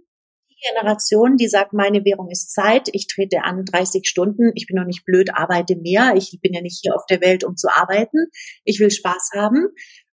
die 0.50 0.56
Generation, 0.68 1.38
die 1.38 1.48
sagt, 1.48 1.72
meine 1.72 2.04
Währung 2.04 2.28
ist 2.28 2.52
Zeit, 2.52 2.90
ich 2.92 3.06
trete 3.06 3.42
an 3.44 3.64
30 3.64 4.06
Stunden, 4.06 4.52
ich 4.54 4.66
bin 4.66 4.76
noch 4.76 4.84
nicht 4.84 5.06
blöd, 5.06 5.30
arbeite 5.32 5.76
mehr, 5.76 6.12
ich 6.14 6.38
bin 6.42 6.52
ja 6.52 6.60
nicht 6.60 6.80
hier 6.82 6.94
auf 6.94 7.06
der 7.06 7.22
Welt, 7.22 7.42
um 7.42 7.56
zu 7.56 7.68
arbeiten, 7.74 8.26
ich 8.64 8.80
will 8.80 8.90
Spaß 8.90 9.30
haben. 9.34 9.68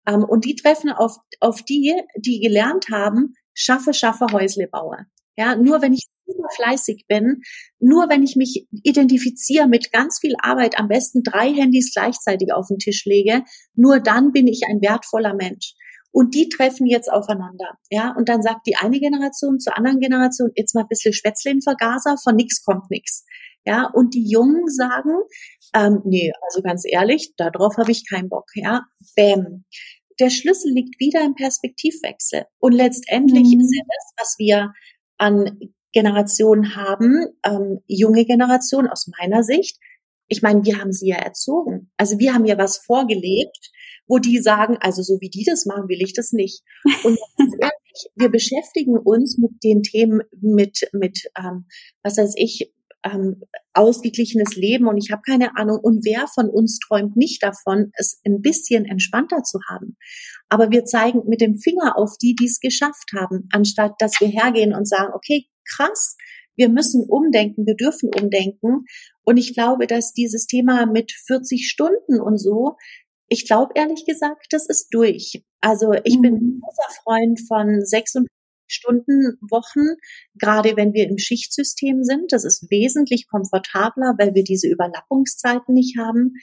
Ähm, 0.06 0.24
und 0.24 0.44
die 0.44 0.56
treffen 0.56 0.90
auf, 0.90 1.16
auf 1.40 1.62
die, 1.62 1.94
die 2.18 2.40
gelernt 2.40 2.88
haben, 2.90 3.32
schaffe, 3.54 3.94
schaffe, 3.94 4.26
Häusle 4.30 4.68
baue. 4.68 5.06
Ja, 5.38 5.56
nur 5.56 5.80
wenn 5.80 5.94
ich 5.94 6.04
super 6.32 6.48
fleißig 6.56 7.04
bin, 7.08 7.42
nur 7.78 8.08
wenn 8.08 8.22
ich 8.22 8.36
mich 8.36 8.66
identifiziere 8.82 9.68
mit 9.68 9.92
ganz 9.92 10.18
viel 10.20 10.34
Arbeit, 10.40 10.78
am 10.78 10.88
besten 10.88 11.22
drei 11.22 11.52
Handys 11.52 11.92
gleichzeitig 11.94 12.52
auf 12.52 12.68
den 12.68 12.78
Tisch 12.78 13.04
lege, 13.04 13.42
nur 13.74 14.00
dann 14.00 14.32
bin 14.32 14.46
ich 14.46 14.62
ein 14.68 14.80
wertvoller 14.80 15.34
Mensch. 15.34 15.74
Und 16.14 16.34
die 16.34 16.50
treffen 16.50 16.86
jetzt 16.86 17.10
aufeinander. 17.10 17.78
Ja, 17.90 18.14
und 18.16 18.28
dann 18.28 18.42
sagt 18.42 18.66
die 18.66 18.76
eine 18.76 19.00
Generation 19.00 19.58
zur 19.58 19.76
anderen 19.78 19.98
Generation, 19.98 20.50
jetzt 20.54 20.74
mal 20.74 20.82
ein 20.82 20.88
bisschen 20.88 21.14
Spätzle 21.14 21.52
in 21.52 21.62
Vergaser, 21.62 22.16
von 22.22 22.36
nix 22.36 22.62
kommt 22.62 22.90
nix. 22.90 23.24
Ja, 23.64 23.88
und 23.92 24.14
die 24.14 24.28
Jungen 24.28 24.68
sagen, 24.68 25.14
ähm, 25.74 26.02
nee, 26.04 26.30
also 26.46 26.62
ganz 26.62 26.84
ehrlich, 26.86 27.32
darauf 27.36 27.76
habe 27.78 27.92
ich 27.92 28.08
keinen 28.08 28.28
Bock. 28.28 28.46
Ja, 28.54 28.82
bäm. 29.16 29.64
Der 30.20 30.28
Schlüssel 30.28 30.72
liegt 30.72 31.00
wieder 31.00 31.24
im 31.24 31.34
Perspektivwechsel. 31.34 32.44
Und 32.58 32.72
letztendlich 32.72 33.54
mhm. 33.54 33.60
ist 33.60 33.74
ja 33.74 33.82
das, 33.86 34.12
was 34.18 34.34
wir 34.38 34.72
an 35.16 35.58
Generationen 35.92 36.76
haben, 36.76 37.26
ähm, 37.44 37.80
junge 37.86 38.24
Generation 38.24 38.88
aus 38.88 39.08
meiner 39.18 39.42
Sicht. 39.42 39.78
Ich 40.28 40.42
meine, 40.42 40.64
wir 40.64 40.78
haben 40.78 40.92
sie 40.92 41.08
ja 41.08 41.16
erzogen. 41.16 41.90
Also 41.96 42.18
wir 42.18 42.32
haben 42.32 42.46
ja 42.46 42.56
was 42.56 42.78
vorgelebt, 42.78 43.70
wo 44.06 44.18
die 44.18 44.38
sagen, 44.40 44.78
also 44.80 45.02
so 45.02 45.20
wie 45.20 45.30
die 45.30 45.44
das 45.44 45.66
machen, 45.66 45.88
will 45.88 46.02
ich 46.02 46.14
das 46.14 46.32
nicht. 46.32 46.62
Und 47.04 47.18
ehrlich, 47.38 48.10
wir 48.14 48.30
beschäftigen 48.30 48.96
uns 48.96 49.38
mit 49.38 49.62
den 49.62 49.82
Themen, 49.82 50.22
mit, 50.40 50.88
mit 50.92 51.30
ähm, 51.38 51.66
was 52.02 52.16
weiß 52.16 52.34
ich, 52.36 52.72
ähm, 53.04 53.42
ausgeglichenes 53.74 54.54
Leben 54.56 54.86
und 54.86 54.96
ich 54.96 55.10
habe 55.10 55.22
keine 55.22 55.56
Ahnung. 55.56 55.78
Und 55.78 56.04
wer 56.04 56.26
von 56.28 56.48
uns 56.48 56.78
träumt 56.78 57.16
nicht 57.16 57.42
davon, 57.42 57.92
es 57.94 58.20
ein 58.24 58.40
bisschen 58.40 58.84
entspannter 58.84 59.42
zu 59.42 59.58
haben? 59.68 59.96
Aber 60.48 60.70
wir 60.70 60.84
zeigen 60.84 61.22
mit 61.26 61.40
dem 61.40 61.56
Finger 61.56 61.96
auf 61.96 62.16
die, 62.20 62.34
die 62.34 62.46
es 62.46 62.60
geschafft 62.60 63.10
haben, 63.14 63.48
anstatt 63.52 63.94
dass 63.98 64.20
wir 64.20 64.28
hergehen 64.28 64.74
und 64.74 64.88
sagen, 64.88 65.12
okay, 65.14 65.46
krass, 65.68 66.16
wir 66.56 66.68
müssen 66.68 67.04
umdenken, 67.08 67.66
wir 67.66 67.76
dürfen 67.76 68.10
umdenken. 68.14 68.84
Und 69.24 69.36
ich 69.36 69.54
glaube, 69.54 69.86
dass 69.86 70.12
dieses 70.12 70.46
Thema 70.46 70.86
mit 70.86 71.12
40 71.12 71.68
Stunden 71.68 72.20
und 72.20 72.38
so, 72.38 72.76
ich 73.28 73.46
glaube 73.46 73.72
ehrlich 73.74 74.04
gesagt, 74.04 74.48
das 74.50 74.66
ist 74.68 74.88
durch. 74.90 75.42
Also 75.60 75.92
ich 76.04 76.18
mhm. 76.18 76.22
bin 76.22 76.34
ein 76.34 76.60
großer 76.60 77.02
Freund 77.02 77.40
von 77.48 77.84
56 77.84 78.28
Stunden 78.72 79.38
Wochen, 79.50 79.96
gerade 80.34 80.76
wenn 80.76 80.94
wir 80.94 81.08
im 81.08 81.18
Schichtsystem 81.18 82.04
sind. 82.04 82.32
Das 82.32 82.44
ist 82.44 82.70
wesentlich 82.70 83.28
komfortabler, 83.28 84.14
weil 84.18 84.34
wir 84.34 84.44
diese 84.44 84.68
Überlappungszeiten 84.68 85.74
nicht 85.74 85.98
haben. 85.98 86.34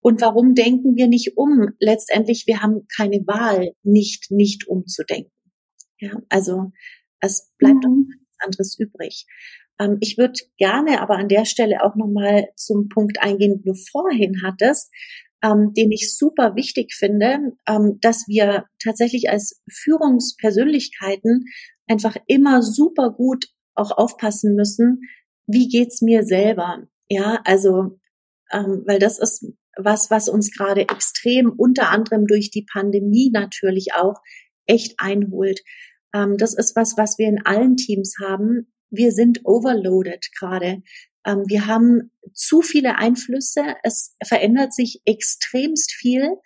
Und 0.00 0.20
warum 0.20 0.54
denken 0.54 0.96
wir 0.96 1.08
nicht 1.08 1.36
um? 1.36 1.70
Letztendlich, 1.78 2.46
wir 2.46 2.62
haben 2.62 2.86
keine 2.96 3.18
Wahl, 3.26 3.72
nicht, 3.82 4.30
nicht 4.30 4.66
umzudenken. 4.68 5.32
Ja, 5.98 6.12
also 6.28 6.72
es 7.20 7.50
bleibt 7.58 7.84
mhm. 7.84 8.25
Nichts 8.36 8.44
anderes 8.44 8.78
übrig. 8.78 9.26
Ähm, 9.78 9.98
ich 10.00 10.18
würde 10.18 10.40
gerne 10.58 11.00
aber 11.00 11.16
an 11.16 11.28
der 11.28 11.44
Stelle 11.44 11.82
auch 11.82 11.96
nochmal 11.96 12.48
zum 12.56 12.88
Punkt 12.88 13.20
eingehen, 13.20 13.62
den 13.62 13.72
du 13.72 13.74
vorhin 13.74 14.42
hattest, 14.44 14.92
ähm, 15.42 15.72
den 15.76 15.92
ich 15.92 16.16
super 16.16 16.56
wichtig 16.56 16.94
finde, 16.94 17.52
ähm, 17.68 17.98
dass 18.00 18.24
wir 18.26 18.66
tatsächlich 18.82 19.28
als 19.30 19.62
Führungspersönlichkeiten 19.70 21.44
einfach 21.88 22.16
immer 22.26 22.62
super 22.62 23.10
gut 23.10 23.46
auch 23.74 23.96
aufpassen 23.96 24.54
müssen, 24.54 25.02
wie 25.46 25.68
geht's 25.68 26.00
mir 26.02 26.24
selber? 26.24 26.88
Ja, 27.08 27.40
also, 27.44 27.98
ähm, 28.50 28.82
weil 28.86 28.98
das 28.98 29.18
ist 29.18 29.46
was, 29.76 30.10
was 30.10 30.28
uns 30.28 30.50
gerade 30.56 30.80
extrem 30.80 31.52
unter 31.54 31.90
anderem 31.90 32.26
durch 32.26 32.50
die 32.50 32.66
Pandemie 32.72 33.30
natürlich 33.30 33.88
auch 33.94 34.14
echt 34.66 34.94
einholt. 34.98 35.60
Ähm, 36.16 36.36
das 36.38 36.54
ist 36.54 36.74
was, 36.76 36.96
was 36.96 37.18
wir 37.18 37.28
in 37.28 37.44
allen 37.44 37.76
Teams 37.76 38.14
haben. 38.22 38.72
Wir 38.90 39.12
sind 39.12 39.40
overloaded 39.44 40.28
gerade. 40.38 40.82
Ähm, 41.26 41.44
wir 41.46 41.66
haben 41.66 42.10
zu 42.32 42.62
viele 42.62 42.96
Einflüsse. 42.96 43.62
Es 43.82 44.16
verändert 44.24 44.72
sich 44.72 45.02
extremst 45.04 45.92
viel. 45.92 46.36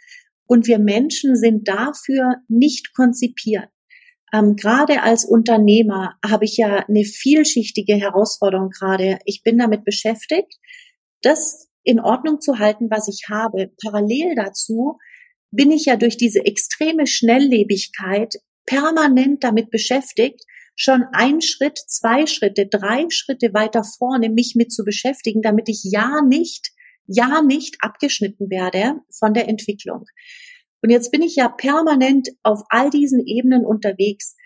Und 0.46 0.66
wir 0.66 0.80
Menschen 0.80 1.36
sind 1.36 1.68
dafür 1.68 2.36
nicht 2.48 2.92
konzipiert. 2.94 3.68
Ähm, 4.32 4.56
gerade 4.56 5.02
als 5.02 5.24
Unternehmer 5.24 6.14
habe 6.24 6.44
ich 6.44 6.56
ja 6.56 6.84
eine 6.88 7.04
vielschichtige 7.04 7.94
Herausforderung 7.94 8.70
gerade. 8.70 9.18
Ich 9.24 9.42
bin 9.44 9.58
damit 9.58 9.84
beschäftigt, 9.84 10.52
das 11.22 11.68
in 11.84 12.00
Ordnung 12.00 12.40
zu 12.40 12.58
halten, 12.58 12.88
was 12.90 13.08
ich 13.08 13.28
habe. 13.28 13.70
Parallel 13.80 14.34
dazu 14.34 14.98
bin 15.52 15.70
ich 15.70 15.86
ja 15.86 15.96
durch 15.96 16.16
diese 16.16 16.44
extreme 16.44 17.06
Schnelllebigkeit 17.06 18.36
permanent 18.70 19.42
damit 19.42 19.70
beschäftigt, 19.70 20.44
schon 20.76 21.04
ein 21.12 21.40
Schritt, 21.40 21.76
zwei 21.88 22.26
Schritte, 22.26 22.66
drei 22.66 23.06
Schritte 23.10 23.52
weiter 23.52 23.82
vorne 23.82 24.30
mich 24.30 24.54
mit 24.56 24.72
zu 24.72 24.84
beschäftigen, 24.84 25.42
damit 25.42 25.68
ich 25.68 25.82
ja 25.84 26.22
nicht, 26.22 26.70
ja 27.06 27.42
nicht 27.42 27.78
abgeschnitten 27.80 28.48
werde 28.48 29.00
von 29.18 29.34
der 29.34 29.48
Entwicklung. 29.48 30.04
Und 30.82 30.90
jetzt 30.90 31.10
bin 31.10 31.20
ich 31.20 31.34
ja 31.34 31.48
permanent 31.48 32.28
auf 32.44 32.62
all 32.70 32.90
diesen 32.90 33.26
Ebenen 33.26 33.66
unterwegs. 33.66 34.36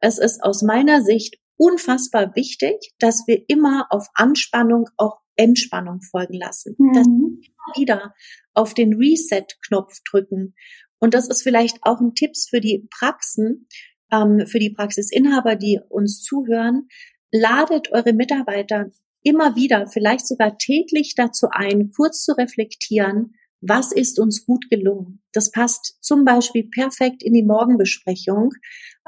Es 0.00 0.18
ist 0.18 0.42
aus 0.42 0.62
meiner 0.62 1.02
Sicht 1.02 1.36
unfassbar 1.56 2.34
wichtig, 2.36 2.76
dass 3.00 3.24
wir 3.26 3.42
immer 3.48 3.86
auf 3.90 4.06
Anspannung 4.14 4.88
auch 4.96 5.18
Entspannung 5.34 6.00
folgen 6.02 6.34
lassen. 6.34 6.76
Mhm. 6.78 6.92
Dass 6.94 7.06
wir 7.06 7.28
immer 7.28 7.76
wieder 7.76 8.14
auf 8.54 8.74
den 8.74 8.94
Reset-Knopf 8.94 9.98
drücken. 10.08 10.54
Und 11.02 11.14
das 11.14 11.28
ist 11.28 11.42
vielleicht 11.42 11.78
auch 11.82 12.00
ein 12.00 12.14
Tipp 12.14 12.30
für 12.48 12.60
die 12.60 12.86
Praxen, 12.96 13.66
ähm, 14.12 14.46
für 14.46 14.60
die 14.60 14.70
Praxisinhaber, 14.70 15.56
die 15.56 15.80
uns 15.88 16.22
zuhören. 16.22 16.86
Ladet 17.32 17.90
eure 17.90 18.12
Mitarbeiter 18.12 18.86
immer 19.24 19.56
wieder, 19.56 19.88
vielleicht 19.88 20.28
sogar 20.28 20.56
täglich 20.58 21.14
dazu 21.16 21.48
ein, 21.50 21.90
kurz 21.90 22.22
zu 22.22 22.38
reflektieren, 22.38 23.34
was 23.60 23.90
ist 23.90 24.20
uns 24.20 24.46
gut 24.46 24.70
gelungen. 24.70 25.20
Das 25.32 25.50
passt 25.50 25.98
zum 26.02 26.24
Beispiel 26.24 26.70
perfekt 26.70 27.24
in 27.24 27.32
die 27.32 27.44
Morgenbesprechung, 27.44 28.50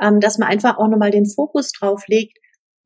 ähm, 0.03 0.19
dass 0.19 0.39
man 0.39 0.49
einfach 0.49 0.79
auch 0.79 0.89
nochmal 0.89 1.13
den 1.13 1.27
Fokus 1.27 1.71
drauf 1.71 2.09
legt, 2.09 2.39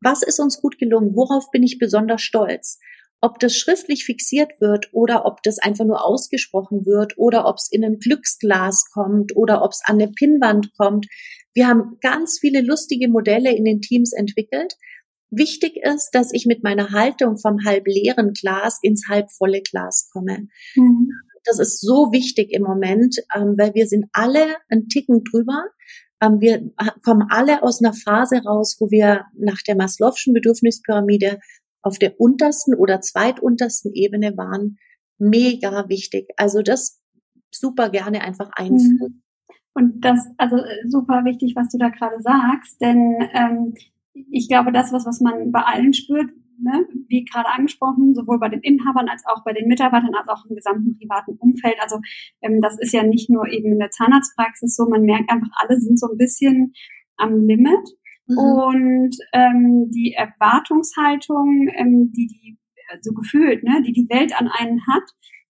was 0.02 0.22
ist 0.22 0.38
uns 0.38 0.61
gut 0.61 0.78
gelungen, 0.78 1.14
worauf 1.14 1.50
bin 1.50 1.62
ich 1.62 1.78
besonders 1.78 2.20
stolz. 2.20 2.78
Ob 3.20 3.40
das 3.40 3.56
schriftlich 3.56 4.04
fixiert 4.04 4.60
wird 4.60 4.88
oder 4.92 5.24
ob 5.26 5.42
das 5.42 5.58
einfach 5.58 5.84
nur 5.84 6.04
ausgesprochen 6.04 6.86
wird 6.86 7.18
oder 7.18 7.46
ob 7.46 7.56
es 7.56 7.68
in 7.70 7.84
ein 7.84 7.98
Glücksglas 7.98 8.84
kommt 8.92 9.34
oder 9.36 9.62
ob 9.62 9.72
es 9.72 9.80
an 9.84 9.96
eine 9.96 10.12
Pinnwand 10.12 10.72
kommt. 10.76 11.06
Wir 11.52 11.66
haben 11.66 11.98
ganz 12.00 12.38
viele 12.40 12.60
lustige 12.60 13.08
Modelle 13.08 13.54
in 13.54 13.64
den 13.64 13.80
Teams 13.80 14.12
entwickelt. 14.12 14.74
Wichtig 15.30 15.76
ist, 15.82 16.10
dass 16.12 16.32
ich 16.32 16.46
mit 16.46 16.62
meiner 16.62 16.90
Haltung 16.92 17.36
vom 17.36 17.64
halb 17.64 17.86
leeren 17.86 18.32
Glas 18.32 18.78
ins 18.82 19.08
halb 19.08 19.30
volle 19.32 19.62
Glas 19.62 20.08
komme. 20.12 20.48
Mhm. 20.76 21.10
Das 21.44 21.58
ist 21.58 21.80
so 21.80 22.12
wichtig 22.12 22.52
im 22.52 22.62
Moment, 22.62 23.16
ähm, 23.34 23.54
weil 23.58 23.74
wir 23.74 23.86
sind 23.86 24.06
alle 24.12 24.56
einen 24.68 24.88
Ticken 24.88 25.24
drüber. 25.24 25.64
Ähm, 26.20 26.40
wir 26.40 26.70
kommen 27.04 27.26
alle 27.30 27.62
aus 27.62 27.82
einer 27.82 27.94
Phase 27.94 28.42
raus, 28.44 28.76
wo 28.80 28.90
wir 28.90 29.24
nach 29.34 29.62
der 29.66 29.76
Maslow'schen 29.76 30.32
Bedürfnispyramide 30.34 31.38
auf 31.82 31.98
der 31.98 32.20
untersten 32.20 32.74
oder 32.74 33.00
zweituntersten 33.00 33.92
Ebene 33.92 34.36
waren. 34.36 34.78
Mega 35.18 35.88
wichtig. 35.88 36.28
Also 36.36 36.62
das 36.62 37.02
super 37.50 37.90
gerne 37.90 38.22
einfach 38.22 38.50
einführen. 38.52 39.22
Mhm. 39.22 39.22
Und 39.74 40.00
das, 40.04 40.26
also 40.38 40.56
super 40.88 41.24
wichtig, 41.24 41.54
was 41.54 41.68
du 41.68 41.78
da 41.78 41.88
gerade 41.88 42.20
sagst, 42.20 42.80
denn 42.80 43.16
ähm, 43.32 43.74
ich 44.30 44.48
glaube, 44.48 44.72
das, 44.72 44.92
was, 44.92 45.06
was 45.06 45.20
man 45.20 45.52
bei 45.52 45.60
allen 45.60 45.92
spürt, 45.94 46.30
ne, 46.60 46.86
wie 47.08 47.24
gerade 47.24 47.48
angesprochen, 47.48 48.14
sowohl 48.14 48.38
bei 48.38 48.48
den 48.48 48.60
Inhabern 48.60 49.08
als 49.08 49.22
auch 49.26 49.44
bei 49.44 49.52
den 49.52 49.68
Mitarbeitern, 49.68 50.14
als 50.18 50.28
auch 50.28 50.44
im 50.48 50.56
gesamten 50.56 50.98
privaten 50.98 51.36
Umfeld. 51.38 51.76
Also 51.80 52.00
ähm, 52.42 52.60
das 52.60 52.78
ist 52.80 52.92
ja 52.92 53.04
nicht 53.04 53.30
nur 53.30 53.46
eben 53.48 53.72
in 53.72 53.78
der 53.78 53.90
Zahnarztpraxis 53.90 54.74
so, 54.74 54.88
man 54.88 55.02
merkt 55.02 55.30
einfach, 55.30 55.50
alle 55.62 55.80
sind 55.80 55.98
so 55.98 56.08
ein 56.10 56.18
bisschen 56.18 56.72
am 57.16 57.46
Limit. 57.46 57.88
Mhm. 58.28 58.38
Und 58.38 59.16
ähm, 59.32 59.90
die 59.90 60.12
Erwartungshaltung, 60.12 61.68
ähm, 61.76 62.12
die 62.12 62.26
die 62.26 62.58
so 63.02 63.12
gefühlt, 63.12 63.64
ne, 63.64 63.82
die 63.86 63.92
die 63.92 64.08
Welt 64.08 64.38
an 64.38 64.48
einen 64.48 64.86
hat, 64.86 65.02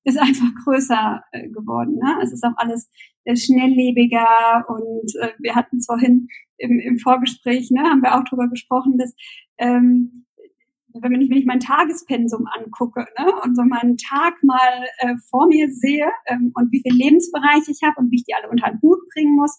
ist 0.05 0.19
einfach 0.19 0.49
größer 0.65 1.23
äh, 1.33 1.49
geworden. 1.49 1.97
Ne? 1.97 2.19
Es 2.23 2.33
ist 2.33 2.45
auch 2.45 2.57
alles 2.57 2.91
äh, 3.25 3.37
schnelllebiger 3.37 4.65
und 4.69 5.15
äh, 5.21 5.33
wir 5.39 5.55
hatten 5.55 5.79
es 5.79 5.87
vorhin 5.87 6.29
im, 6.57 6.81
im 6.81 6.99
Vorgespräch, 6.99 7.71
ne, 7.71 7.83
haben 7.83 8.03
wir 8.03 8.17
auch 8.17 8.25
drüber 8.25 8.49
gesprochen, 8.49 8.99
dass 8.99 9.15
ähm, 9.59 10.25
wenn 11.01 11.21
ich, 11.21 11.31
wenn 11.31 11.39
ich 11.39 11.47
mein 11.47 11.61
Tagespensum 11.61 12.47
angucke 12.47 13.07
ne, 13.19 13.33
und 13.45 13.55
so 13.55 13.63
meinen 13.63 13.97
Tag 13.97 14.43
mal 14.43 14.87
äh, 14.99 15.15
vor 15.31 15.47
mir 15.47 15.71
sehe 15.71 16.09
ähm, 16.27 16.51
und 16.55 16.73
wie 16.73 16.81
viel 16.81 16.95
Lebensbereich 16.95 17.69
ich 17.69 17.81
habe 17.83 17.95
und 17.99 18.11
wie 18.11 18.17
ich 18.17 18.25
die 18.25 18.35
alle 18.35 18.51
unter 18.51 18.71
den 18.71 18.81
Hut 18.83 18.99
bringen 19.15 19.37
muss. 19.37 19.59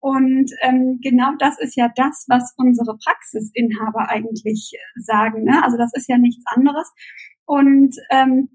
Und 0.00 0.50
ähm, 0.62 0.98
genau 1.02 1.32
das 1.38 1.58
ist 1.60 1.76
ja 1.76 1.90
das, 1.94 2.24
was 2.28 2.54
unsere 2.56 2.96
Praxisinhaber 2.96 4.08
eigentlich 4.08 4.72
äh, 4.74 5.00
sagen. 5.00 5.44
Ne? 5.44 5.62
Also 5.62 5.76
das 5.76 5.92
ist 5.94 6.08
ja 6.08 6.16
nichts 6.16 6.42
anderes. 6.46 6.90
Und 7.44 7.94
ähm, 8.10 8.48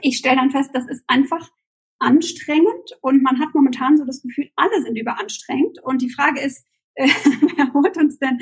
ich 0.00 0.18
stelle 0.18 0.36
dann 0.36 0.50
fest, 0.50 0.70
das 0.72 0.86
ist 0.88 1.04
einfach 1.08 1.50
anstrengend 1.98 2.90
und 3.00 3.22
man 3.22 3.38
hat 3.38 3.54
momentan 3.54 3.96
so 3.96 4.04
das 4.04 4.22
Gefühl, 4.22 4.50
alle 4.56 4.82
sind 4.82 4.96
überanstrengend. 4.96 5.78
Und 5.82 6.02
die 6.02 6.10
Frage 6.10 6.40
ist, 6.40 6.66
äh, 6.94 7.08
wer 7.56 7.72
holt 7.72 7.96
uns 7.96 8.18
denn 8.18 8.38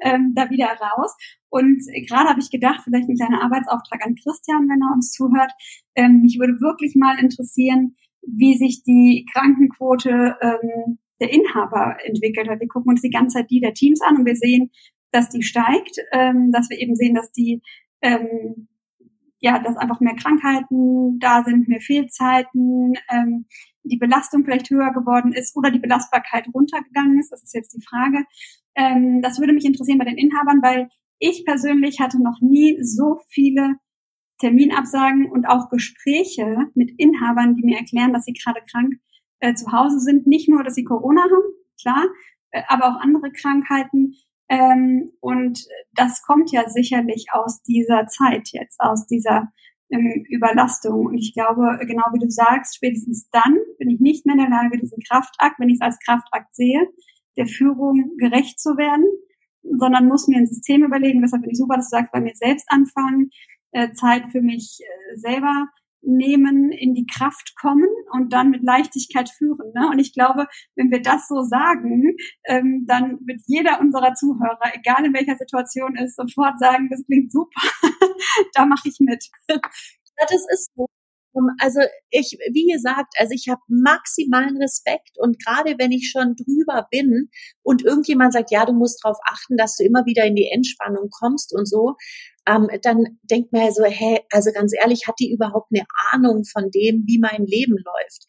ähm, 0.00 0.32
da 0.34 0.48
wieder 0.50 0.68
raus? 0.68 1.14
Und 1.48 1.82
gerade 2.08 2.30
habe 2.30 2.40
ich 2.40 2.50
gedacht, 2.50 2.80
vielleicht 2.84 3.08
ein 3.08 3.16
kleiner 3.16 3.42
Arbeitsauftrag 3.42 4.04
an 4.06 4.14
Christian, 4.14 4.68
wenn 4.68 4.80
er 4.82 4.94
uns 4.94 5.12
zuhört. 5.12 5.52
Ähm, 5.94 6.22
mich 6.22 6.38
würde 6.38 6.60
wirklich 6.60 6.94
mal 6.96 7.18
interessieren, 7.18 7.96
wie 8.22 8.56
sich 8.56 8.82
die 8.84 9.26
Krankenquote 9.32 10.36
ähm, 10.40 10.98
der 11.20 11.32
Inhaber 11.32 11.96
entwickelt 12.04 12.48
hat. 12.48 12.60
Wir 12.60 12.68
gucken 12.68 12.90
uns 12.90 13.02
die 13.02 13.10
ganze 13.10 13.38
Zeit 13.38 13.50
die 13.50 13.60
der 13.60 13.74
Teams 13.74 14.00
an 14.00 14.16
und 14.16 14.26
wir 14.26 14.36
sehen, 14.36 14.70
dass 15.12 15.28
die 15.28 15.42
steigt, 15.42 15.98
ähm, 16.12 16.52
dass 16.52 16.70
wir 16.70 16.78
eben 16.78 16.94
sehen, 16.94 17.14
dass 17.14 17.32
die 17.32 17.62
ähm, 18.02 18.68
ja, 19.40 19.58
dass 19.58 19.76
einfach 19.76 20.00
mehr 20.00 20.14
Krankheiten 20.14 21.18
da 21.18 21.42
sind, 21.44 21.66
mehr 21.66 21.80
Fehlzeiten, 21.80 22.94
ähm, 23.10 23.46
die 23.82 23.96
Belastung 23.96 24.44
vielleicht 24.44 24.68
höher 24.68 24.92
geworden 24.92 25.32
ist 25.32 25.56
oder 25.56 25.70
die 25.70 25.78
Belastbarkeit 25.78 26.46
runtergegangen 26.52 27.18
ist. 27.18 27.32
Das 27.32 27.42
ist 27.42 27.54
jetzt 27.54 27.74
die 27.74 27.82
Frage. 27.82 28.24
Ähm, 28.74 29.22
das 29.22 29.40
würde 29.40 29.54
mich 29.54 29.64
interessieren 29.64 29.98
bei 29.98 30.04
den 30.04 30.18
Inhabern, 30.18 30.60
weil 30.62 30.88
ich 31.18 31.44
persönlich 31.44 32.00
hatte 32.00 32.22
noch 32.22 32.40
nie 32.40 32.78
so 32.82 33.20
viele 33.28 33.76
Terminabsagen 34.40 35.30
und 35.30 35.46
auch 35.46 35.70
Gespräche 35.70 36.66
mit 36.74 36.92
Inhabern, 36.98 37.56
die 37.56 37.64
mir 37.64 37.78
erklären, 37.78 38.12
dass 38.12 38.24
sie 38.24 38.32
gerade 38.32 38.60
krank 38.70 38.94
äh, 39.40 39.54
zu 39.54 39.72
Hause 39.72 40.00
sind. 40.00 40.26
Nicht 40.26 40.48
nur, 40.48 40.62
dass 40.62 40.74
sie 40.74 40.84
Corona 40.84 41.22
haben, 41.22 41.54
klar, 41.80 42.06
äh, 42.50 42.62
aber 42.68 42.88
auch 42.88 43.00
andere 43.00 43.30
Krankheiten. 43.32 44.14
Ähm, 44.48 45.12
und 45.20 45.64
das 45.92 46.22
kommt 46.22 46.50
ja 46.52 46.68
sicherlich 46.68 47.26
aus 47.32 47.62
dieser 47.62 48.06
Zeit 48.06 48.50
jetzt, 48.52 48.80
aus 48.80 49.06
dieser 49.06 49.52
ähm, 49.90 50.24
Überlastung. 50.28 51.06
Und 51.06 51.18
ich 51.18 51.34
glaube, 51.34 51.78
genau 51.86 52.04
wie 52.12 52.18
du 52.18 52.30
sagst, 52.30 52.76
spätestens 52.76 53.28
dann 53.30 53.58
bin 53.78 53.90
ich 53.90 54.00
nicht 54.00 54.26
mehr 54.26 54.34
in 54.34 54.40
der 54.40 54.50
Lage, 54.50 54.78
diesen 54.78 55.02
Kraftakt, 55.08 55.58
wenn 55.58 55.68
ich 55.68 55.78
es 55.80 55.80
als 55.80 55.98
Kraftakt 56.04 56.54
sehe, 56.54 56.88
der 57.36 57.46
Führung 57.46 58.16
gerecht 58.18 58.60
zu 58.60 58.76
werden, 58.76 59.04
sondern 59.62 60.08
muss 60.08 60.28
mir 60.28 60.38
ein 60.38 60.46
System 60.46 60.84
überlegen. 60.84 61.22
Deshalb 61.22 61.42
bin 61.42 61.50
ich 61.50 61.58
super, 61.58 61.76
dass 61.76 61.90
du 61.90 61.96
sagst, 61.96 62.12
bei 62.12 62.20
mir 62.20 62.34
selbst 62.34 62.66
anfangen, 62.70 63.30
äh, 63.72 63.92
Zeit 63.92 64.30
für 64.32 64.42
mich 64.42 64.80
äh, 64.80 65.16
selber 65.16 65.68
nehmen, 66.02 66.72
in 66.72 66.94
die 66.94 67.06
Kraft 67.06 67.54
kommen 67.60 67.88
und 68.12 68.32
dann 68.32 68.50
mit 68.50 68.62
Leichtigkeit 68.62 69.28
führen. 69.30 69.72
Ne? 69.74 69.88
Und 69.90 69.98
ich 69.98 70.12
glaube, 70.12 70.46
wenn 70.76 70.90
wir 70.90 71.02
das 71.02 71.28
so 71.28 71.42
sagen, 71.42 72.16
ähm, 72.46 72.84
dann 72.86 73.18
wird 73.26 73.42
jeder 73.46 73.80
unserer 73.80 74.14
Zuhörer, 74.14 74.72
egal 74.72 75.04
in 75.04 75.14
welcher 75.14 75.36
Situation 75.36 75.96
ist, 75.96 76.16
sofort 76.16 76.58
sagen, 76.58 76.88
das 76.90 77.04
klingt 77.06 77.32
super, 77.32 77.60
da 78.54 78.66
mache 78.66 78.88
ich 78.88 78.96
mit. 79.00 79.24
Ja, 79.48 80.26
das 80.28 80.44
ist 80.52 80.70
so. 80.76 80.86
Also 81.60 81.80
ich, 82.10 82.36
wie 82.52 82.66
gesagt, 82.72 83.14
also 83.18 83.32
ich 83.32 83.48
habe 83.48 83.60
maximalen 83.68 84.56
Respekt 84.56 85.16
und 85.16 85.42
gerade 85.42 85.76
wenn 85.78 85.92
ich 85.92 86.10
schon 86.10 86.34
drüber 86.34 86.88
bin 86.90 87.30
und 87.62 87.84
irgendjemand 87.84 88.32
sagt, 88.32 88.50
ja, 88.50 88.66
du 88.66 88.72
musst 88.72 89.04
darauf 89.04 89.18
achten, 89.30 89.56
dass 89.56 89.76
du 89.76 89.84
immer 89.84 90.04
wieder 90.06 90.24
in 90.24 90.34
die 90.34 90.50
Entspannung 90.52 91.08
kommst 91.08 91.54
und 91.54 91.66
so, 91.66 91.94
ähm, 92.46 92.68
dann 92.82 93.18
denkt 93.22 93.52
man 93.52 93.66
ja 93.66 93.72
so, 93.72 93.84
hä, 93.84 94.20
also 94.30 94.50
ganz 94.52 94.72
ehrlich, 94.80 95.06
hat 95.06 95.16
die 95.20 95.32
überhaupt 95.32 95.68
eine 95.72 95.84
Ahnung 96.12 96.44
von 96.44 96.70
dem, 96.70 97.04
wie 97.06 97.18
mein 97.18 97.44
Leben 97.46 97.76
läuft? 97.76 98.24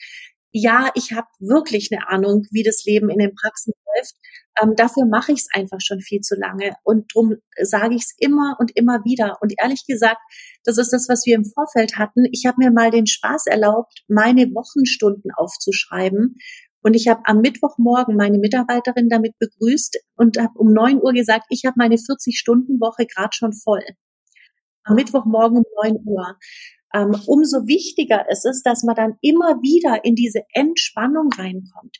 Ja, 0.53 0.91
ich 0.95 1.13
habe 1.13 1.27
wirklich 1.39 1.89
eine 1.91 2.09
Ahnung, 2.09 2.43
wie 2.51 2.63
das 2.63 2.83
Leben 2.83 3.09
in 3.09 3.19
den 3.19 3.33
Praxen 3.33 3.71
läuft. 3.95 4.15
Ähm, 4.61 4.75
dafür 4.75 5.05
mache 5.05 5.31
ich 5.31 5.39
es 5.39 5.47
einfach 5.53 5.79
schon 5.79 6.01
viel 6.01 6.19
zu 6.19 6.35
lange. 6.35 6.75
Und 6.83 7.09
drum 7.13 7.35
sage 7.61 7.95
ich 7.95 8.01
es 8.01 8.15
immer 8.17 8.57
und 8.59 8.75
immer 8.75 8.99
wieder. 9.05 9.37
Und 9.41 9.53
ehrlich 9.57 9.85
gesagt, 9.87 10.19
das 10.65 10.77
ist 10.77 10.91
das, 10.91 11.07
was 11.07 11.25
wir 11.25 11.35
im 11.35 11.45
Vorfeld 11.45 11.97
hatten. 11.97 12.25
Ich 12.31 12.45
habe 12.45 12.57
mir 12.59 12.71
mal 12.71 12.91
den 12.91 13.07
Spaß 13.07 13.47
erlaubt, 13.47 14.03
meine 14.09 14.47
Wochenstunden 14.47 15.31
aufzuschreiben 15.33 16.35
und 16.83 16.95
ich 16.95 17.07
habe 17.07 17.21
am 17.25 17.41
Mittwochmorgen 17.41 18.15
meine 18.15 18.39
Mitarbeiterin 18.39 19.09
damit 19.09 19.37
begrüßt 19.39 19.99
und 20.15 20.37
habe 20.37 20.57
um 20.57 20.73
neun 20.73 21.01
Uhr 21.01 21.13
gesagt, 21.13 21.45
ich 21.49 21.63
habe 21.65 21.75
meine 21.77 21.95
40-Stunden-Woche 21.95 23.05
gerade 23.05 23.33
schon 23.33 23.53
voll. 23.53 23.83
Am 24.83 24.95
Mittwochmorgen 24.95 25.57
um 25.57 25.63
neun 25.83 25.99
Uhr. 26.05 26.37
Ähm, 26.93 27.15
umso 27.25 27.67
wichtiger 27.67 28.29
ist 28.29 28.45
es, 28.45 28.63
dass 28.63 28.83
man 28.83 28.95
dann 28.95 29.13
immer 29.21 29.61
wieder 29.61 30.03
in 30.03 30.15
diese 30.15 30.41
Entspannung 30.53 31.29
reinkommt. 31.37 31.97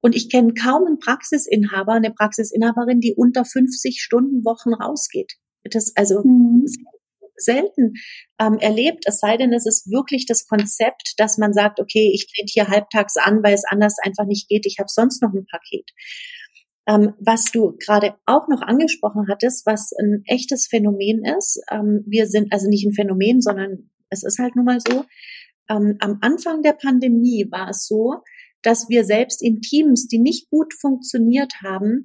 Und 0.00 0.14
ich 0.14 0.28
kenne 0.28 0.52
kaum 0.52 0.84
einen 0.86 0.98
Praxisinhaber, 0.98 1.92
eine 1.92 2.12
Praxisinhaberin, 2.12 3.00
die 3.00 3.14
unter 3.16 3.44
50 3.44 4.02
Stunden 4.02 4.44
Wochen 4.44 4.74
rausgeht. 4.74 5.34
Das 5.70 5.92
also 5.96 6.22
mhm 6.22 6.66
selten 7.36 7.94
ähm, 8.40 8.58
erlebt, 8.58 9.04
es 9.06 9.18
sei 9.18 9.36
denn, 9.36 9.52
es 9.52 9.66
ist 9.66 9.90
wirklich 9.90 10.26
das 10.26 10.46
Konzept, 10.46 11.14
dass 11.18 11.38
man 11.38 11.52
sagt, 11.52 11.80
okay, 11.80 12.10
ich 12.14 12.26
trete 12.26 12.50
hier 12.52 12.68
halbtags 12.68 13.16
an, 13.16 13.42
weil 13.42 13.54
es 13.54 13.64
anders 13.68 13.96
einfach 14.02 14.26
nicht 14.26 14.48
geht, 14.48 14.66
ich 14.66 14.76
habe 14.78 14.88
sonst 14.88 15.22
noch 15.22 15.32
ein 15.32 15.46
Paket. 15.46 15.90
Ähm, 16.86 17.14
was 17.18 17.44
du 17.44 17.76
gerade 17.78 18.14
auch 18.26 18.46
noch 18.48 18.60
angesprochen 18.60 19.26
hattest, 19.30 19.64
was 19.64 19.92
ein 19.98 20.22
echtes 20.26 20.66
Phänomen 20.66 21.22
ist, 21.38 21.60
ähm, 21.70 22.04
wir 22.06 22.26
sind 22.26 22.52
also 22.52 22.68
nicht 22.68 22.86
ein 22.86 22.92
Phänomen, 22.92 23.40
sondern 23.40 23.90
es 24.10 24.22
ist 24.22 24.38
halt 24.38 24.54
nun 24.54 24.66
mal 24.66 24.78
so, 24.86 25.04
ähm, 25.70 25.96
am 26.00 26.18
Anfang 26.20 26.62
der 26.62 26.74
Pandemie 26.74 27.46
war 27.50 27.70
es 27.70 27.86
so, 27.86 28.16
dass 28.62 28.88
wir 28.88 29.04
selbst 29.04 29.42
in 29.42 29.60
Teams, 29.60 30.08
die 30.08 30.18
nicht 30.18 30.50
gut 30.50 30.74
funktioniert 30.74 31.54
haben, 31.62 32.02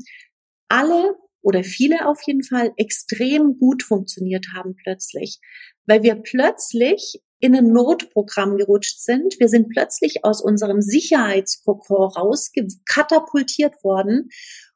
alle 0.70 1.16
oder 1.42 1.64
viele 1.64 2.08
auf 2.08 2.20
jeden 2.26 2.44
Fall 2.44 2.72
extrem 2.78 3.58
gut 3.58 3.84
funktioniert 3.84 4.48
haben 4.56 4.76
plötzlich, 4.76 5.40
weil 5.86 6.04
wir 6.04 6.16
plötzlich 6.16 7.22
in 7.40 7.56
ein 7.56 7.72
Notprogramm 7.72 8.58
gerutscht 8.58 9.00
sind. 9.00 9.40
Wir 9.40 9.48
sind 9.48 9.70
plötzlich 9.70 10.26
aus 10.26 10.42
unserem 10.42 10.82
Sicherheitskokon 10.82 12.12
rauskatapultiert 12.12 13.82
worden. 13.84 14.30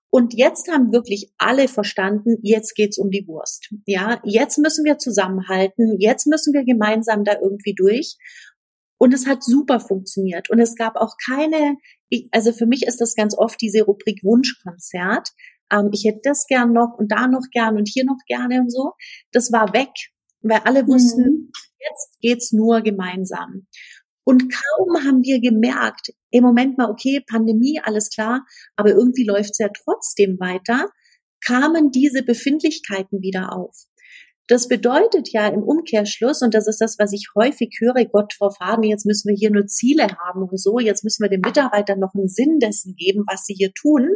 Und 0.10 0.34
jetzt 0.36 0.72
haben 0.72 0.94
wirklich 0.94 1.34
alle 1.38 1.68
verstanden, 1.68 2.38
jetzt 2.42 2.76
geht's 2.76 2.98
um 2.98 3.10
die 3.10 3.28
Wurst. 3.28 3.74
Ja, 3.86 4.22
jetzt 4.24 4.60
müssen 4.60 4.86
wir 4.86 4.98
zusammenhalten. 4.98 6.00
Jetzt 6.00 6.28
müssen 6.28 6.54
wir 6.54 6.64
gemeinsam 6.64 7.24
da 7.24 7.34
irgendwie 7.34 7.74
durch. 7.76 8.18
Und 8.98 9.14
es 9.14 9.26
hat 9.26 9.44
super 9.44 9.80
funktioniert. 9.82 10.50
Und 10.50 10.60
es 10.60 10.76
gab 10.76 10.96
auch 10.96 11.16
keine, 11.26 11.76
also 12.32 12.54
für 12.54 12.68
mich 12.68 12.84
ist 12.84 13.02
das 13.02 13.16
ganz 13.16 13.38
oft 13.38 13.60
diese 13.60 13.84
Rubrik 13.84 14.24
Wunschkonzert 14.24 15.30
ähm, 15.72 15.90
ich 15.92 16.06
hätte 16.06 16.22
das 16.24 16.46
gern 16.48 16.74
noch 16.74 16.96
und 16.98 17.12
da 17.12 17.28
noch 17.28 17.48
gern 17.52 17.78
und 17.78 17.90
hier 17.92 18.06
noch 18.06 18.20
gerne 18.28 18.62
und 18.62 18.72
so. 18.72 18.94
Das 19.32 19.52
war 19.52 19.74
weg, 19.74 19.92
weil 20.42 20.62
alle 20.66 20.88
wussten, 20.88 21.24
mhm. 21.24 21.52
jetzt 21.80 22.20
geht's 22.22 22.52
nur 22.52 22.82
gemeinsam. 22.82 23.68
Und 24.26 24.44
kaum 24.52 25.04
haben 25.04 25.22
wir 25.22 25.42
gemerkt, 25.42 26.14
im 26.32 26.44
Moment 26.44 26.78
mal, 26.78 26.90
okay, 26.90 27.22
Pandemie, 27.30 27.82
alles 27.84 28.10
klar, 28.10 28.46
aber 28.76 28.92
irgendwie 28.92 29.26
läuft's 29.26 29.60
ja 29.60 29.68
trotzdem 29.70 30.40
weiter, 30.40 30.90
kamen 31.46 31.92
diese 31.92 32.24
Befindlichkeiten 32.24 33.22
wieder 33.22 33.54
auf. 33.54 33.76
Das 34.48 34.68
bedeutet 34.68 35.30
ja 35.32 35.48
im 35.48 35.64
Umkehrschluss, 35.64 36.42
und 36.42 36.54
das 36.54 36.68
ist 36.68 36.80
das, 36.82 36.98
was 37.00 37.14
ich 37.14 37.30
häufig 37.36 37.78
höre, 37.80 38.06
Gott, 38.06 38.34
Frau 38.34 38.50
Faden, 38.50 38.84
jetzt 38.84 39.06
müssen 39.06 39.30
wir 39.30 39.36
hier 39.36 39.52
nur 39.52 39.68
Ziele 39.68 40.08
haben 40.26 40.44
und 40.44 40.60
so, 40.60 40.80
jetzt 40.80 41.04
müssen 41.04 41.24
wir 41.24 41.30
den 41.30 41.42
Mitarbeitern 41.42 42.00
noch 42.00 42.14
einen 42.14 42.28
Sinn 42.28 42.60
dessen 42.60 42.96
geben, 42.96 43.24
was 43.26 43.46
sie 43.46 43.54
hier 43.54 43.74
tun. 43.74 44.10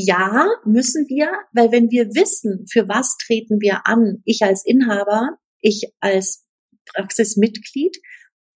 Ja, 0.00 0.46
müssen 0.64 1.08
wir, 1.08 1.28
weil 1.52 1.72
wenn 1.72 1.90
wir 1.90 2.14
wissen, 2.14 2.66
für 2.70 2.88
was 2.88 3.16
treten 3.16 3.60
wir 3.60 3.84
an, 3.84 4.22
ich 4.24 4.42
als 4.42 4.64
Inhaber, 4.64 5.38
ich 5.60 5.92
als 5.98 6.46
Praxismitglied, 6.94 7.98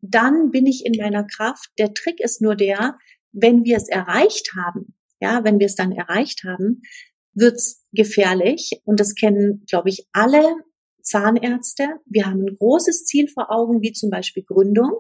dann 0.01 0.53
bin 0.53 0.67
ich 0.67 0.87
in 0.87 0.93
meiner 0.97 1.25
Kraft. 1.25 1.71
Der 1.81 1.95
Trick 1.95 2.21
ist 2.21 2.43
nur 2.43 2.55
der, 2.55 2.97
wenn 3.33 3.65
wir 3.65 3.77
es 3.77 3.89
erreicht 3.89 4.53
haben, 4.55 4.95
ja, 5.21 5.43
wenn 5.43 5.59
wir 5.59 5.67
es 5.67 5.75
dann 5.75 5.91
erreicht 5.91 6.45
haben, 6.45 6.83
wird's 7.35 7.85
gefährlich. 7.91 8.81
Und 8.85 9.01
das 9.01 9.17
kennen, 9.17 9.65
glaube 9.69 9.89
ich, 9.89 10.07
alle 10.13 10.45
Zahnärzte. 11.03 11.89
Wir 12.07 12.27
haben 12.27 12.43
ein 12.47 12.57
großes 12.57 13.05
Ziel 13.05 13.27
vor 13.27 13.51
Augen, 13.51 13.83
wie 13.83 13.91
zum 13.91 14.11
Beispiel 14.11 14.45
Gründung. 14.45 14.97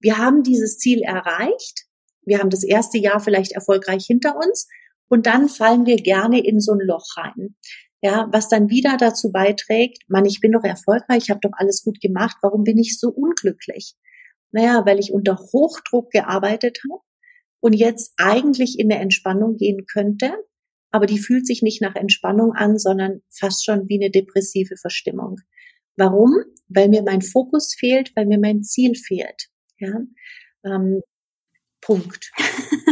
Wir 0.00 0.18
haben 0.18 0.42
dieses 0.42 0.78
Ziel 0.78 1.02
erreicht. 1.02 1.86
Wir 2.22 2.40
haben 2.40 2.50
das 2.50 2.64
erste 2.64 2.98
Jahr 2.98 3.20
vielleicht 3.20 3.52
erfolgreich 3.52 4.04
hinter 4.04 4.34
uns 4.34 4.66
und 5.08 5.26
dann 5.26 5.48
fallen 5.48 5.86
wir 5.86 5.96
gerne 5.96 6.44
in 6.44 6.60
so 6.60 6.72
ein 6.72 6.80
Loch 6.80 7.16
rein. 7.16 7.56
Ja, 8.02 8.28
was 8.30 8.48
dann 8.48 8.68
wieder 8.68 8.96
dazu 8.98 9.32
beiträgt, 9.32 10.02
man, 10.08 10.26
ich 10.26 10.40
bin 10.40 10.52
doch 10.52 10.62
erfolgreich, 10.62 11.24
ich 11.24 11.30
habe 11.30 11.40
doch 11.40 11.52
alles 11.54 11.82
gut 11.82 12.00
gemacht, 12.00 12.36
warum 12.42 12.62
bin 12.62 12.78
ich 12.78 12.98
so 12.98 13.08
unglücklich? 13.08 13.94
Naja, 14.52 14.84
weil 14.84 15.00
ich 15.00 15.12
unter 15.12 15.36
Hochdruck 15.36 16.10
gearbeitet 16.10 16.78
habe 16.90 17.00
und 17.60 17.72
jetzt 17.72 18.12
eigentlich 18.16 18.78
in 18.78 18.92
eine 18.92 19.00
Entspannung 19.00 19.56
gehen 19.56 19.86
könnte, 19.90 20.34
aber 20.90 21.06
die 21.06 21.18
fühlt 21.18 21.46
sich 21.46 21.62
nicht 21.62 21.82
nach 21.82 21.94
Entspannung 21.94 22.52
an, 22.52 22.78
sondern 22.78 23.22
fast 23.30 23.64
schon 23.64 23.88
wie 23.88 24.00
eine 24.00 24.10
depressive 24.10 24.76
Verstimmung. 24.76 25.36
Warum? 25.96 26.34
Weil 26.68 26.88
mir 26.88 27.02
mein 27.02 27.22
Fokus 27.22 27.74
fehlt, 27.78 28.14
weil 28.14 28.26
mir 28.26 28.38
mein 28.38 28.62
Ziel 28.62 28.94
fehlt. 28.94 29.48
Ja, 29.78 30.00
ähm, 30.64 31.02
Punkt. 31.80 32.30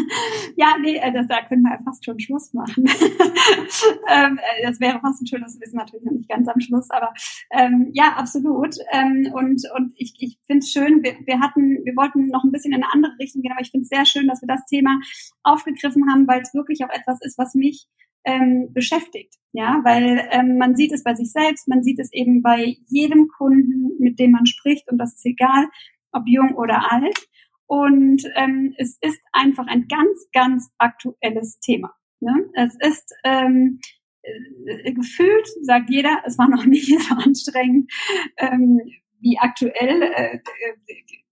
ja, 0.56 0.76
nee, 0.80 0.96
äh, 0.96 1.12
das, 1.12 1.26
da 1.28 1.42
können 1.42 1.62
wir 1.62 1.78
fast 1.84 2.04
schon 2.04 2.18
Schluss 2.20 2.52
machen. 2.52 2.84
ähm, 4.08 4.38
äh, 4.38 4.62
das 4.62 4.80
wäre 4.80 5.00
fast 5.00 5.22
ein 5.22 5.26
schönes 5.26 5.60
Wissen, 5.60 5.76
natürlich 5.76 6.04
noch 6.04 6.12
nicht 6.12 6.28
ganz 6.28 6.48
am 6.48 6.60
Schluss, 6.60 6.90
aber 6.90 7.12
ähm, 7.52 7.90
ja, 7.92 8.14
absolut. 8.16 8.76
Ähm, 8.92 9.30
und 9.32 9.62
und 9.76 9.92
ich, 9.96 10.14
ich 10.18 10.38
finde 10.46 10.60
es 10.60 10.70
schön, 10.70 11.02
wir, 11.02 11.14
wir 11.24 11.40
hatten, 11.40 11.84
wir 11.84 11.96
wollten 11.96 12.26
noch 12.28 12.44
ein 12.44 12.52
bisschen 12.52 12.72
in 12.72 12.82
eine 12.82 12.92
andere 12.92 13.12
Richtung 13.18 13.42
gehen, 13.42 13.52
aber 13.52 13.62
ich 13.62 13.70
finde 13.70 13.82
es 13.84 13.88
sehr 13.88 14.06
schön, 14.06 14.28
dass 14.28 14.42
wir 14.42 14.48
das 14.48 14.64
Thema 14.66 14.98
aufgegriffen 15.42 16.10
haben, 16.10 16.26
weil 16.26 16.42
es 16.42 16.54
wirklich 16.54 16.84
auch 16.84 16.90
etwas 16.90 17.20
ist, 17.22 17.38
was 17.38 17.54
mich 17.54 17.86
ähm, 18.24 18.72
beschäftigt. 18.72 19.34
Ja, 19.52 19.80
weil 19.84 20.26
ähm, 20.32 20.58
man 20.58 20.74
sieht 20.74 20.92
es 20.92 21.04
bei 21.04 21.14
sich 21.14 21.30
selbst, 21.30 21.68
man 21.68 21.82
sieht 21.82 22.00
es 22.00 22.12
eben 22.12 22.42
bei 22.42 22.76
jedem 22.86 23.28
Kunden, 23.28 23.90
mit 24.00 24.18
dem 24.18 24.32
man 24.32 24.46
spricht 24.46 24.90
und 24.90 24.98
das 24.98 25.14
ist 25.14 25.26
egal, 25.26 25.68
ob 26.10 26.24
jung 26.26 26.54
oder 26.56 26.90
alt. 26.90 27.28
Und 27.74 28.22
ähm, 28.36 28.72
es 28.78 28.98
ist 29.00 29.20
einfach 29.32 29.66
ein 29.66 29.88
ganz, 29.88 30.28
ganz 30.32 30.70
aktuelles 30.78 31.58
Thema. 31.58 31.92
Ne? 32.20 32.48
Es 32.54 32.76
ist 32.78 33.12
ähm, 33.24 33.80
äh, 34.22 34.92
gefühlt, 34.92 35.48
sagt 35.62 35.90
jeder, 35.90 36.22
es 36.24 36.38
war 36.38 36.48
noch 36.48 36.64
nie 36.66 36.78
so 36.78 37.16
anstrengend 37.16 37.92
ähm, 38.38 38.80
wie 39.24 39.38
aktuell. 39.38 40.02
Äh, 40.02 40.38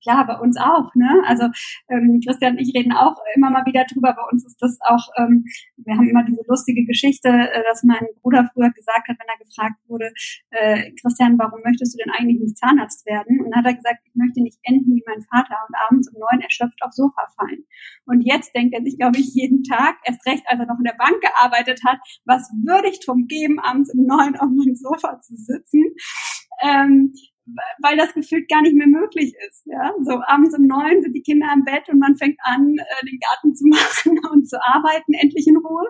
klar, 0.03 0.27
bei 0.27 0.37
uns 0.39 0.57
auch. 0.59 0.95
Ne? 0.95 1.23
Also 1.27 1.47
ähm, 1.89 2.21
Christian 2.25 2.55
und 2.55 2.59
ich 2.59 2.75
reden 2.75 2.93
auch 2.93 3.17
immer 3.37 3.51
mal 3.51 3.65
wieder 3.67 3.85
drüber. 3.85 4.15
Bei 4.15 4.25
uns 4.31 4.45
ist 4.45 4.61
das 4.61 4.79
auch, 4.83 5.09
ähm, 5.17 5.45
wir 5.77 5.95
haben 5.95 6.09
immer 6.09 6.25
diese 6.25 6.43
lustige 6.49 6.85
Geschichte, 6.85 7.29
äh, 7.29 7.63
dass 7.65 7.85
mein 7.85 8.07
Bruder 8.21 8.51
früher 8.53 8.71
gesagt 8.71 9.09
hat, 9.09 9.17
wenn 9.19 9.29
er 9.29 9.39
gefragt 9.39 9.77
wurde, 9.87 10.13
äh, 10.51 10.91
Christian, 11.01 11.39
warum 11.39 11.61
möchtest 11.65 11.95
du 11.95 12.03
denn 12.03 12.13
eigentlich 12.13 12.41
nicht 12.41 12.59
Zahnarzt 12.59 13.07
werden? 13.07 13.41
Und 13.41 13.51
dann 13.51 13.61
hat 13.61 13.67
er 13.71 13.75
gesagt, 13.77 14.01
ich 14.05 14.15
möchte 14.15 14.43
nicht 14.43 14.59
enden 14.65 14.97
wie 14.97 15.05
mein 15.07 15.23
Vater 15.23 15.57
und 15.69 15.75
abends 15.89 16.11
um 16.13 16.19
neun 16.19 16.43
erschöpft 16.43 16.83
aufs 16.83 16.97
Sofa 16.97 17.29
fallen. 17.39 17.65
Und 18.07 18.23
jetzt 18.23 18.55
denkt 18.55 18.75
er 18.75 18.83
sich, 18.83 18.99
glaube 18.99 19.19
ich, 19.19 19.35
jeden 19.35 19.63
Tag, 19.63 19.97
erst 20.05 20.27
recht, 20.27 20.43
als 20.47 20.59
er 20.59 20.67
noch 20.67 20.79
in 20.79 20.85
der 20.85 20.99
Bank 20.99 21.21
gearbeitet 21.21 21.81
hat, 21.87 21.99
was 22.25 22.51
würde 22.65 22.89
ich 22.89 23.01
drum 23.01 23.27
geben, 23.29 23.61
abends 23.61 23.93
um 23.95 24.05
neun 24.05 24.35
auf 24.37 24.51
meinem 24.51 24.75
Sofa 24.75 25.21
zu 25.21 25.37
sitzen? 25.37 25.95
Ähm, 26.63 27.13
weil 27.83 27.97
das 27.97 28.15
gefühlt 28.15 28.49
gar 28.49 28.63
nicht 28.63 28.75
mehr 28.75 28.87
möglich 28.87 29.35
ist. 29.49 29.67
Ja? 29.67 29.93
So 30.05 30.21
abends 30.27 30.57
um 30.57 30.67
neun 30.67 31.03
sind 31.03 31.13
die 31.13 31.23
Kinder 31.23 31.49
im 31.55 31.65
Bett 31.65 31.89
und 31.89 31.99
man 31.99 32.17
fängt 32.17 32.39
an, 32.43 32.77
äh, 32.79 33.07
den 33.07 33.19
Garten 33.19 33.55
zu 33.55 33.67
machen 33.69 34.19
und 34.31 34.49
zu 34.49 34.59
arbeiten, 34.63 35.15
endlich 35.15 35.47
in 35.47 35.57
Ruhe. 35.57 35.89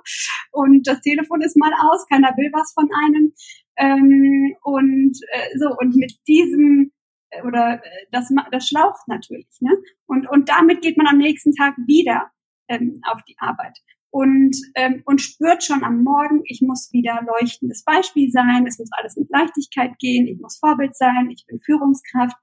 Und 0.52 0.86
das 0.86 1.00
Telefon 1.00 1.42
ist 1.42 1.56
mal 1.56 1.72
aus, 1.72 2.06
keiner 2.08 2.32
will 2.36 2.50
was 2.52 2.72
von 2.72 2.88
einem. 3.04 3.32
Ähm, 3.76 4.56
und 4.62 5.18
äh, 5.32 5.58
so, 5.58 5.74
und 5.78 5.96
mit 5.96 6.12
diesem 6.26 6.92
äh, 7.30 7.42
oder 7.42 7.82
äh, 7.82 8.06
das, 8.10 8.32
das 8.50 8.68
schlaucht 8.68 9.06
natürlich. 9.08 9.48
Ne? 9.60 9.76
Und, 10.06 10.28
und 10.28 10.48
damit 10.48 10.82
geht 10.82 10.96
man 10.96 11.06
am 11.06 11.18
nächsten 11.18 11.52
Tag 11.52 11.76
wieder 11.86 12.30
ähm, 12.68 13.00
auf 13.04 13.22
die 13.24 13.36
Arbeit 13.38 13.78
und, 14.12 14.54
ähm, 14.74 15.02
und 15.06 15.22
spürt 15.22 15.64
schon 15.64 15.82
am 15.84 16.02
Morgen, 16.04 16.42
ich 16.44 16.60
muss 16.60 16.92
wieder 16.92 17.20
leuchtendes 17.26 17.82
Beispiel 17.82 18.30
sein, 18.30 18.66
es 18.66 18.78
muss 18.78 18.90
alles 18.92 19.16
mit 19.16 19.30
Leichtigkeit 19.30 19.98
gehen, 19.98 20.26
ich 20.26 20.38
muss 20.38 20.58
Vorbild 20.58 20.94
sein, 20.94 21.30
ich 21.30 21.46
bin 21.46 21.58
Führungskraft. 21.60 22.36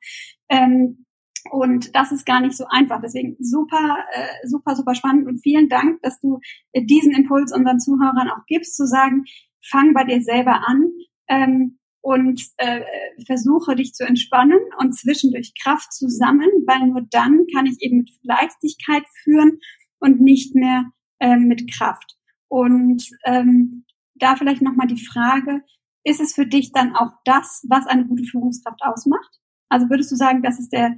Ähm, 0.50 1.06
und 1.52 1.96
das 1.96 2.12
ist 2.12 2.26
gar 2.26 2.42
nicht 2.42 2.58
so 2.58 2.66
einfach. 2.70 3.00
Deswegen 3.02 3.38
super, 3.40 4.00
äh, 4.14 4.48
super, 4.48 4.76
super 4.76 4.96
spannend 4.96 5.28
und 5.28 5.44
vielen 5.44 5.70
Dank, 5.70 6.02
dass 6.02 6.20
du 6.20 6.40
äh, 6.72 6.84
diesen 6.84 7.14
Impuls 7.14 7.54
unseren 7.54 7.80
Zuhörern 7.80 8.30
auch 8.30 8.46
gibst, 8.48 8.76
zu 8.76 8.88
sagen, 8.88 9.26
fang 9.64 9.94
bei 9.94 10.04
dir 10.06 10.24
selber 10.24 10.68
an 10.68 10.90
ähm, 11.28 11.78
und 12.02 12.42
äh, 12.58 12.82
versuche 13.28 13.76
dich 13.76 13.94
zu 13.94 14.08
entspannen 14.08 14.60
und 14.80 14.98
zwischendurch 14.98 15.54
Kraft 15.62 15.94
zu 15.94 16.10
sammeln, 16.10 16.50
weil 16.66 16.88
nur 16.88 17.06
dann 17.12 17.46
kann 17.54 17.68
ich 17.68 17.78
eben 17.80 17.98
mit 17.98 18.10
Leichtigkeit 18.24 19.04
führen 19.24 19.60
und 20.00 20.20
nicht 20.20 20.56
mehr 20.56 20.86
ähm, 21.20 21.48
mit 21.48 21.72
Kraft. 21.72 22.18
Und 22.48 23.10
ähm, 23.26 23.86
da 24.16 24.36
vielleicht 24.36 24.62
nochmal 24.62 24.88
die 24.88 25.04
Frage, 25.04 25.64
ist 26.04 26.20
es 26.20 26.34
für 26.34 26.46
dich 26.46 26.72
dann 26.72 26.96
auch 26.96 27.12
das, 27.26 27.66
was 27.68 27.88
eine 27.88 28.06
gute 28.06 28.24
Führungskraft 28.24 28.82
ausmacht? 28.82 29.40
Also 29.70 29.90
würdest 29.90 30.12
du 30.12 30.16
sagen, 30.16 30.42
das 30.42 30.60
ist 30.60 30.72
der, 30.74 30.98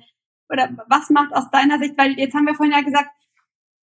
oder 0.50 0.70
was 0.88 1.10
macht 1.10 1.34
aus 1.34 1.50
deiner 1.52 1.80
Sicht, 1.80 1.98
weil 1.98 2.18
jetzt 2.18 2.34
haben 2.34 2.46
wir 2.46 2.56
vorhin 2.56 2.74
ja 2.74 2.82
gesagt, 2.82 3.10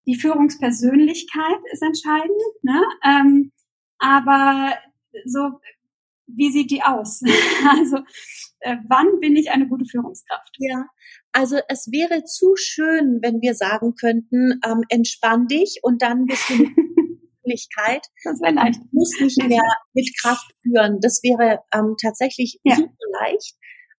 die 0.05 0.15
Führungspersönlichkeit 0.15 1.59
ist 1.71 1.83
entscheidend, 1.83 2.41
ne? 2.61 2.81
Ähm, 3.03 3.51
aber 3.99 4.73
so, 5.25 5.59
wie 6.27 6.51
sieht 6.51 6.71
die 6.71 6.83
aus? 6.83 7.21
also, 7.69 7.97
äh, 8.59 8.77
wann 8.88 9.19
bin 9.19 9.35
ich 9.35 9.51
eine 9.51 9.67
gute 9.67 9.85
Führungskraft? 9.85 10.55
Ja, 10.59 10.85
also 11.38 11.57
es 11.69 11.91
wäre 11.91 12.23
zu 12.23 12.55
schön, 12.55 13.19
wenn 13.21 13.41
wir 13.41 13.53
sagen 13.53 13.93
könnten, 13.93 14.59
ähm, 14.65 14.81
entspann 14.89 15.45
dich 15.45 15.81
und 15.83 16.01
dann 16.01 16.25
bist 16.25 16.49
du 16.49 16.55
mit 16.55 16.69
Möglichkeit. 17.45 18.01
Das 18.23 18.41
wäre 18.41 18.55
leicht. 18.55 18.79
Du 18.79 18.88
musst 18.91 19.21
nicht 19.21 19.38
mehr 19.43 19.61
mit 19.93 20.09
Kraft 20.19 20.51
führen. 20.63 20.97
Das 20.99 21.21
wäre 21.21 21.59
ähm, 21.71 21.93
tatsächlich 22.01 22.59
ja. 22.63 22.75
super 22.75 22.91
leicht. 23.21 23.55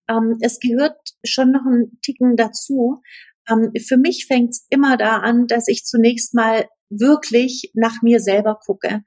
Ähm, 0.09 0.37
es 0.41 0.59
gehört 0.59 0.97
schon 1.23 1.51
noch 1.51 1.65
ein 1.65 1.97
Ticken 2.01 2.35
dazu. 2.35 3.01
Ähm, 3.49 3.71
für 3.87 3.95
mich 3.95 4.25
fängt 4.27 4.49
es 4.49 4.65
immer 4.69 4.97
da 4.97 5.19
an, 5.19 5.47
dass 5.47 5.69
ich 5.69 5.85
zunächst 5.85 6.33
mal 6.33 6.67
wirklich 6.89 7.71
nach 7.73 8.01
mir 8.01 8.19
selber 8.19 8.59
gucke. 8.61 9.05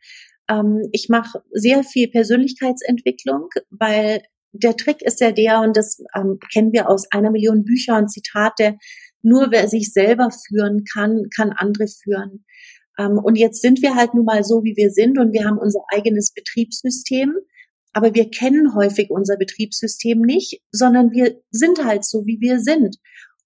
Ähm, 0.48 0.88
ich 0.92 1.10
mache 1.10 1.42
sehr 1.50 1.84
viel 1.84 2.08
Persönlichkeitsentwicklung, 2.08 3.50
weil 3.68 4.22
der 4.52 4.76
Trick 4.76 5.02
ist 5.02 5.20
ja 5.20 5.32
der, 5.32 5.60
und 5.60 5.76
das 5.76 5.98
ähm, 6.14 6.38
kennen 6.52 6.72
wir 6.72 6.88
aus 6.88 7.10
einer 7.10 7.30
Million 7.30 7.64
Bücher 7.64 7.96
und 7.96 8.08
Zitate, 8.08 8.76
nur 9.22 9.50
wer 9.50 9.68
sich 9.68 9.92
selber 9.92 10.30
führen 10.30 10.84
kann, 10.92 11.28
kann 11.34 11.52
andere 11.52 11.86
führen. 11.86 12.44
Ähm, 12.98 13.18
und 13.18 13.36
jetzt 13.36 13.62
sind 13.62 13.82
wir 13.82 13.94
halt 13.94 14.14
nun 14.14 14.24
mal 14.24 14.44
so, 14.44 14.62
wie 14.62 14.76
wir 14.76 14.90
sind 14.90 15.18
und 15.18 15.32
wir 15.32 15.44
haben 15.44 15.58
unser 15.58 15.80
eigenes 15.92 16.32
Betriebssystem. 16.32 17.34
Aber 17.94 18.14
wir 18.14 18.30
kennen 18.30 18.74
häufig 18.74 19.10
unser 19.10 19.36
Betriebssystem 19.36 20.20
nicht, 20.20 20.62
sondern 20.70 21.12
wir 21.12 21.40
sind 21.50 21.84
halt 21.84 22.04
so, 22.04 22.24
wie 22.24 22.40
wir 22.40 22.58
sind, 22.58 22.96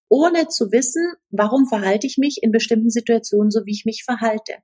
ohne 0.08 0.46
zu 0.46 0.70
wissen, 0.70 1.04
warum 1.30 1.66
verhalte 1.66 2.06
ich 2.06 2.16
mich 2.16 2.38
in 2.42 2.52
bestimmten 2.52 2.90
Situationen 2.90 3.50
so, 3.50 3.66
wie 3.66 3.72
ich 3.72 3.84
mich 3.84 4.04
verhalte. 4.04 4.54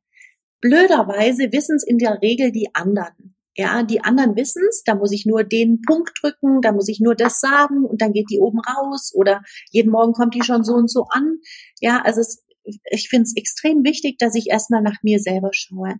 Blöderweise 0.61 1.51
wissen 1.51 1.76
es 1.76 1.84
in 1.84 1.99
der 1.99 2.22
Regel 2.22 2.53
die 2.53 2.68
anderen. 2.74 3.32
Ja, 3.55 3.82
die 3.82 4.03
anderen 4.03 4.34
wissen's, 4.34 4.82
da 4.84 4.94
muss 4.94 5.12
ich 5.12 5.26
nur 5.26 5.44
den 5.44 5.82
Punkt 5.82 6.12
drücken, 6.22 6.62
da 6.62 6.72
muss 6.72 6.88
ich 6.88 7.00
nur 7.00 7.14
das 7.14 7.38
sagen 7.38 7.84
und 7.84 8.00
dann 8.00 8.12
geht 8.12 8.30
die 8.30 8.38
oben 8.38 8.61
raus 8.61 9.12
oder 9.14 9.42
jeden 9.70 9.90
Morgen 9.90 10.14
kommt 10.14 10.34
die 10.34 10.42
schon 10.42 10.64
so 10.64 10.72
und 10.72 10.90
so 10.90 11.07
an. 11.11 11.38
Ja, 11.80 12.00
also 12.03 12.20
es, 12.22 12.44
ich 12.90 13.11
finde 13.11 13.24
es 13.24 13.36
extrem 13.36 13.84
wichtig, 13.84 14.16
dass 14.18 14.34
ich 14.34 14.48
erstmal 14.48 14.82
nach 14.82 15.03
mir 15.03 15.18
selber 15.18 15.50
schaue. 15.53 15.96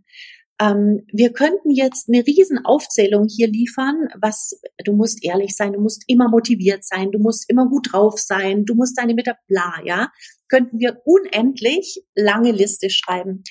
Ähm, 0.61 1.07
wir 1.13 1.33
könnten 1.33 1.71
jetzt 1.71 2.09
eine 2.09 2.27
riesen 2.27 2.65
Aufzählung 2.65 3.27
hier 3.29 3.49
liefern, 3.49 4.09
was 4.19 4.59
du 4.85 4.95
musst 4.95 5.23
ehrlich 5.23 5.55
sein, 5.55 5.75
du 5.75 5.81
musst 5.81 6.05
immer 6.07 6.31
motiviert 6.31 6.85
sein, 6.85 7.11
du 7.11 7.19
musst 7.19 7.51
immer 7.51 7.69
gut 7.69 7.93
drauf 7.93 8.19
sein, 8.19 8.65
du 8.65 8.75
musst 8.75 8.99
deine 8.99 9.15
Mitarbeiter, 9.15 9.43
bla, 9.49 9.75
ja, 9.85 10.11
könnten 10.49 10.79
wir 10.79 11.03
unendlich 11.05 12.03
lange 12.15 12.53
Liste 12.53 12.89
schreiben 12.89 13.43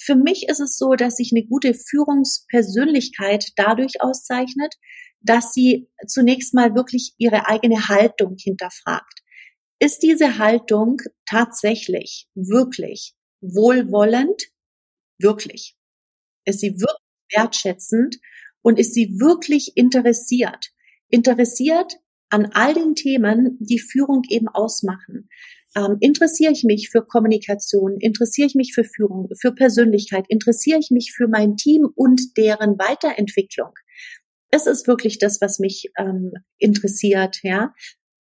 für 0.00 0.14
mich 0.14 0.48
ist 0.48 0.60
es 0.60 0.76
so, 0.76 0.94
dass 0.94 1.16
sich 1.16 1.32
eine 1.32 1.46
gute 1.46 1.74
Führungspersönlichkeit 1.74 3.52
dadurch 3.56 4.00
auszeichnet, 4.00 4.74
dass 5.20 5.52
sie 5.52 5.88
zunächst 6.06 6.54
mal 6.54 6.74
wirklich 6.74 7.14
ihre 7.18 7.46
eigene 7.46 7.88
Haltung 7.88 8.36
hinterfragt. 8.38 9.20
Ist 9.80 10.02
diese 10.02 10.38
Haltung 10.38 10.98
tatsächlich, 11.26 12.28
wirklich 12.34 13.14
wohlwollend? 13.40 14.42
Wirklich. 15.18 15.76
Ist 16.44 16.60
sie 16.60 16.80
wirklich 16.80 17.34
wertschätzend? 17.34 18.18
Und 18.62 18.78
ist 18.78 18.94
sie 18.94 19.20
wirklich 19.20 19.72
interessiert? 19.76 20.70
Interessiert 21.08 21.94
an 22.28 22.50
all 22.52 22.74
den 22.74 22.94
Themen, 22.94 23.56
die 23.60 23.78
Führung 23.78 24.22
eben 24.28 24.48
ausmachen 24.48 25.28
ähm, 25.76 25.96
interessiere 26.00 26.52
ich 26.52 26.64
mich 26.64 26.88
für 26.90 27.02
Kommunikation, 27.02 27.96
interessiere 27.98 28.46
ich 28.46 28.54
mich 28.54 28.72
für 28.74 28.84
Führung, 28.84 29.28
für 29.40 29.52
Persönlichkeit, 29.52 30.24
interessiere 30.28 30.78
ich 30.78 30.90
mich 30.90 31.12
für 31.14 31.28
mein 31.28 31.56
Team 31.56 31.88
und 31.94 32.36
deren 32.36 32.78
Weiterentwicklung. 32.78 33.72
Es 34.50 34.66
ist 34.66 34.86
wirklich 34.86 35.18
das, 35.18 35.40
was 35.40 35.58
mich 35.58 35.90
ähm, 35.98 36.32
interessiert, 36.58 37.40
ja. 37.42 37.74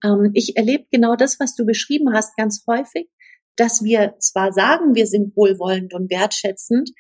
Ähm, 0.03 0.31
ich 0.33 0.57
erlebe 0.57 0.85
genau 0.91 1.15
das, 1.15 1.39
was 1.39 1.55
du 1.55 1.65
beschrieben 1.65 2.13
hast, 2.13 2.35
ganz 2.35 2.63
häufig, 2.67 3.09
dass 3.55 3.83
wir 3.83 4.15
zwar 4.19 4.51
sagen, 4.51 4.93
wir 4.93 5.07
sind 5.07 5.35
wohlwollend 5.35 5.93
und 5.93 6.11
wertschätzend, 6.11 6.91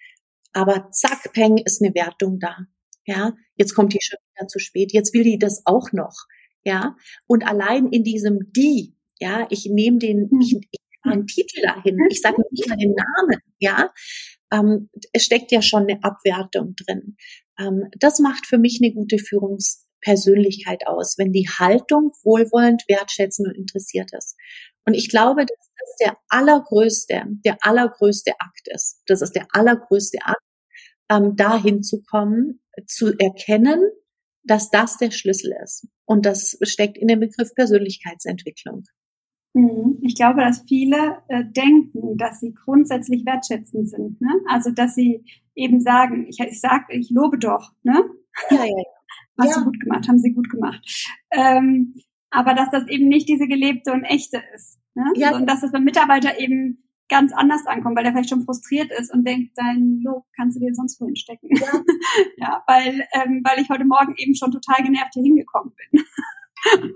aber 0.53 0.89
zack, 0.91 1.33
peng, 1.33 1.57
ist 1.57 1.83
eine 1.83 1.93
Wertung 1.93 2.39
da. 2.39 2.57
Ja, 3.05 3.33
jetzt 3.55 3.75
kommt 3.75 3.93
die 3.93 4.01
schon 4.01 4.19
wieder 4.33 4.47
zu 4.47 4.59
spät. 4.59 4.91
Jetzt 4.91 5.13
will 5.13 5.23
die 5.23 5.37
das 5.39 5.61
auch 5.65 5.91
noch. 5.93 6.25
Ja, 6.63 6.97
und 7.25 7.47
allein 7.47 7.87
in 7.87 8.03
diesem 8.03 8.51
die 8.51 8.96
ja, 9.19 9.47
ich 9.49 9.65
nehme 9.65 9.97
den, 9.97 10.29
ich, 10.41 10.53
mhm. 10.53 10.61
ich 10.71 10.79
einen 11.03 11.27
Titel 11.27 11.61
dahin. 11.61 11.97
Ich 12.09 12.21
sage 12.21 12.41
nicht 12.51 12.67
mal 12.69 12.77
den 12.77 12.93
Namen. 12.93 13.41
Ja, 13.59 13.91
ähm, 14.51 14.89
es 15.13 15.23
steckt 15.23 15.51
ja 15.51 15.61
schon 15.61 15.83
eine 15.83 16.03
Abwertung 16.03 16.75
drin. 16.75 17.17
Ähm, 17.59 17.89
das 17.97 18.19
macht 18.19 18.45
für 18.45 18.57
mich 18.57 18.79
eine 18.81 18.93
gute 18.93 19.17
Führungspersönlichkeit 19.17 20.87
aus, 20.87 21.15
wenn 21.17 21.31
die 21.31 21.47
Haltung 21.47 22.11
wohlwollend, 22.23 22.83
wertschätzend 22.87 23.49
und 23.49 23.55
interessiert 23.55 24.11
ist. 24.13 24.35
Und 24.85 24.93
ich 24.93 25.09
glaube, 25.09 25.45
dass 25.45 25.57
das 25.57 25.95
der 26.01 26.17
allergrößte, 26.29 27.23
der 27.45 27.57
allergrößte 27.61 28.31
Akt 28.39 28.67
ist. 28.73 29.01
Das 29.07 29.21
ist 29.21 29.33
der 29.33 29.47
allergrößte 29.51 30.19
Akt, 30.23 30.41
ähm, 31.09 31.35
dahin 31.35 31.83
zu 31.83 32.01
kommen, 32.03 32.61
zu 32.85 33.13
erkennen, 33.17 33.81
dass 34.43 34.69
das 34.69 34.97
der 34.97 35.11
Schlüssel 35.11 35.53
ist. 35.63 35.87
Und 36.05 36.25
das 36.25 36.57
steckt 36.61 36.97
in 36.97 37.07
dem 37.07 37.19
Begriff 37.19 37.53
Persönlichkeitsentwicklung. 37.53 38.83
Mhm. 39.57 39.97
Ich 40.01 40.13
glaube, 40.13 40.41
dass 40.41 40.63
viele 40.67 41.17
äh, 41.29 41.43
denken, 41.43 42.15
dass 42.17 42.39
sie 42.39 42.53
grundsätzlich 42.53 43.25
wertschätzend 43.25 43.89
sind. 43.89 44.21
Ne? 44.21 44.29
Also, 44.47 44.69
dass 44.69 44.93
sie 44.93 45.25
eben 45.55 45.81
sagen, 45.81 46.27
ich, 46.29 46.39
ich 46.39 46.61
sag, 46.61 46.85
ich 46.89 47.09
lobe 47.09 47.39
doch, 47.39 47.71
ne? 47.81 48.03
Ja, 48.51 48.57
ja, 48.57 48.65
ja. 48.65 48.83
Hast 49.39 49.55
ja. 49.55 49.59
du 49.59 49.65
gut 49.65 49.79
gemacht, 49.79 50.07
haben 50.07 50.19
sie 50.19 50.33
gut 50.33 50.49
gemacht. 50.49 50.79
Ähm, 51.31 51.95
aber 52.29 52.53
dass 52.53 52.69
das 52.69 52.87
eben 52.87 53.07
nicht 53.07 53.27
diese 53.29 53.47
gelebte 53.47 53.93
und 53.93 54.03
echte 54.03 54.41
ist. 54.53 54.79
Ne? 54.93 55.05
Ja. 55.15 55.35
Und 55.35 55.47
dass 55.49 55.61
das 55.61 55.71
beim 55.71 55.83
Mitarbeiter 55.83 56.39
eben 56.39 56.83
ganz 57.09 57.33
anders 57.33 57.65
ankommt, 57.65 57.97
weil 57.97 58.05
er 58.05 58.11
vielleicht 58.11 58.29
schon 58.29 58.43
frustriert 58.43 58.91
ist 58.91 59.11
und 59.13 59.25
denkt, 59.25 59.53
dein 59.55 60.01
Lob 60.03 60.25
kannst 60.35 60.57
du 60.57 60.59
dir 60.59 60.73
sonst 60.75 60.99
wohin 60.99 61.15
stecken. 61.15 61.49
Ja, 61.51 61.71
ja 62.37 62.63
weil, 62.67 63.07
ähm, 63.13 63.41
weil 63.43 63.59
ich 63.61 63.69
heute 63.69 63.85
Morgen 63.85 64.13
eben 64.17 64.35
schon 64.35 64.51
total 64.51 64.83
genervt 64.83 65.13
hier 65.13 65.23
hingekommen 65.23 65.73
bin. 65.91 66.03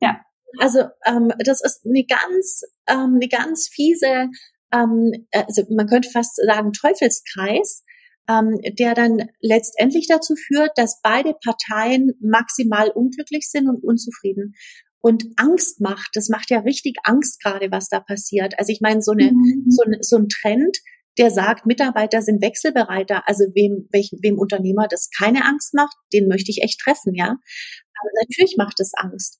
ja. 0.00 0.20
Also 0.58 0.80
ähm, 1.06 1.32
das 1.44 1.62
ist 1.62 1.84
eine 1.84 2.04
ganz, 2.04 2.62
ähm, 2.88 3.16
eine 3.16 3.28
ganz 3.28 3.68
fiese, 3.68 4.28
ähm, 4.72 5.12
also 5.32 5.64
man 5.70 5.86
könnte 5.86 6.10
fast 6.10 6.36
sagen 6.36 6.72
Teufelskreis, 6.72 7.84
ähm, 8.28 8.58
der 8.78 8.94
dann 8.94 9.28
letztendlich 9.40 10.06
dazu 10.08 10.34
führt, 10.36 10.72
dass 10.76 11.00
beide 11.02 11.34
Parteien 11.44 12.12
maximal 12.20 12.90
unglücklich 12.90 13.48
sind 13.50 13.68
und 13.68 13.82
unzufrieden 13.82 14.54
und 15.00 15.24
Angst 15.36 15.80
macht. 15.80 16.10
Das 16.14 16.28
macht 16.28 16.50
ja 16.50 16.60
richtig 16.60 16.96
Angst 17.04 17.42
gerade, 17.42 17.70
was 17.70 17.88
da 17.88 18.00
passiert. 18.00 18.58
Also 18.58 18.72
ich 18.72 18.80
meine, 18.80 19.00
so, 19.00 19.12
eine, 19.12 19.32
mhm. 19.32 19.64
so, 19.68 19.82
ein, 19.82 19.96
so 20.00 20.16
ein 20.16 20.28
Trend, 20.28 20.78
der 21.18 21.30
sagt, 21.30 21.66
Mitarbeiter 21.66 22.22
sind 22.22 22.42
wechselbereiter. 22.42 23.22
Also 23.26 23.44
wem, 23.54 23.88
welchem, 23.90 24.18
wem 24.22 24.38
Unternehmer 24.38 24.86
das 24.88 25.08
keine 25.16 25.44
Angst 25.44 25.74
macht, 25.74 25.96
den 26.12 26.28
möchte 26.28 26.50
ich 26.50 26.62
echt 26.62 26.80
treffen, 26.80 27.14
ja. 27.14 27.26
Aber 27.26 28.10
natürlich 28.22 28.56
macht 28.56 28.78
es 28.80 28.92
Angst. 28.96 29.38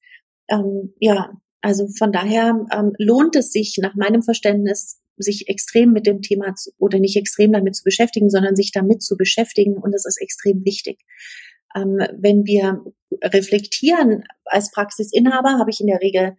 Ähm, 0.48 0.94
ja, 1.00 1.32
also 1.60 1.88
von 1.98 2.12
daher 2.12 2.66
ähm, 2.72 2.92
lohnt 2.98 3.36
es 3.36 3.52
sich 3.52 3.78
nach 3.80 3.94
meinem 3.94 4.22
Verständnis, 4.22 5.00
sich 5.16 5.48
extrem 5.48 5.92
mit 5.92 6.06
dem 6.06 6.22
Thema 6.22 6.54
zu, 6.54 6.70
oder 6.78 6.98
nicht 6.98 7.16
extrem 7.16 7.52
damit 7.52 7.76
zu 7.76 7.82
beschäftigen, 7.84 8.30
sondern 8.30 8.56
sich 8.56 8.70
damit 8.72 9.02
zu 9.02 9.16
beschäftigen 9.16 9.76
und 9.76 9.92
das 9.92 10.06
ist 10.06 10.20
extrem 10.20 10.64
wichtig. 10.64 11.00
Ähm, 11.74 11.98
wenn 12.16 12.44
wir 12.46 12.84
reflektieren 13.22 14.24
als 14.44 14.70
Praxisinhaber, 14.70 15.58
habe 15.58 15.70
ich 15.70 15.80
in 15.80 15.88
der 15.88 16.00
Regel 16.00 16.36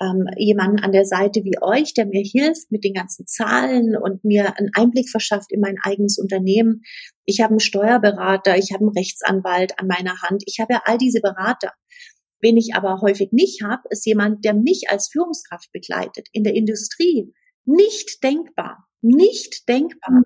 ähm, 0.00 0.26
jemanden 0.36 0.80
an 0.80 0.92
der 0.92 1.04
Seite 1.04 1.44
wie 1.44 1.60
euch, 1.60 1.94
der 1.94 2.06
mir 2.06 2.22
hilft 2.22 2.72
mit 2.72 2.82
den 2.82 2.94
ganzen 2.94 3.26
Zahlen 3.26 3.96
und 3.96 4.24
mir 4.24 4.58
einen 4.58 4.70
Einblick 4.74 5.08
verschafft 5.08 5.52
in 5.52 5.60
mein 5.60 5.76
eigenes 5.82 6.18
Unternehmen. 6.18 6.82
Ich 7.24 7.40
habe 7.40 7.50
einen 7.50 7.60
Steuerberater, 7.60 8.56
ich 8.56 8.72
habe 8.72 8.84
einen 8.84 8.96
Rechtsanwalt 8.96 9.78
an 9.78 9.86
meiner 9.86 10.20
Hand. 10.22 10.42
Ich 10.46 10.58
habe 10.58 10.74
ja 10.74 10.82
all 10.84 10.98
diese 10.98 11.20
Berater. 11.20 11.72
Wen 12.42 12.56
ich 12.56 12.74
aber 12.74 13.00
häufig 13.00 13.30
nicht 13.32 13.62
habe, 13.62 13.82
ist 13.90 14.04
jemand, 14.04 14.44
der 14.44 14.52
mich 14.52 14.90
als 14.90 15.08
Führungskraft 15.10 15.72
begleitet. 15.72 16.28
In 16.32 16.44
der 16.44 16.54
Industrie 16.54 17.32
nicht 17.64 18.22
denkbar, 18.22 18.88
nicht 19.00 19.68
denkbar, 19.68 20.24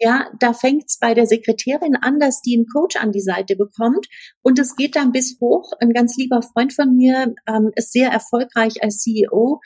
ja, 0.00 0.30
da 0.38 0.52
fängt's 0.52 0.98
bei 0.98 1.14
der 1.14 1.26
Sekretärin 1.26 1.96
an, 1.96 2.20
dass 2.20 2.40
die 2.40 2.56
einen 2.56 2.66
Coach 2.66 2.96
an 2.96 3.10
die 3.10 3.20
Seite 3.20 3.56
bekommt 3.56 4.06
und 4.42 4.58
es 4.58 4.76
geht 4.76 4.94
dann 4.94 5.10
bis 5.10 5.38
hoch. 5.40 5.72
Ein 5.80 5.92
ganz 5.92 6.16
lieber 6.16 6.40
Freund 6.40 6.72
von 6.72 6.94
mir 6.94 7.34
ähm, 7.48 7.72
ist 7.74 7.92
sehr 7.92 8.10
erfolgreich 8.10 8.82
als 8.82 8.98
CEO. 8.98 9.60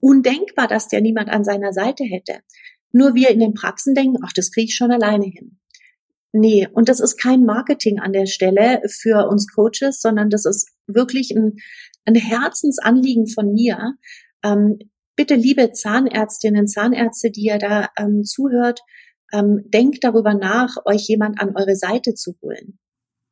Undenkbar, 0.00 0.68
dass 0.68 0.88
der 0.88 1.00
niemand 1.00 1.30
an 1.30 1.42
seiner 1.42 1.72
Seite 1.72 2.04
hätte. 2.04 2.40
Nur 2.92 3.14
wir 3.14 3.30
in 3.30 3.40
den 3.40 3.54
Praxen 3.54 3.94
denken, 3.94 4.18
ach, 4.22 4.32
das 4.34 4.52
kriege 4.52 4.66
ich 4.66 4.74
schon 4.74 4.92
alleine 4.92 5.24
hin. 5.24 5.58
Nee, 6.32 6.68
und 6.72 6.88
das 6.88 7.00
ist 7.00 7.16
kein 7.20 7.44
Marketing 7.44 7.98
an 7.98 8.12
der 8.12 8.26
Stelle 8.26 8.82
für 8.88 9.28
uns 9.28 9.46
Coaches, 9.52 10.00
sondern 10.00 10.28
das 10.28 10.44
ist 10.44 10.70
wirklich 10.86 11.30
ein, 11.34 11.56
ein 12.04 12.14
Herzensanliegen 12.14 13.26
von 13.26 13.52
mir. 13.52 13.94
Ähm, 14.44 14.78
bitte, 15.16 15.34
liebe 15.34 15.72
Zahnärztinnen, 15.72 16.66
Zahnärzte, 16.66 17.30
die 17.30 17.46
ihr 17.46 17.58
da 17.58 17.88
ähm, 17.98 18.22
zuhört, 18.24 18.80
ähm, 19.32 19.62
denkt 19.66 20.04
darüber 20.04 20.34
nach, 20.34 20.76
euch 20.84 21.08
jemand 21.08 21.40
an 21.40 21.56
eure 21.56 21.74
Seite 21.74 22.14
zu 22.14 22.34
holen. 22.42 22.78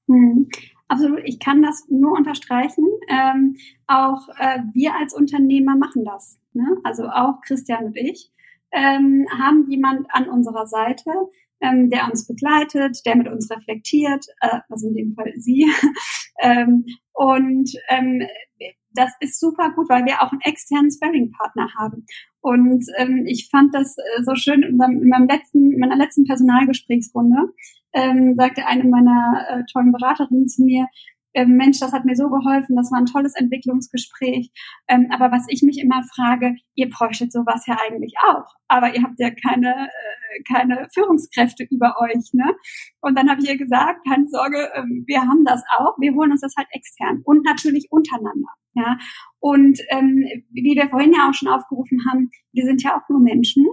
Hm. 0.09 0.49
Absolut, 0.89 1.21
ich 1.25 1.39
kann 1.41 1.63
das 1.63 1.87
nur 1.89 2.13
unterstreichen. 2.13 2.85
Ähm, 3.09 3.57
auch 3.87 4.29
äh, 4.39 4.61
wir 4.75 4.95
als 4.95 5.15
Unternehmer 5.15 5.77
machen 5.77 6.05
das. 6.05 6.39
Ne? 6.53 6.77
Also 6.85 7.05
auch 7.05 7.41
Christian 7.47 7.87
und 7.87 7.97
ich 7.97 8.31
ähm, 8.71 9.27
haben 9.39 9.67
jemand 9.69 10.07
an 10.11 10.29
unserer 10.29 10.67
Seite, 10.67 11.11
ähm, 11.65 11.91
der 11.91 12.07
uns 12.11 12.27
begleitet, 12.27 13.01
der 13.07 13.17
mit 13.17 13.29
uns 13.29 13.51
reflektiert, 13.51 14.27
äh, 14.41 14.61
also 14.69 14.89
in 14.89 14.95
dem 14.95 15.15
Fall 15.15 15.33
Sie. 15.37 15.67
ähm, 16.43 16.85
und 17.13 17.71
ähm, 17.89 18.23
das 18.95 19.11
ist 19.21 19.41
super 19.41 19.73
gut, 19.75 19.89
weil 19.89 20.05
wir 20.05 20.23
auch 20.23 20.31
einen 20.31 20.41
externen 20.43 20.91
Sparring-Partner 20.91 21.69
haben. 21.77 22.07
Und 22.41 22.85
ähm, 22.99 23.25
ich 23.27 23.49
fand 23.51 23.75
das 23.75 23.97
äh, 23.99 24.23
so 24.23 24.35
schön 24.37 24.63
in, 24.63 24.77
meinem, 24.77 25.03
in 25.03 25.09
meinem 25.09 25.29
letzten, 25.29 25.73
in 25.73 25.81
meiner 25.81 25.97
letzten 25.97 26.25
Personalgesprächsrunde, 26.25 27.37
ähm, 27.93 28.35
sagte 28.37 28.67
eine 28.67 28.85
meiner 28.85 29.47
äh, 29.49 29.63
tollen 29.73 29.93
Beraterinnen 29.93 30.49
zu 30.49 30.65
mir, 30.65 30.87
ähm, 31.35 31.57
Mensch, 31.57 31.81
das 31.81 31.93
hat 31.93 32.05
mir 32.05 32.17
so 32.17 32.29
geholfen, 32.29 32.77
das 32.77 32.91
war 32.91 32.99
ein 32.99 33.07
tolles 33.07 33.35
Entwicklungsgespräch. 33.35 34.51
Ähm, 34.89 35.09
aber 35.11 35.33
was 35.33 35.47
ich 35.49 35.63
mich 35.63 35.79
immer 35.79 36.03
frage, 36.15 36.55
ihr 36.75 36.89
bräuchtet 36.89 37.33
sowas 37.33 37.67
ja 37.67 37.77
eigentlich 37.87 38.15
auch, 38.29 38.47
aber 38.69 38.95
ihr 38.95 39.03
habt 39.03 39.19
ja 39.19 39.31
keine, 39.31 39.89
äh, 39.89 40.43
keine 40.53 40.89
Führungskräfte 40.93 41.67
über 41.71 41.95
euch. 42.01 42.33
Ne? 42.33 42.55
Und 43.01 43.19
dann 43.19 43.29
habe 43.29 43.43
ich 43.43 43.49
ihr 43.49 43.59
gesagt, 43.59 44.07
keine 44.09 44.29
Sorge, 44.29 44.71
ähm, 44.75 45.05
wir 45.07 45.23
haben 45.23 45.45
das 45.45 45.63
auch, 45.79 45.97
wir 45.99 46.15
holen 46.15 46.31
uns 46.31 46.41
das 46.41 46.55
halt 46.57 46.69
extern 46.73 47.23
und 47.25 47.45
natürlich 47.45 47.89
untereinander. 47.91 48.49
Ja? 48.75 48.97
Und 49.41 49.81
ähm, 49.91 50.25
wie 50.51 50.77
wir 50.77 50.89
vorhin 50.89 51.13
ja 51.13 51.29
auch 51.29 51.35
schon 51.35 51.49
aufgerufen 51.49 52.01
haben, 52.11 52.31
wir 52.53 52.65
sind 52.65 52.83
ja 52.83 52.97
auch 52.97 53.09
nur 53.09 53.21
Menschen 53.21 53.67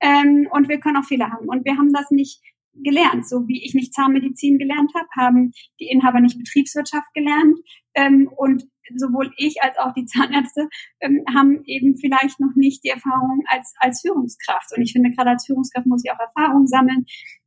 ähm, 0.00 0.48
und 0.50 0.68
wir 0.68 0.80
können 0.80 0.96
auch 0.96 1.04
Fehler 1.04 1.30
haben. 1.30 1.48
Und 1.48 1.64
wir 1.64 1.76
haben 1.76 1.92
das 1.92 2.10
nicht 2.10 2.40
gelernt. 2.74 3.28
So 3.28 3.46
wie 3.48 3.64
ich 3.64 3.74
nicht 3.74 3.94
Zahnmedizin 3.94 4.58
gelernt 4.58 4.92
habe, 4.94 5.08
haben 5.18 5.52
die 5.80 5.88
Inhaber 5.88 6.20
nicht 6.20 6.38
Betriebswirtschaft 6.38 7.12
gelernt. 7.14 7.56
Ähm, 7.94 8.30
und 8.36 8.64
sowohl 8.96 9.32
ich 9.36 9.62
als 9.62 9.78
auch 9.78 9.92
die 9.94 10.06
Zahnärzte 10.06 10.68
ähm, 11.00 11.24
haben 11.32 11.62
eben 11.66 11.96
vielleicht 11.96 12.40
noch 12.40 12.54
nicht 12.56 12.84
die 12.84 12.90
Erfahrung 12.90 13.42
als, 13.46 13.74
als 13.78 14.00
Führungskraft. 14.00 14.76
Und 14.76 14.82
ich 14.82 14.92
finde, 14.92 15.10
gerade 15.10 15.30
als 15.30 15.46
Führungskraft 15.46 15.86
muss 15.86 16.04
ich 16.04 16.10
auch 16.10 16.18
Erfahrung 16.18 16.66
sammeln 16.66 17.04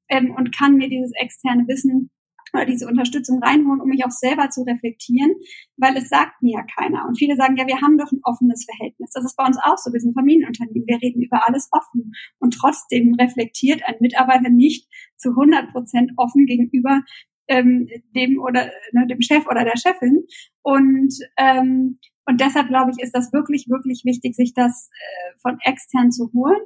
ähm, 0.09 0.33
und 0.35 0.55
kann 0.55 0.75
mir 0.75 0.89
dieses 0.89 1.11
externe 1.15 1.67
Wissen 1.67 2.09
oder 2.53 2.65
diese 2.65 2.87
Unterstützung 2.87 3.41
reinholen, 3.41 3.81
um 3.81 3.89
mich 3.89 4.05
auch 4.05 4.11
selber 4.11 4.49
zu 4.49 4.61
reflektieren, 4.61 5.31
weil 5.77 5.97
es 5.97 6.09
sagt 6.09 6.41
mir 6.41 6.59
ja 6.59 6.63
keiner. 6.63 7.05
Und 7.07 7.17
viele 7.17 7.35
sagen, 7.35 7.57
ja, 7.57 7.67
wir 7.67 7.81
haben 7.81 7.97
doch 7.97 8.11
ein 8.11 8.21
offenes 8.23 8.65
Verhältnis. 8.65 9.11
Das 9.13 9.25
ist 9.25 9.35
bei 9.35 9.45
uns 9.45 9.57
auch 9.63 9.77
so. 9.77 9.91
Wir 9.91 9.99
sind 9.99 10.13
Familienunternehmen. 10.13 10.87
Wir 10.87 11.01
reden 11.01 11.21
über 11.21 11.47
alles 11.47 11.69
offen. 11.71 12.11
Und 12.39 12.53
trotzdem 12.53 13.15
reflektiert 13.19 13.81
ein 13.85 13.95
Mitarbeiter 13.99 14.49
nicht 14.49 14.87
zu 15.17 15.29
100 15.29 15.71
Prozent 15.71 16.11
offen 16.17 16.45
gegenüber 16.45 17.01
ähm, 17.47 17.87
dem 18.15 18.39
oder 18.39 18.71
ne, 18.93 19.07
dem 19.07 19.21
Chef 19.21 19.47
oder 19.47 19.63
der 19.63 19.77
Chefin. 19.77 20.23
Und 20.61 21.13
ähm, 21.37 21.97
und 22.25 22.39
deshalb 22.39 22.69
glaube 22.69 22.91
ich, 22.91 23.03
ist 23.03 23.13
das 23.13 23.33
wirklich, 23.33 23.67
wirklich 23.67 24.03
wichtig, 24.05 24.35
sich 24.35 24.53
das 24.53 24.89
äh, 24.93 25.39
von 25.41 25.57
extern 25.65 26.09
zu 26.09 26.31
holen 26.33 26.61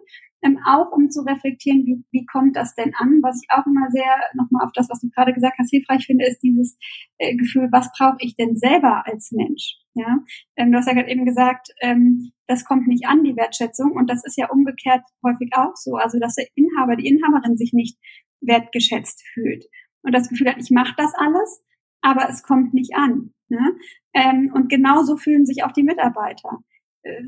ähm, 0.48 0.60
auch 0.66 0.92
um 0.92 1.10
zu 1.10 1.22
reflektieren, 1.22 1.86
wie, 1.86 2.04
wie 2.12 2.26
kommt 2.26 2.56
das 2.56 2.74
denn 2.76 2.94
an? 2.96 3.20
Was 3.22 3.42
ich 3.42 3.50
auch 3.52 3.66
immer 3.66 3.90
sehr 3.92 4.16
nochmal 4.34 4.66
auf 4.66 4.72
das, 4.74 4.90
was 4.90 5.02
du 5.02 5.10
gerade 5.10 5.34
gesagt 5.34 5.58
hast, 5.60 5.70
hilfreich 5.70 6.06
finde, 6.06 6.26
ist 6.26 6.40
dieses 6.42 6.78
äh, 7.18 7.36
Gefühl, 7.36 7.70
was 7.72 7.92
brauche 7.98 8.18
ich 8.20 8.36
denn 8.36 8.56
selber 8.58 9.04
als 9.06 9.32
Mensch? 9.32 9.76
Ja, 9.94 10.20
ähm, 10.56 10.72
du 10.72 10.78
hast 10.78 10.88
ja 10.88 10.94
gerade 10.94 11.10
eben 11.10 11.26
gesagt, 11.26 11.70
ähm, 11.82 12.32
das 12.48 12.66
kommt 12.66 12.88
nicht 12.88 13.08
an, 13.08 13.24
die 13.24 13.36
Wertschätzung, 13.36 13.92
und 13.92 14.10
das 14.10 14.24
ist 14.24 14.38
ja 14.38 14.50
umgekehrt 14.50 15.02
häufig 15.24 15.52
auch 15.56 15.76
so, 15.76 15.96
also 15.96 16.20
dass 16.20 16.36
der 16.36 16.48
Inhaber, 16.56 16.96
die 16.96 17.08
Inhaberin 17.08 17.58
sich 17.58 17.74
nicht 17.74 17.98
wertgeschätzt 18.42 19.24
fühlt 19.34 19.66
und 20.04 20.14
das 20.14 20.30
Gefühl 20.30 20.50
hat, 20.50 20.58
ich 20.60 20.72
mache 20.72 20.94
das 20.98 21.14
alles, 21.16 21.64
aber 22.02 22.30
es 22.30 22.44
kommt 22.44 22.74
nicht 22.74 22.96
an. 22.96 23.34
Ne? 23.50 23.76
Ähm, 24.14 24.52
und 24.54 24.70
genauso 24.70 25.18
fühlen 25.18 25.46
sich 25.46 25.64
auch 25.64 25.72
die 25.72 25.84
Mitarbeiter 25.84 26.60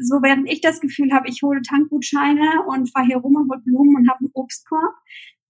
so 0.01 0.21
während 0.21 0.51
ich 0.51 0.61
das 0.61 0.81
Gefühl 0.81 1.11
habe, 1.13 1.29
ich 1.29 1.41
hole 1.41 1.61
Tankgutscheine 1.61 2.63
und 2.67 2.91
fahre 2.91 3.05
hier 3.05 3.17
rum 3.17 3.35
und 3.35 3.49
hole 3.49 3.61
Blumen 3.63 3.95
und 3.95 4.09
habe 4.09 4.19
einen 4.19 4.31
Obstkorb, 4.33 4.93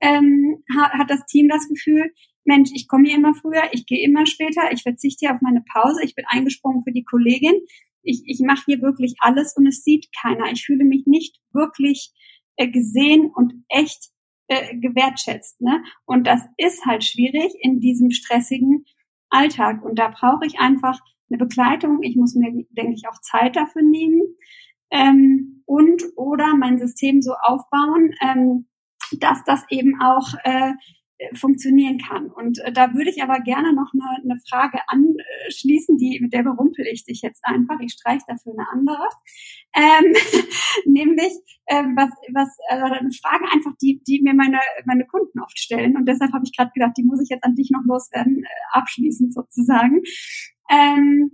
ähm, 0.01 0.63
hat, 0.78 0.93
hat 0.93 1.09
das 1.09 1.26
Team 1.26 1.49
das 1.49 1.67
Gefühl, 1.67 2.11
Mensch, 2.45 2.70
ich 2.74 2.88
komme 2.88 3.07
hier 3.07 3.17
immer 3.17 3.34
früher, 3.34 3.63
ich 3.74 3.86
gehe 3.86 4.05
immer 4.05 4.26
später, 4.26 4.72
ich 4.72 4.84
verzichte 4.84 5.26
hier 5.26 5.36
auf 5.36 5.41
meine 5.41 5.63
Pause, 5.74 6.03
ich 6.03 6.15
bin 6.15 6.26
eingesprungen 6.28 6.84
für 6.84 6.91
die 6.91 7.03
Kollegin, 7.03 7.59
ich, 8.01 8.24
ich 8.26 8.39
mache 8.39 8.63
hier 8.65 8.82
wirklich 8.82 9.15
alles 9.20 9.55
und 9.55 9.67
es 9.67 9.84
sieht 9.84 10.07
keiner. 10.20 10.51
Ich 10.51 10.65
fühle 10.65 10.86
mich 10.86 11.05
nicht 11.05 11.38
wirklich 11.51 12.11
äh, 12.55 12.70
gesehen 12.70 13.32
und 13.36 13.53
echt 13.67 14.09
äh, 14.47 14.76
gewertschätzt. 14.78 15.61
Ne? 15.61 15.84
Und 16.05 16.26
das 16.26 16.41
ist 16.57 16.86
halt 16.86 17.03
schwierig 17.03 17.53
in 17.61 17.80
diesem 17.80 18.11
stressigen 18.11 18.86
Alltag. 19.30 19.84
Und 19.84 19.99
da 19.99 20.09
brauche 20.09 20.45
ich 20.45 20.59
einfach 20.59 20.99
eine 21.30 21.38
Begleitung. 21.38 22.01
Ich 22.03 22.15
muss 22.15 22.36
mir, 22.36 22.51
denke 22.69 22.93
ich, 22.93 23.07
auch 23.07 23.19
Zeit 23.21 23.55
dafür 23.55 23.82
nehmen. 23.82 24.21
Ähm, 24.91 25.63
und 25.65 26.03
oder 26.15 26.55
mein 26.55 26.80
System 26.80 27.21
so 27.21 27.34
aufbauen, 27.34 28.11
ähm, 28.21 28.67
dass 29.19 29.43
das 29.43 29.63
eben 29.69 30.01
auch 30.01 30.34
äh, 30.43 30.73
äh, 31.19 31.36
funktionieren 31.36 31.97
kann. 31.97 32.32
Und 32.32 32.59
äh, 32.59 32.71
da 32.71 32.93
würde 32.93 33.09
ich 33.09 33.21
aber 33.21 33.41
gerne 33.41 33.73
noch 33.73 33.91
eine, 33.93 34.23
eine 34.23 34.39
Frage 34.49 34.80
anschließen, 34.88 35.97
die 35.97 36.17
mit 36.21 36.32
der 36.32 36.43
berumpel 36.43 36.86
ich 36.89 37.03
dich 37.03 37.21
jetzt 37.21 37.43
einfach. 37.43 37.77
Ich 37.82 37.91
streiche 37.91 38.23
dafür 38.25 38.53
eine 38.53 38.69
andere, 38.71 39.05
ähm, 39.75 40.13
nämlich 40.86 41.34
ähm, 41.67 41.93
was 41.97 42.09
was 42.34 42.57
also 42.69 42.86
eine 42.86 43.11
Frage 43.11 43.43
einfach, 43.51 43.73
die 43.82 44.01
die 44.07 44.21
mir 44.21 44.34
meine 44.34 44.59
meine 44.86 45.05
Kunden 45.07 45.41
oft 45.41 45.59
stellen 45.59 45.97
und 45.97 46.07
deshalb 46.07 46.32
habe 46.32 46.45
ich 46.45 46.55
gerade 46.55 46.71
gedacht, 46.73 46.93
die 46.97 47.03
muss 47.03 47.21
ich 47.21 47.27
jetzt 47.27 47.43
an 47.43 47.55
dich 47.55 47.69
noch 47.69 47.84
loswerden, 47.86 48.41
äh, 48.45 48.77
abschließend 48.77 49.34
sozusagen. 49.34 50.01
Ähm, 50.70 51.32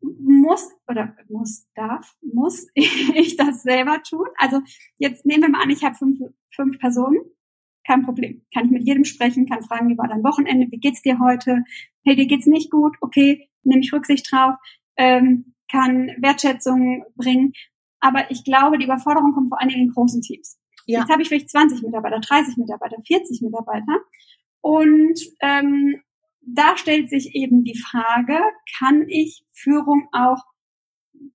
muss 0.00 0.70
oder 0.88 1.14
muss 1.28 1.66
darf 1.74 2.14
muss 2.22 2.68
ich 2.74 3.36
das 3.36 3.62
selber 3.62 4.02
tun? 4.02 4.26
Also 4.36 4.60
jetzt 4.98 5.26
nehmen 5.26 5.42
wir 5.42 5.50
mal 5.50 5.62
an, 5.62 5.70
ich 5.70 5.84
habe 5.84 5.94
fünf, 5.94 6.18
fünf 6.54 6.78
Personen 6.78 7.18
kein 7.88 8.02
Problem. 8.02 8.42
Kann 8.52 8.66
ich 8.66 8.70
mit 8.70 8.86
jedem 8.86 9.04
sprechen, 9.04 9.46
kann 9.46 9.62
fragen, 9.62 9.88
wie 9.88 9.96
war 9.96 10.08
dein 10.08 10.22
Wochenende, 10.22 10.70
wie 10.70 10.78
geht's 10.78 11.00
dir 11.00 11.18
heute? 11.18 11.64
Hey, 12.04 12.14
dir 12.14 12.26
geht's 12.26 12.46
nicht 12.46 12.70
gut? 12.70 12.96
Okay, 13.00 13.48
nehme 13.62 13.80
ich 13.80 13.92
Rücksicht 13.92 14.30
drauf, 14.30 14.54
ähm, 14.96 15.54
kann 15.70 16.10
Wertschätzung 16.18 17.04
bringen. 17.16 17.54
Aber 18.00 18.30
ich 18.30 18.44
glaube, 18.44 18.78
die 18.78 18.84
Überforderung 18.84 19.32
kommt 19.32 19.48
vor 19.48 19.58
allen 19.58 19.70
Dingen 19.70 19.88
in 19.88 19.94
großen 19.94 20.20
Teams. 20.20 20.60
Ja. 20.86 21.00
Jetzt 21.00 21.10
habe 21.10 21.22
ich 21.22 21.28
vielleicht 21.28 21.50
20 21.50 21.82
Mitarbeiter, 21.82 22.20
30 22.20 22.58
Mitarbeiter, 22.58 22.96
40 23.06 23.40
Mitarbeiter. 23.42 24.00
Und 24.60 25.18
ähm, 25.40 26.00
da 26.54 26.76
stellt 26.76 27.10
sich 27.10 27.34
eben 27.34 27.64
die 27.64 27.78
Frage, 27.78 28.38
kann 28.78 29.06
ich 29.08 29.44
Führung 29.52 30.08
auch 30.12 30.42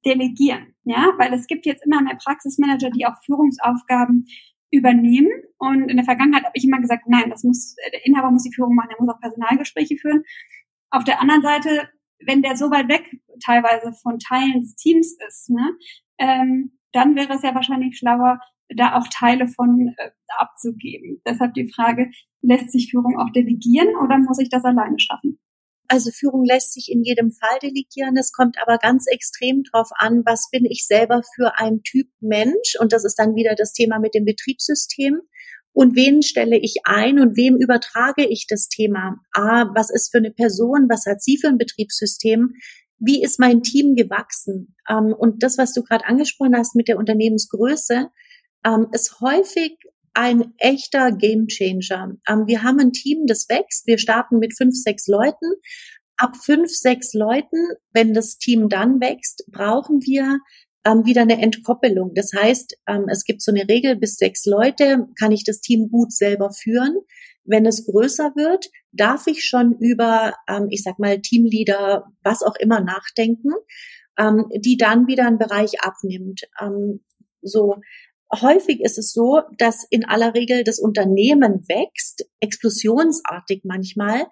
delegieren? 0.06 0.76
Ja, 0.84 1.14
weil 1.18 1.34
es 1.34 1.48
gibt 1.48 1.66
jetzt 1.66 1.86
immer 1.86 2.02
mehr 2.02 2.16
Praxismanager, 2.16 2.90
die 2.90 3.06
auch 3.06 3.22
Führungsaufgaben 3.26 4.26
übernehmen. 4.72 5.32
Und 5.58 5.90
in 5.90 5.98
der 5.98 6.06
Vergangenheit 6.06 6.44
habe 6.44 6.56
ich 6.56 6.66
immer 6.66 6.82
gesagt, 6.82 7.04
nein, 7.08 7.30
das 7.30 7.44
muss, 7.44 7.76
der 7.92 8.06
Inhaber 8.06 8.32
muss 8.32 8.44
die 8.44 8.54
Führung 8.54 8.76
machen, 8.76 8.90
er 8.90 9.04
muss 9.04 9.14
auch 9.14 9.20
Personalgespräche 9.20 9.98
führen. 9.98 10.24
Auf 10.90 11.04
der 11.04 11.22
anderen 11.22 11.44
Seite, 11.44 11.90
wenn 12.26 12.42
der 12.42 12.58
so 12.58 12.72
weit 12.72 12.88
weg 12.90 13.10
teilweise 13.44 13.94
von 14.02 14.20
Teilen 14.20 14.62
des 14.62 14.76
Teams 14.76 15.16
ist, 15.28 15.50
ne, 15.50 15.78
ähm, 16.18 16.80
dann 16.92 17.16
wäre 17.16 17.34
es 17.34 17.42
ja 17.42 17.56
wahrscheinlich 17.56 17.98
schlauer, 17.98 18.40
da 18.76 18.98
auch 18.98 19.08
Teile 19.10 19.48
von 19.48 19.94
äh, 19.98 20.10
abzugeben. 20.38 21.22
Deshalb 21.26 21.54
die 21.54 21.72
Frage, 21.72 22.10
lässt 22.42 22.72
sich 22.72 22.92
Führung 22.92 23.18
auch 23.20 23.32
delegieren 23.32 23.90
oder 24.04 24.18
muss 24.18 24.40
ich 24.40 24.50
das 24.50 24.66
alleine 24.66 25.00
schaffen? 25.00 25.40
Also 25.88 26.12
Führung 26.12 26.46
lässt 26.46 26.74
sich 26.74 26.90
in 26.92 27.04
jedem 27.04 27.32
Fall 27.32 27.60
delegieren. 27.62 28.18
Es 28.18 28.32
kommt 28.32 28.58
aber 28.62 28.78
ganz 28.78 29.06
extrem 29.08 29.64
drauf 29.64 29.90
an, 29.96 30.24
was 30.26 30.50
bin 30.52 30.66
ich 30.66 30.86
selber 30.88 31.22
für 31.36 31.58
ein 31.58 31.82
Typ 31.84 32.08
Mensch? 32.20 32.76
Und 32.80 32.94
das 32.94 33.04
ist 33.04 33.16
dann 33.20 33.36
wieder 33.36 33.56
das 33.56 33.74
Thema 33.74 34.00
mit 34.00 34.16
dem 34.16 34.26
Betriebssystem. 34.26 35.20
Und 35.74 35.96
wen 35.96 36.22
stelle 36.22 36.58
ich 36.58 36.78
ein 36.84 37.20
und 37.20 37.36
wem 37.36 37.58
übertrage 37.58 38.26
ich 38.26 38.46
das 38.48 38.70
Thema? 38.70 39.18
A, 39.34 39.66
was 39.76 39.90
ist 39.90 40.12
für 40.12 40.20
eine 40.20 40.32
Person? 40.32 40.88
Was 40.90 41.06
hat 41.06 41.22
sie 41.22 41.38
für 41.38 41.48
ein 41.48 41.58
Betriebssystem? 41.58 42.54
Wie 43.00 43.24
ist 43.24 43.40
mein 43.40 43.64
Team 43.64 43.96
gewachsen? 43.96 44.76
Ähm, 44.90 45.14
und 45.18 45.44
das, 45.44 45.58
was 45.58 45.74
du 45.74 45.84
gerade 45.84 46.06
angesprochen 46.06 46.56
hast 46.56 46.76
mit 46.76 46.88
der 46.88 46.98
Unternehmensgröße, 46.98 48.10
ähm, 48.66 48.88
ist 48.92 49.20
häufig 49.22 49.78
ein 50.14 50.54
echter 50.58 51.12
Gamechanger. 51.12 52.16
Ähm, 52.28 52.48
wir 52.48 52.64
haben 52.64 52.80
ein 52.80 52.92
Team, 52.92 53.26
das 53.26 53.48
wächst. 53.50 53.88
Wir 53.88 53.98
starten 53.98 54.40
mit 54.40 54.56
fünf, 54.56 54.76
sechs 54.76 55.08
Leuten. 55.08 55.54
Ab 56.18 56.36
fünf, 56.38 56.70
sechs 56.70 57.14
Leuten, 57.14 57.58
wenn 57.94 58.14
das 58.14 58.38
Team 58.38 58.70
dann 58.70 59.02
wächst, 59.02 59.46
brauchen 59.52 60.02
wir 60.02 60.40
ähm, 60.86 61.06
wieder 61.06 61.22
eine 61.22 61.42
Entkoppelung. 61.42 62.14
Das 62.14 62.32
heißt, 62.36 62.78
ähm, 62.88 63.06
es 63.10 63.24
gibt 63.24 63.42
so 63.42 63.52
eine 63.52 63.68
Regel, 63.68 63.96
bis 63.96 64.16
sechs 64.16 64.46
Leute 64.46 65.08
kann 65.20 65.32
ich 65.32 65.44
das 65.44 65.62
Team 65.62 65.90
gut 65.90 66.12
selber 66.12 66.52
führen. 66.52 66.98
Wenn 67.46 67.66
es 67.66 67.86
größer 67.86 68.34
wird, 68.36 68.70
darf 68.92 69.28
ich 69.28 69.44
schon 69.44 69.76
über, 69.80 70.34
ähm, 70.48 70.68
ich 70.70 70.84
sag 70.84 71.00
mal, 71.00 71.20
Teamleader, 71.20 72.06
was 72.24 72.44
auch 72.44 72.56
immer 72.56 72.80
nachdenken, 72.80 73.52
ähm, 74.18 74.46
die 74.56 74.78
dann 74.78 75.08
wieder 75.08 75.26
einen 75.26 75.40
Bereich 75.40 75.82
abnimmt. 75.82 76.42
Ähm, 76.62 77.04
so, 77.42 77.76
häufig 78.42 78.82
ist 78.82 78.98
es 78.98 79.14
so, 79.14 79.42
dass 79.58 79.86
in 79.90 80.06
aller 80.06 80.34
Regel 80.34 80.64
das 80.64 80.80
Unternehmen 80.80 81.68
wächst, 81.68 82.26
explosionsartig 82.40 83.62
manchmal. 83.64 84.28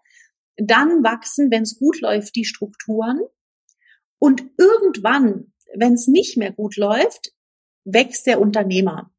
Dann 0.58 1.04
wachsen, 1.04 1.49
wenn 1.52 1.64
es 1.64 1.80
gut 1.80 2.02
läuft, 2.02 2.36
die 2.36 2.45
Strukturen. 2.45 3.20
Und 4.20 4.43
irgendwann, 4.58 5.54
wenn 5.76 5.93
es 5.93 6.08
nicht 6.08 6.38
mehr 6.38 6.52
gut 6.52 6.78
läuft, 6.78 7.32
wächst 7.84 8.28
der 8.28 8.39
Unternehmer. 8.39 9.12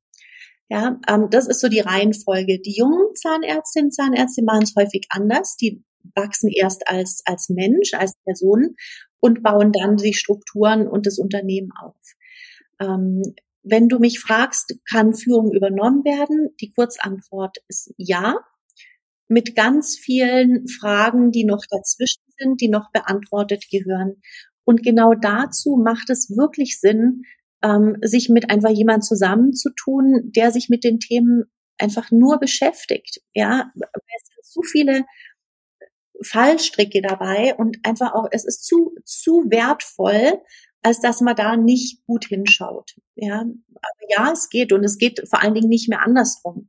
Ja, 0.69 1.01
ähm, 1.09 1.29
das 1.31 1.49
ist 1.49 1.61
so 1.61 1.69
die 1.69 1.81
Reihenfolge. 1.81 2.61
Die 2.61 2.77
jungen 2.77 3.15
Zahnärztinnen, 3.15 3.91
Zahnärzte 3.91 4.43
machen 4.43 4.63
es 4.63 4.75
häufig 4.77 5.07
anders. 5.11 5.57
Die 5.57 5.85
wachsen 6.15 6.51
erst 6.51 6.89
als, 6.89 7.23
als 7.25 7.49
Mensch, 7.49 7.95
als 7.95 8.15
Person 8.25 8.77
und 9.21 9.43
bauen 9.43 9.73
dann 9.73 9.97
die 9.97 10.15
Strukturen 10.15 10.89
und 10.89 11.07
das 11.07 11.19
Unternehmen 11.19 11.71
auf. 11.79 11.97
Ähm, 12.81 13.23
wenn 13.63 13.89
du 13.89 13.99
mich 13.99 14.21
fragst, 14.21 14.75
kann 14.89 15.15
Führung 15.15 15.53
übernommen 15.53 16.05
werden? 16.05 16.51
Die 16.61 16.73
Kurzantwort 16.73 17.59
ist 17.69 17.93
ja. 17.97 18.37
Mit 19.29 19.55
ganz 19.57 19.97
vielen 19.97 20.69
Fragen, 20.69 21.31
die 21.31 21.45
noch 21.45 21.65
dazwischen 21.71 22.23
sind, 22.39 22.61
die 22.61 22.69
noch 22.69 22.91
beantwortet 22.93 23.65
gehören. 23.71 24.21
Und 24.65 24.83
genau 24.83 25.15
dazu 25.15 25.81
macht 25.83 26.11
es 26.11 26.31
wirklich 26.37 26.81
Sinn, 26.81 27.23
ähm, 27.63 27.97
sich 28.03 28.29
mit 28.29 28.51
einfach 28.51 28.71
jemand 28.71 29.05
zusammenzutun, 29.05 30.33
der 30.35 30.51
sich 30.51 30.69
mit 30.69 30.85
den 30.85 30.99
Themen 30.99 31.45
einfach 31.79 32.11
nur 32.11 32.39
beschäftigt. 32.39 33.21
Ja, 33.33 33.71
es 33.75 34.29
sind 34.29 34.45
zu 34.45 34.63
viele 34.63 35.05
Fallstricke 36.23 37.03
dabei 37.03 37.55
und 37.57 37.79
einfach 37.85 38.13
auch, 38.15 38.29
es 38.31 38.45
ist 38.45 38.65
zu, 38.65 38.95
zu 39.05 39.45
wertvoll, 39.49 40.41
als 40.83 41.01
dass 41.01 41.21
man 41.21 41.37
da 41.37 41.57
nicht 41.57 42.05
gut 42.07 42.27
hinschaut. 42.27 42.97
Ja, 43.15 43.41
aber 43.41 44.11
ja, 44.11 44.33
es 44.33 44.49
geht 44.49 44.73
und 44.73 44.85
es 44.85 44.99
geht 44.99 45.23
vor 45.29 45.43
allen 45.43 45.55
Dingen 45.55 45.69
nicht 45.69 45.89
mehr 45.89 46.03
andersrum. 46.03 46.69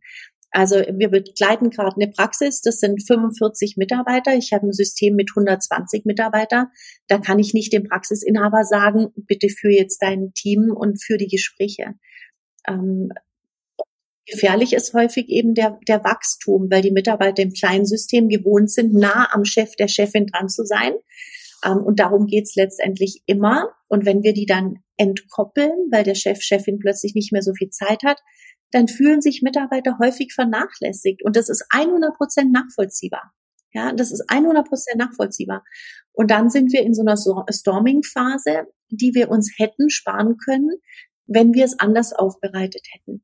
Also 0.56 0.76
wir 0.76 1.10
begleiten 1.10 1.72
gerade 1.72 1.96
eine 1.96 2.12
Praxis, 2.12 2.62
das 2.62 2.80
sind 2.80 3.04
45 3.08 3.76
Mitarbeiter. 3.76 4.36
Ich 4.36 4.54
habe 4.54 4.68
ein 4.68 4.72
System 4.72 5.16
mit 5.16 5.32
120 5.32 6.06
Mitarbeiter. 6.06 6.70
Da 7.08 7.18
kann 7.18 7.40
ich 7.40 7.56
nicht 7.56 7.74
dem 7.74 7.86
Praxisinhaber 7.86 8.64
sagen, 8.64 9.08
bitte 9.16 9.50
führ 9.50 9.72
jetzt 9.72 9.98
dein 10.04 10.32
Team 10.36 10.72
und 10.72 11.04
führ 11.04 11.18
die 11.18 11.28
Gespräche. 11.28 11.96
Ähm, 12.68 13.10
gefährlich 14.28 14.74
ist 14.74 14.94
häufig 14.94 15.28
eben 15.30 15.56
der, 15.56 15.80
der 15.88 16.04
Wachstum, 16.04 16.68
weil 16.70 16.84
die 16.84 16.92
Mitarbeiter 16.92 17.42
im 17.42 17.54
kleinen 17.54 17.88
System 17.88 18.30
gewohnt 18.30 18.70
sind, 18.70 18.94
nah 18.94 19.30
am 19.34 19.46
Chef 19.46 19.76
der 19.76 19.88
Chefin 19.88 20.28
dran 20.28 20.50
zu 20.50 20.66
sein. 20.66 20.94
Ähm, 21.64 21.78
und 21.78 22.00
darum 22.00 22.28
geht's 22.28 22.56
letztendlich 22.56 23.24
immer. 23.26 23.70
Und 23.88 24.06
wenn 24.06 24.24
wir 24.24 24.34
die 24.34 24.46
dann 24.46 24.84
entkoppeln, 24.98 25.90
weil 25.92 26.04
der 26.04 26.16
Chef, 26.16 26.42
Chefin 26.42 26.80
plötzlich 26.80 27.16
nicht 27.16 27.32
mehr 27.32 27.42
so 27.42 27.54
viel 27.54 27.70
Zeit 27.70 28.04
hat, 28.04 28.20
dann 28.72 28.88
fühlen 28.88 29.22
sich 29.22 29.42
Mitarbeiter 29.44 29.98
häufig 30.00 30.34
vernachlässigt. 30.34 31.24
Und 31.24 31.36
das 31.36 31.50
ist 31.50 31.66
100 31.70 32.16
Prozent 32.16 32.52
nachvollziehbar. 32.52 33.32
Ja, 33.72 33.92
das 33.92 34.12
ist 34.12 34.24
100 34.28 34.68
Prozent 34.68 34.98
nachvollziehbar. 34.98 35.64
Und 36.12 36.30
dann 36.30 36.50
sind 36.50 36.72
wir 36.74 36.82
in 36.82 36.94
so 36.94 37.02
einer 37.02 37.18
Storming-Phase, 37.18 38.68
die 38.90 39.14
wir 39.14 39.30
uns 39.30 39.54
hätten 39.58 39.90
sparen 39.90 40.38
können, 40.38 40.70
wenn 41.26 41.54
wir 41.54 41.66
es 41.66 41.80
anders 41.80 42.14
aufbereitet 42.14 42.86
hätten. 42.92 43.24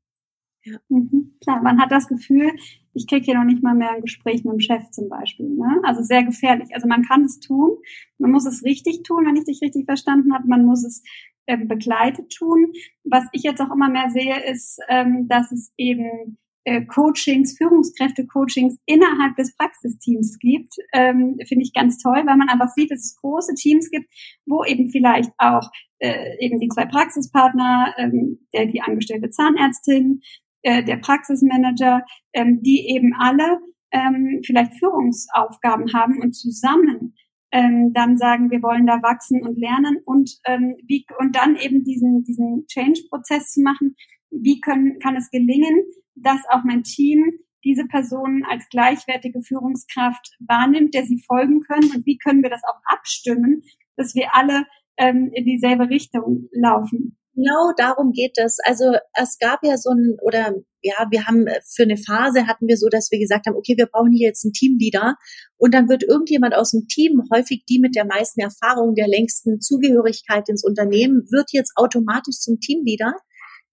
Ja. 0.64 0.78
Mhm. 0.88 1.36
Klar, 1.42 1.62
man 1.62 1.80
hat 1.80 1.90
das 1.90 2.08
Gefühl, 2.08 2.50
ich 2.92 3.06
kriege 3.06 3.24
hier 3.24 3.34
noch 3.34 3.44
nicht 3.44 3.62
mal 3.62 3.74
mehr 3.74 3.92
ein 3.92 4.02
Gespräch 4.02 4.44
mit 4.44 4.52
dem 4.52 4.60
Chef 4.60 4.90
zum 4.90 5.08
Beispiel. 5.08 5.48
Ne? 5.48 5.80
Also 5.84 6.02
sehr 6.02 6.24
gefährlich. 6.24 6.68
Also 6.74 6.88
man 6.88 7.02
kann 7.02 7.24
es 7.24 7.40
tun, 7.40 7.78
man 8.18 8.30
muss 8.30 8.46
es 8.46 8.64
richtig 8.64 9.02
tun, 9.02 9.26
wenn 9.26 9.36
ich 9.36 9.44
dich 9.44 9.60
richtig 9.62 9.84
verstanden 9.86 10.34
habe. 10.34 10.48
Man 10.48 10.64
muss 10.64 10.84
es 10.84 11.02
ähm, 11.46 11.68
begleitet 11.68 12.30
tun. 12.32 12.72
Was 13.04 13.24
ich 13.32 13.42
jetzt 13.42 13.60
auch 13.60 13.72
immer 13.72 13.88
mehr 13.88 14.10
sehe, 14.10 14.42
ist, 14.50 14.78
ähm, 14.88 15.26
dass 15.28 15.52
es 15.52 15.72
eben 15.76 16.38
äh, 16.64 16.84
Coachings, 16.84 17.56
Führungskräfte-Coachings 17.56 18.78
innerhalb 18.86 19.34
des 19.36 19.56
Praxisteams 19.56 20.38
gibt, 20.38 20.74
ähm, 20.92 21.36
finde 21.46 21.64
ich 21.64 21.72
ganz 21.72 21.98
toll, 21.98 22.22
weil 22.26 22.36
man 22.36 22.48
einfach 22.48 22.68
sieht, 22.68 22.90
dass 22.90 23.00
es 23.00 23.16
große 23.20 23.54
Teams 23.54 23.90
gibt, 23.90 24.06
wo 24.46 24.62
eben 24.64 24.90
vielleicht 24.90 25.30
auch 25.38 25.70
äh, 25.98 26.36
eben 26.38 26.60
die 26.60 26.68
zwei 26.68 26.86
Praxispartner, 26.86 27.94
ähm, 27.98 28.46
der 28.52 28.66
die 28.66 28.82
angestellte 28.82 29.30
Zahnärztin, 29.30 30.20
äh, 30.62 30.82
der 30.84 30.96
Praxismanager, 30.96 32.04
ähm, 32.32 32.60
die 32.62 32.88
eben 32.88 33.14
alle 33.18 33.60
ähm, 33.92 34.40
vielleicht 34.44 34.74
Führungsaufgaben 34.74 35.92
haben 35.92 36.20
und 36.20 36.32
zusammen 36.32 37.14
ähm, 37.52 37.92
dann 37.92 38.16
sagen, 38.16 38.50
wir 38.50 38.62
wollen 38.62 38.86
da 38.86 39.02
wachsen 39.02 39.42
und 39.42 39.58
lernen 39.58 39.98
und 40.04 40.30
ähm, 40.46 40.76
wie 40.86 41.04
und 41.18 41.34
dann 41.34 41.56
eben 41.56 41.82
diesen 41.82 42.22
diesen 42.22 42.66
Change-Prozess 42.66 43.52
zu 43.52 43.62
machen. 43.62 43.96
Wie 44.30 44.60
können 44.60 44.98
kann 45.00 45.16
es 45.16 45.30
gelingen, 45.30 45.82
dass 46.14 46.40
auch 46.48 46.62
mein 46.64 46.84
Team 46.84 47.24
diese 47.64 47.86
Personen 47.86 48.44
als 48.44 48.68
gleichwertige 48.68 49.42
Führungskraft 49.42 50.36
wahrnimmt, 50.40 50.94
der 50.94 51.04
sie 51.04 51.22
folgen 51.26 51.60
können 51.60 51.90
und 51.94 52.06
wie 52.06 52.18
können 52.18 52.42
wir 52.42 52.50
das 52.50 52.62
auch 52.64 52.80
abstimmen, 52.84 53.62
dass 53.96 54.14
wir 54.14 54.34
alle 54.34 54.66
ähm, 54.96 55.30
in 55.34 55.44
dieselbe 55.44 55.90
Richtung 55.90 56.48
laufen. 56.52 57.18
Genau 57.34 57.72
darum 57.76 58.12
geht 58.12 58.36
es. 58.36 58.58
Also 58.64 58.96
es 59.14 59.38
gab 59.38 59.60
ja 59.62 59.76
so 59.76 59.90
ein, 59.90 60.16
oder 60.22 60.54
ja, 60.82 61.06
wir 61.10 61.26
haben 61.26 61.46
äh, 61.46 61.60
für 61.64 61.84
eine 61.84 61.96
Phase 61.96 62.46
hatten 62.46 62.66
wir 62.66 62.76
so, 62.76 62.88
dass 62.88 63.10
wir 63.10 63.18
gesagt 63.18 63.46
haben, 63.46 63.56
okay, 63.56 63.74
wir 63.76 63.86
brauchen 63.86 64.12
hier 64.12 64.28
jetzt 64.28 64.44
einen 64.44 64.52
Teamleader 64.52 65.16
und 65.56 65.72
dann 65.74 65.88
wird 65.88 66.02
irgendjemand 66.02 66.54
aus 66.54 66.72
dem 66.72 66.86
Team, 66.88 67.22
häufig 67.32 67.64
die 67.68 67.78
mit 67.78 67.94
der 67.94 68.04
meisten 68.04 68.40
Erfahrung, 68.40 68.94
der 68.94 69.06
längsten 69.06 69.60
Zugehörigkeit 69.60 70.48
ins 70.48 70.64
Unternehmen, 70.64 71.26
wird 71.30 71.52
jetzt 71.52 71.72
automatisch 71.76 72.36
zum 72.36 72.58
Teamleader, 72.60 73.14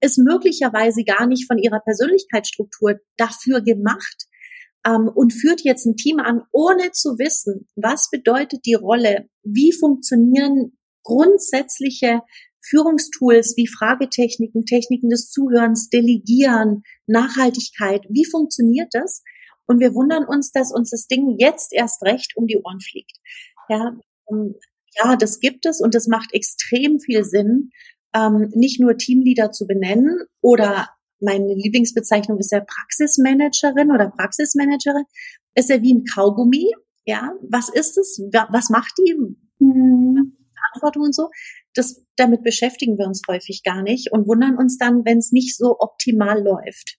ist 0.02 0.20
möglicherweise 0.20 1.04
gar 1.04 1.26
nicht 1.26 1.48
von 1.48 1.58
ihrer 1.58 1.80
Persönlichkeitsstruktur 1.80 3.00
dafür 3.18 3.62
gemacht 3.62 4.28
ähm, 4.86 5.10
und 5.14 5.34
führt 5.34 5.62
jetzt 5.62 5.86
ein 5.86 5.96
Team 5.96 6.20
an, 6.20 6.44
ohne 6.52 6.92
zu 6.92 7.18
wissen, 7.18 7.68
was 7.76 8.10
bedeutet 8.12 8.62
die 8.66 8.76
Rolle, 8.76 9.28
wie 9.44 9.72
funktionieren 9.72 10.78
grundsätzliche 11.04 12.22
Führungstools 12.70 13.54
wie 13.58 13.68
Fragetechniken, 13.68 14.66
Techniken 14.66 15.10
des 15.10 15.30
Zuhörens, 15.30 15.90
Delegieren, 15.90 16.84
Nachhaltigkeit. 17.06 18.06
Wie 18.10 18.26
funktioniert 18.26 18.90
das? 18.92 19.24
Und 19.68 19.80
wir 19.80 19.94
wundern 19.94 20.26
uns, 20.26 20.52
dass 20.52 20.74
uns 20.74 20.90
das 20.90 21.08
Ding 21.08 21.36
jetzt 21.38 21.74
erst 21.74 22.02
recht 22.04 22.34
um 22.36 22.48
die 22.48 22.58
Ohren 22.58 22.80
fliegt. 22.80 23.18
Ja, 23.70 23.98
ähm, 24.32 24.56
ja 24.96 25.16
das 25.16 25.40
gibt 25.40 25.66
es 25.66 25.82
und 25.82 25.94
das 25.94 26.08
macht 26.08 26.34
extrem 26.34 27.00
viel 27.00 27.24
Sinn, 27.26 27.72
ähm, 28.16 28.52
nicht 28.56 28.80
nur 28.80 28.98
Teamleader 28.98 29.52
zu 29.52 29.68
benennen 29.68 30.18
oder 30.42 30.90
meine 31.20 31.54
Lieblingsbezeichnung 31.54 32.38
ist 32.38 32.52
ja 32.52 32.62
Praxismanagerin 32.62 33.92
oder 33.92 34.10
Praxismanagerin. 34.10 35.04
Ist 35.56 35.70
ja 35.70 35.82
wie 35.82 35.96
ein 35.96 36.04
Kaugummi. 36.06 36.72
Ja, 37.06 37.34
was 37.42 37.70
ist 37.70 37.98
es? 37.98 38.22
Was 38.52 38.70
macht 38.70 38.94
die? 39.00 39.16
Mhm. 39.60 40.38
Verantwortung 40.58 41.04
und 41.04 41.16
so 41.16 41.30
das, 41.78 42.06
damit 42.16 42.44
beschäftigen 42.44 42.98
wir 42.98 43.06
uns 43.08 43.22
häufig 43.28 43.64
gar 43.64 43.82
nicht 43.82 44.12
und 44.12 44.28
wundern 44.28 44.58
uns 44.58 44.78
dann, 44.78 45.06
wenn 45.06 45.20
es 45.20 45.32
nicht 45.32 45.56
so 45.56 45.78
optimal 45.80 46.44
läuft. 46.44 46.98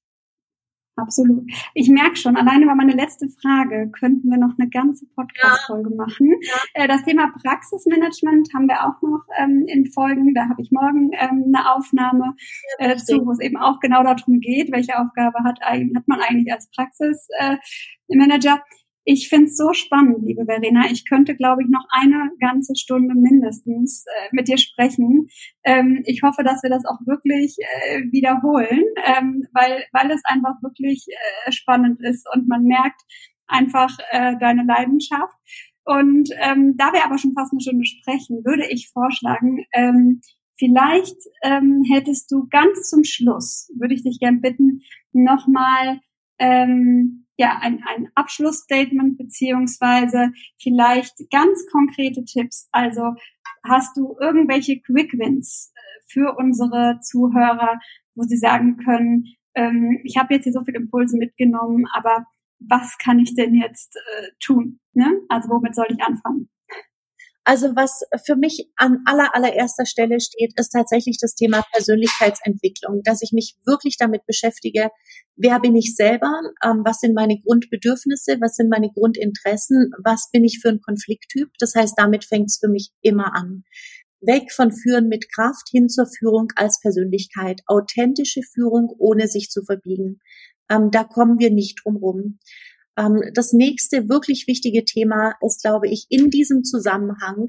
Absolut. 0.98 1.44
Ich 1.74 1.88
merke 1.88 2.16
schon, 2.16 2.36
alleine 2.36 2.64
über 2.64 2.74
meine 2.74 2.92
letzte 2.92 3.28
Frage 3.40 3.88
könnten 3.92 4.28
wir 4.30 4.38
noch 4.38 4.54
eine 4.58 4.68
ganze 4.68 5.06
Podcast-Folge 5.14 5.90
ja. 5.90 5.96
machen. 5.96 6.34
Ja. 6.42 6.56
Äh, 6.74 6.88
das 6.88 7.04
Thema 7.04 7.32
Praxismanagement 7.40 8.48
haben 8.52 8.66
wir 8.66 8.84
auch 8.84 9.00
noch 9.00 9.22
ähm, 9.38 9.64
in 9.68 9.86
Folgen. 9.86 10.34
Da 10.34 10.48
habe 10.48 10.60
ich 10.60 10.72
morgen 10.72 11.12
ähm, 11.12 11.52
eine 11.54 11.72
Aufnahme 11.72 12.34
ja, 12.80 12.90
äh, 12.90 12.96
zu, 12.96 13.24
wo 13.24 13.30
es 13.30 13.38
eben 13.40 13.56
auch 13.56 13.78
genau 13.78 14.02
darum 14.02 14.40
geht, 14.40 14.72
welche 14.72 14.98
Aufgabe 14.98 15.38
hat, 15.44 15.60
hat 15.60 16.08
man 16.08 16.20
eigentlich 16.20 16.52
als 16.52 16.68
Praxismanager. 16.70 18.54
Äh, 18.56 18.78
ich 19.10 19.30
finde 19.30 19.46
es 19.46 19.56
so 19.56 19.72
spannend, 19.72 20.18
liebe 20.20 20.44
Verena. 20.44 20.82
Ich 20.90 21.08
könnte, 21.08 21.34
glaube 21.34 21.62
ich, 21.62 21.68
noch 21.70 21.86
eine 21.90 22.30
ganze 22.40 22.76
Stunde 22.76 23.14
mindestens 23.14 24.04
äh, 24.04 24.28
mit 24.32 24.48
dir 24.48 24.58
sprechen. 24.58 25.28
Ähm, 25.64 26.02
ich 26.04 26.20
hoffe, 26.22 26.44
dass 26.44 26.62
wir 26.62 26.68
das 26.68 26.84
auch 26.84 27.00
wirklich 27.06 27.56
äh, 27.58 28.02
wiederholen, 28.12 28.84
ähm, 29.06 29.46
weil, 29.54 29.82
weil 29.92 30.10
es 30.10 30.20
einfach 30.26 30.62
wirklich 30.62 31.06
äh, 31.08 31.52
spannend 31.52 32.02
ist 32.02 32.28
und 32.34 32.48
man 32.48 32.64
merkt 32.64 33.00
einfach 33.46 33.96
äh, 34.10 34.36
deine 34.38 34.64
Leidenschaft. 34.64 35.38
Und 35.86 36.28
ähm, 36.42 36.74
da 36.76 36.92
wir 36.92 37.02
aber 37.02 37.16
schon 37.16 37.32
fast 37.32 37.54
eine 37.54 37.62
Stunde 37.62 37.86
sprechen, 37.86 38.44
würde 38.44 38.66
ich 38.68 38.90
vorschlagen, 38.92 39.64
ähm, 39.72 40.20
vielleicht 40.58 41.16
ähm, 41.42 41.82
hättest 41.90 42.30
du 42.30 42.46
ganz 42.50 42.90
zum 42.90 43.04
Schluss, 43.04 43.72
würde 43.74 43.94
ich 43.94 44.02
dich 44.02 44.18
gern 44.20 44.42
bitten, 44.42 44.82
nochmal 45.14 45.98
ähm, 46.38 47.24
ja, 47.38 47.58
ein, 47.60 47.82
ein 47.86 48.08
Abschlussstatement 48.14 49.16
beziehungsweise 49.16 50.32
vielleicht 50.60 51.30
ganz 51.30 51.64
konkrete 51.70 52.24
Tipps. 52.24 52.68
Also 52.72 53.14
hast 53.64 53.96
du 53.96 54.16
irgendwelche 54.20 54.80
Quick 54.80 55.12
Wins 55.12 55.72
äh, 55.74 55.80
für 56.08 56.36
unsere 56.36 56.98
Zuhörer, 57.00 57.78
wo 58.16 58.22
sie 58.24 58.36
sagen 58.36 58.76
können, 58.78 59.24
ähm, 59.54 60.00
ich 60.04 60.16
habe 60.16 60.34
jetzt 60.34 60.44
hier 60.44 60.52
so 60.52 60.64
viele 60.64 60.78
Impulse 60.78 61.16
mitgenommen, 61.16 61.86
aber 61.92 62.26
was 62.58 62.98
kann 62.98 63.20
ich 63.20 63.34
denn 63.34 63.54
jetzt 63.54 63.96
äh, 63.96 64.30
tun? 64.40 64.80
Ne? 64.92 65.20
Also 65.28 65.48
womit 65.48 65.76
soll 65.76 65.86
ich 65.90 66.02
anfangen? 66.02 66.50
Also 67.48 67.74
was 67.74 68.02
für 68.26 68.36
mich 68.36 68.70
an 68.76 68.98
aller, 69.06 69.34
allererster 69.34 69.86
Stelle 69.86 70.20
steht, 70.20 70.52
ist 70.60 70.68
tatsächlich 70.68 71.16
das 71.18 71.34
Thema 71.34 71.64
Persönlichkeitsentwicklung, 71.72 73.00
dass 73.04 73.22
ich 73.22 73.32
mich 73.32 73.56
wirklich 73.64 73.96
damit 73.96 74.26
beschäftige, 74.26 74.90
wer 75.34 75.58
bin 75.58 75.74
ich 75.74 75.94
selber, 75.96 76.30
ähm, 76.62 76.82
was 76.84 77.00
sind 77.00 77.14
meine 77.14 77.40
Grundbedürfnisse, 77.40 78.36
was 78.42 78.56
sind 78.56 78.68
meine 78.68 78.90
Grundinteressen, 78.92 79.92
was 80.04 80.28
bin 80.30 80.44
ich 80.44 80.58
für 80.60 80.68
ein 80.68 80.82
Konflikttyp. 80.82 81.48
Das 81.58 81.74
heißt, 81.74 81.94
damit 81.96 82.26
fängt 82.26 82.50
es 82.50 82.58
für 82.58 82.68
mich 82.68 82.90
immer 83.00 83.34
an. 83.34 83.64
Weg 84.20 84.52
von 84.52 84.70
Führen 84.70 85.08
mit 85.08 85.32
Kraft 85.32 85.70
hin 85.70 85.88
zur 85.88 86.04
Führung 86.04 86.48
als 86.54 86.80
Persönlichkeit. 86.82 87.62
Authentische 87.66 88.42
Führung, 88.42 88.94
ohne 88.98 89.26
sich 89.26 89.48
zu 89.48 89.62
verbiegen. 89.62 90.20
Ähm, 90.68 90.90
da 90.90 91.02
kommen 91.02 91.38
wir 91.38 91.50
nicht 91.50 91.80
drum 91.82 91.96
rum. 91.96 92.40
Ähm, 92.98 93.22
das 93.32 93.52
nächste 93.52 94.08
wirklich 94.08 94.46
wichtige 94.46 94.84
Thema 94.84 95.34
ist, 95.40 95.62
glaube 95.62 95.88
ich, 95.88 96.06
in 96.10 96.30
diesem 96.30 96.64
Zusammenhang 96.64 97.46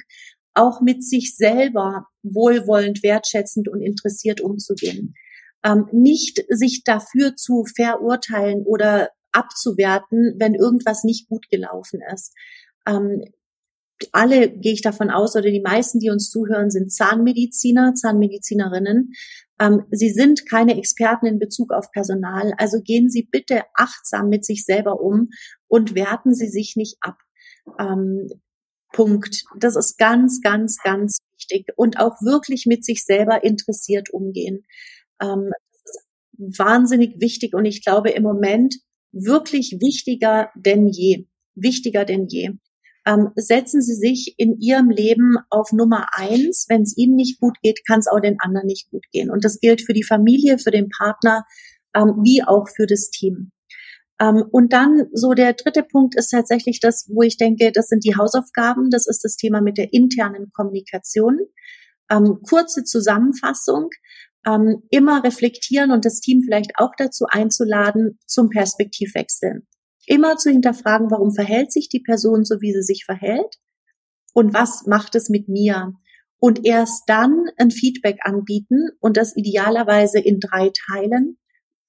auch 0.54 0.82
mit 0.82 1.04
sich 1.04 1.36
selber 1.36 2.08
wohlwollend, 2.24 3.04
wertschätzend 3.04 3.68
und 3.68 3.82
interessiert 3.82 4.42
umzugehen. 4.42 5.16
Ähm, 5.64 5.88
nicht 5.92 6.44
sich 6.50 6.84
dafür 6.86 7.36
zu 7.36 7.66
verurteilen 7.76 8.64
oder 8.66 9.10
abzuwerten, 9.32 10.36
wenn 10.38 10.56
irgendwas 10.56 11.04
nicht 11.04 11.28
gut 11.28 11.50
gelaufen 11.50 12.02
ist. 12.14 12.34
Ähm, 12.88 13.24
alle 14.12 14.50
gehe 14.50 14.74
ich 14.74 14.82
davon 14.82 15.10
aus, 15.10 15.36
oder 15.36 15.52
die 15.52 15.62
meisten, 15.62 16.00
die 16.00 16.10
uns 16.10 16.30
zuhören, 16.30 16.70
sind 16.70 16.92
Zahnmediziner, 16.92 17.96
Zahnmedizinerinnen. 17.96 19.12
Ähm, 19.60 19.84
Sie 19.92 20.10
sind 20.10 20.50
keine 20.50 20.78
Experten 20.78 21.26
in 21.26 21.40
Bezug 21.40 21.72
auf 21.72 21.92
Personal. 21.92 22.54
Also 22.58 22.82
gehen 22.82 23.10
Sie 23.10 23.28
bitte 23.30 23.64
achtsam 23.76 24.30
mit 24.30 24.46
sich 24.46 24.66
selber 24.66 25.02
um 25.02 25.30
und 25.68 25.96
werten 25.96 26.34
Sie 26.34 26.48
sich 26.48 26.76
nicht 26.76 26.98
ab. 27.02 27.18
Ähm, 27.80 28.28
Punkt. 28.92 29.44
Das 29.60 29.76
ist 29.76 29.98
ganz, 29.98 30.42
ganz, 30.42 30.78
ganz 30.84 31.20
wichtig. 31.38 31.68
Und 31.76 32.00
auch 32.00 32.22
wirklich 32.22 32.66
mit 32.66 32.84
sich 32.84 33.06
selber 33.06 33.44
interessiert 33.44 34.10
umgehen. 34.12 34.66
Ähm, 35.22 35.52
wahnsinnig 36.38 37.20
wichtig 37.20 37.54
und 37.54 37.66
ich 37.66 37.84
glaube 37.84 38.12
im 38.12 38.24
Moment 38.24 38.76
wirklich 39.12 39.78
wichtiger 39.82 40.50
denn 40.56 40.88
je. 40.88 41.28
Wichtiger 41.56 42.06
denn 42.06 42.28
je 42.28 42.52
ähm, 43.06 43.30
setzen 43.36 43.82
Sie 43.82 43.96
sich 43.96 44.36
in 44.38 44.60
Ihrem 44.60 44.90
Leben 44.90 45.38
auf 45.50 45.72
Nummer 45.72 46.08
eins. 46.12 46.66
Wenn 46.70 46.82
es 46.82 46.98
Ihnen 46.98 47.16
nicht 47.16 47.40
gut 47.40 47.58
geht, 47.62 47.82
kann 47.88 48.00
es 48.00 48.08
auch 48.08 48.20
den 48.20 48.40
anderen 48.40 48.68
nicht 48.68 48.90
gut 48.90 49.06
gehen. 49.12 49.32
Und 49.32 49.46
das 49.46 49.60
gilt 49.60 49.82
für 49.82 49.94
die 49.94 50.04
Familie, 50.04 50.58
für 50.60 50.72
den 50.72 50.90
Partner, 50.90 51.46
ähm, 51.96 52.16
wie 52.24 52.44
auch 52.44 52.68
für 52.68 52.86
das 52.86 53.10
Team. 53.10 53.52
Ähm, 54.22 54.44
und 54.52 54.74
dann 54.74 55.06
so 55.14 55.34
der 55.34 55.54
dritte 55.54 55.84
Punkt 55.84 56.16
ist 56.18 56.30
tatsächlich 56.30 56.80
das, 56.80 57.08
wo 57.10 57.22
ich 57.22 57.38
denke, 57.38 57.72
das 57.72 57.88
sind 57.88 58.04
die 58.04 58.16
Hausaufgaben. 58.16 58.90
Das 58.90 59.08
ist 59.08 59.24
das 59.24 59.36
Thema 59.36 59.62
mit 59.62 59.78
der 59.78 59.94
internen 59.94 60.52
Kommunikation. 60.54 61.40
Ähm, 62.12 62.40
kurze 62.48 62.84
Zusammenfassung. 62.84 63.90
Ähm, 64.48 64.84
immer 64.90 65.24
reflektieren 65.24 65.92
und 65.92 66.06
das 66.06 66.22
Team 66.22 66.42
vielleicht 66.44 66.72
auch 66.78 66.92
dazu 66.98 67.26
einzuladen 67.30 68.20
zum 68.26 68.50
Perspektivwechsel 68.50 69.64
immer 70.10 70.38
zu 70.38 70.50
hinterfragen, 70.50 71.12
warum 71.12 71.32
verhält 71.32 71.72
sich 71.72 71.88
die 71.88 72.02
Person 72.02 72.44
so, 72.44 72.62
wie 72.62 72.74
sie 72.74 72.82
sich 72.82 73.06
verhält 73.06 73.58
und 74.34 74.54
was 74.54 74.86
macht 74.88 75.16
es 75.16 75.30
mit 75.30 75.48
mir. 75.48 75.94
Und 76.40 76.66
erst 76.66 77.04
dann 77.08 77.46
ein 77.58 77.70
Feedback 77.70 78.20
anbieten 78.24 78.90
und 79.00 79.18
das 79.18 79.36
idealerweise 79.36 80.20
in 80.20 80.40
drei 80.40 80.72
Teilen. 80.88 81.38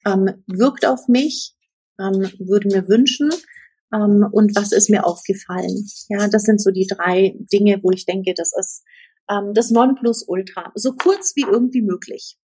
Ähm, 0.06 0.44
wirkt 0.46 0.86
auf 0.86 1.08
mich, 1.08 1.54
ähm, 2.00 2.30
würde 2.38 2.68
mir 2.68 2.88
wünschen 2.88 3.30
ähm, 3.94 4.26
und 4.32 4.56
was 4.56 4.72
ist 4.72 4.90
mir 4.90 5.04
aufgefallen. 5.04 5.86
Ja, 6.08 6.28
das 6.28 6.44
sind 6.44 6.60
so 6.60 6.70
die 6.70 6.86
drei 6.86 7.36
Dinge, 7.52 7.80
wo 7.82 7.90
ich 7.90 8.06
denke, 8.06 8.32
das 8.34 8.52
ist 8.58 8.82
ähm, 9.30 9.52
das 9.54 9.70
Nonplusultra. 9.70 10.72
So 10.74 10.94
kurz 10.94 11.36
wie 11.36 11.42
irgendwie 11.42 11.82
möglich. 11.82 12.38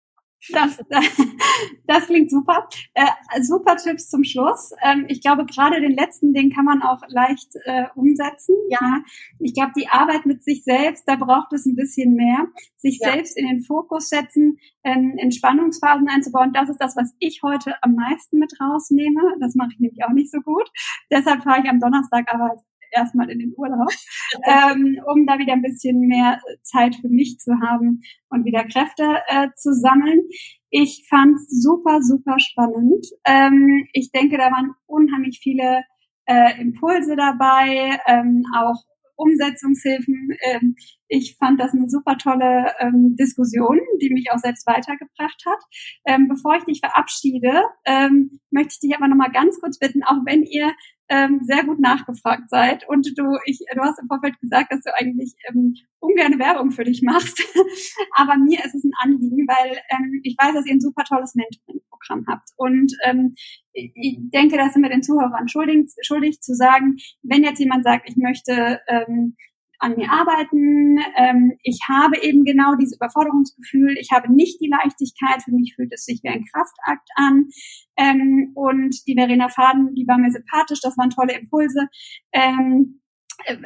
Das, 0.51 0.79
das 1.87 2.07
klingt 2.07 2.31
super. 2.31 2.69
Äh, 2.95 3.07
super 3.43 3.77
Tipps 3.77 4.09
zum 4.09 4.25
Schluss. 4.25 4.73
Ähm, 4.83 5.07
ich 5.09 5.23
glaube, 5.23 5.47
gerade 5.47 5.81
den 5.81 5.93
letzten, 5.97 6.33
den 6.33 6.51
kann 6.51 6.65
man 6.65 6.83
auch 6.83 7.01
leicht 7.09 7.55
äh, 7.65 7.85
umsetzen. 7.95 8.55
Ja. 8.69 9.03
Ich 9.39 9.55
glaube, 9.55 9.73
die 9.77 9.89
Arbeit 9.89 10.27
mit 10.27 10.43
sich 10.43 10.65
selbst, 10.65 11.05
da 11.07 11.17
braucht 11.17 11.53
es 11.53 11.67
ein 11.67 11.77
bisschen 11.77 12.15
mehr. 12.15 12.47
Sich 12.77 12.99
ja. 13.01 13.13
selbst 13.13 13.37
in 13.39 13.47
den 13.47 13.63
Fokus 13.63 14.09
setzen, 14.09 14.59
ähm, 14.85 15.15
Entspannungsphasen 15.19 16.09
einzubauen. 16.09 16.53
Das 16.53 16.69
ist 16.69 16.79
das, 16.79 16.97
was 16.97 17.15
ich 17.19 17.43
heute 17.43 17.75
am 17.83 17.95
meisten 17.95 18.39
mit 18.39 18.53
rausnehme. 18.61 19.21
Das 19.41 19.55
mache 19.55 19.71
ich 19.73 19.81
nämlich 19.81 20.05
auch 20.05 20.13
nicht 20.13 20.31
so 20.31 20.41
gut. 20.41 20.69
Deshalb 21.11 21.43
fahre 21.43 21.61
ich 21.63 21.71
am 21.71 21.81
Donnerstag 21.81 22.27
aber 22.33 22.63
erstmal 22.95 23.31
in 23.31 23.39
den 23.39 23.55
Urlaub, 23.57 23.91
ähm, 24.47 25.01
um 25.07 25.27
da 25.27 25.39
wieder 25.39 25.53
ein 25.53 25.63
bisschen 25.63 26.01
mehr 26.01 26.41
Zeit 26.63 26.97
für 26.97 27.09
mich 27.09 27.39
zu 27.39 27.53
haben 27.61 28.03
und 28.29 28.45
wieder 28.45 28.65
Kräfte 28.65 29.05
äh, 29.29 29.49
zu 29.57 29.73
sammeln. 29.75 30.23
Ich 30.71 31.07
fand 31.09 31.39
super, 31.49 32.01
super 32.03 32.39
spannend. 32.39 33.07
Ähm, 33.25 33.87
ich 33.93 34.11
denke, 34.11 34.39
da 34.39 34.51
waren 34.51 34.73
unheimlich 34.87 35.41
viele 35.43 35.85
äh, 36.27 36.61
Impulse 36.61 37.17
dabei, 37.17 37.99
ähm, 38.07 38.45
auch 38.57 38.83
Umsetzungshilfen. 39.17 40.37
Ähm, 40.43 40.75
ich 41.09 41.37
fand 41.39 41.61
das 41.61 41.73
eine 41.73 41.89
super 41.89 42.17
tolle 42.19 42.73
ähm, 42.81 43.17
Diskussion, 43.19 43.79
die 44.01 44.13
mich 44.13 44.31
auch 44.33 44.39
selbst 44.39 44.67
weitergebracht 44.67 45.43
hat. 45.47 45.63
Ähm, 46.07 46.29
bevor 46.29 46.57
ich 46.57 46.65
dich 46.65 46.81
verabschiede, 46.81 47.63
ähm, 47.85 48.41
möchte 48.51 48.75
ich 48.75 48.81
dich 48.81 48.97
aber 48.97 49.09
noch 49.09 49.17
mal 49.17 49.31
ganz 49.31 49.61
kurz 49.61 49.79
bitten, 49.79 50.03
auch 50.03 50.19
wenn 50.25 50.43
ihr 50.43 50.73
ähm, 51.09 51.41
sehr 51.43 51.65
gut 51.65 51.81
nachgefragt 51.81 52.49
seid. 52.49 52.89
Und 52.89 53.09
du, 53.17 53.37
ich, 53.45 53.59
du 53.59 53.81
hast 53.81 54.01
im 54.01 54.09
Vorfeld 54.09 54.39
gesagt, 54.41 54.73
dass 54.73 54.83
du 54.83 54.91
eigentlich 54.95 55.35
ähm, 55.49 55.75
ungerne 56.01 56.39
Werbung 56.39 56.71
für 56.71 56.85
dich 56.85 57.03
machst, 57.03 57.43
aber 58.13 58.37
mir 58.37 58.59
ist 58.65 58.75
es 58.75 58.85
ein 58.85 58.93
Anliegen, 59.03 59.47
weil 59.47 59.79
ähm, 59.91 60.21
ich 60.23 60.37
weiß, 60.39 60.55
dass 60.55 60.67
ihr 60.67 60.75
ein 60.75 60.81
super 60.81 61.05
tolles 61.05 61.35
Mentoring-Programm 61.35 62.27
habt. 62.29 62.51
Und 62.57 62.93
ähm, 63.05 63.35
ich 63.73 64.19
denke, 64.33 64.57
das 64.57 64.73
sind 64.73 64.83
wir 64.83 64.91
den 64.91 65.03
Zuhörern 65.03 65.49
schuldig, 65.49 65.91
schuldig 66.03 66.41
zu 66.41 66.55
sagen, 66.55 66.97
wenn 67.23 67.43
jetzt 67.43 67.61
jemand 67.61 67.85
sagt, 67.85 68.09
ich 68.09 68.17
möchte 68.17 68.81
ähm, 68.89 69.37
an 69.85 69.97
mir 69.97 70.11
arbeiten. 70.11 70.99
Ähm, 71.17 71.53
ich 71.63 71.81
habe 71.89 72.21
eben 72.23 72.45
genau 72.45 72.75
dieses 72.75 72.97
Überforderungsgefühl. 72.97 73.97
Ich 74.01 74.11
habe 74.13 74.33
nicht 74.33 74.61
die 74.61 74.71
Leichtigkeit. 74.71 75.43
Für 75.43 75.53
mich 75.53 75.75
fühlt 75.77 75.93
es 75.93 76.05
sich 76.05 76.21
wie 76.23 76.29
ein 76.29 76.45
Kraftakt 76.53 77.09
an. 77.17 77.49
Ähm, 77.97 78.53
und 78.55 79.07
die 79.07 79.15
Verena 79.15 79.49
Faden, 79.49 79.95
die 79.95 80.07
war 80.09 80.19
mir 80.19 80.33
sympathisch. 80.33 80.81
Das 80.81 80.97
waren 80.97 81.11
tolle 81.11 81.39
Impulse. 81.39 81.89
Ähm, 82.33 83.01
äh, 83.45 83.57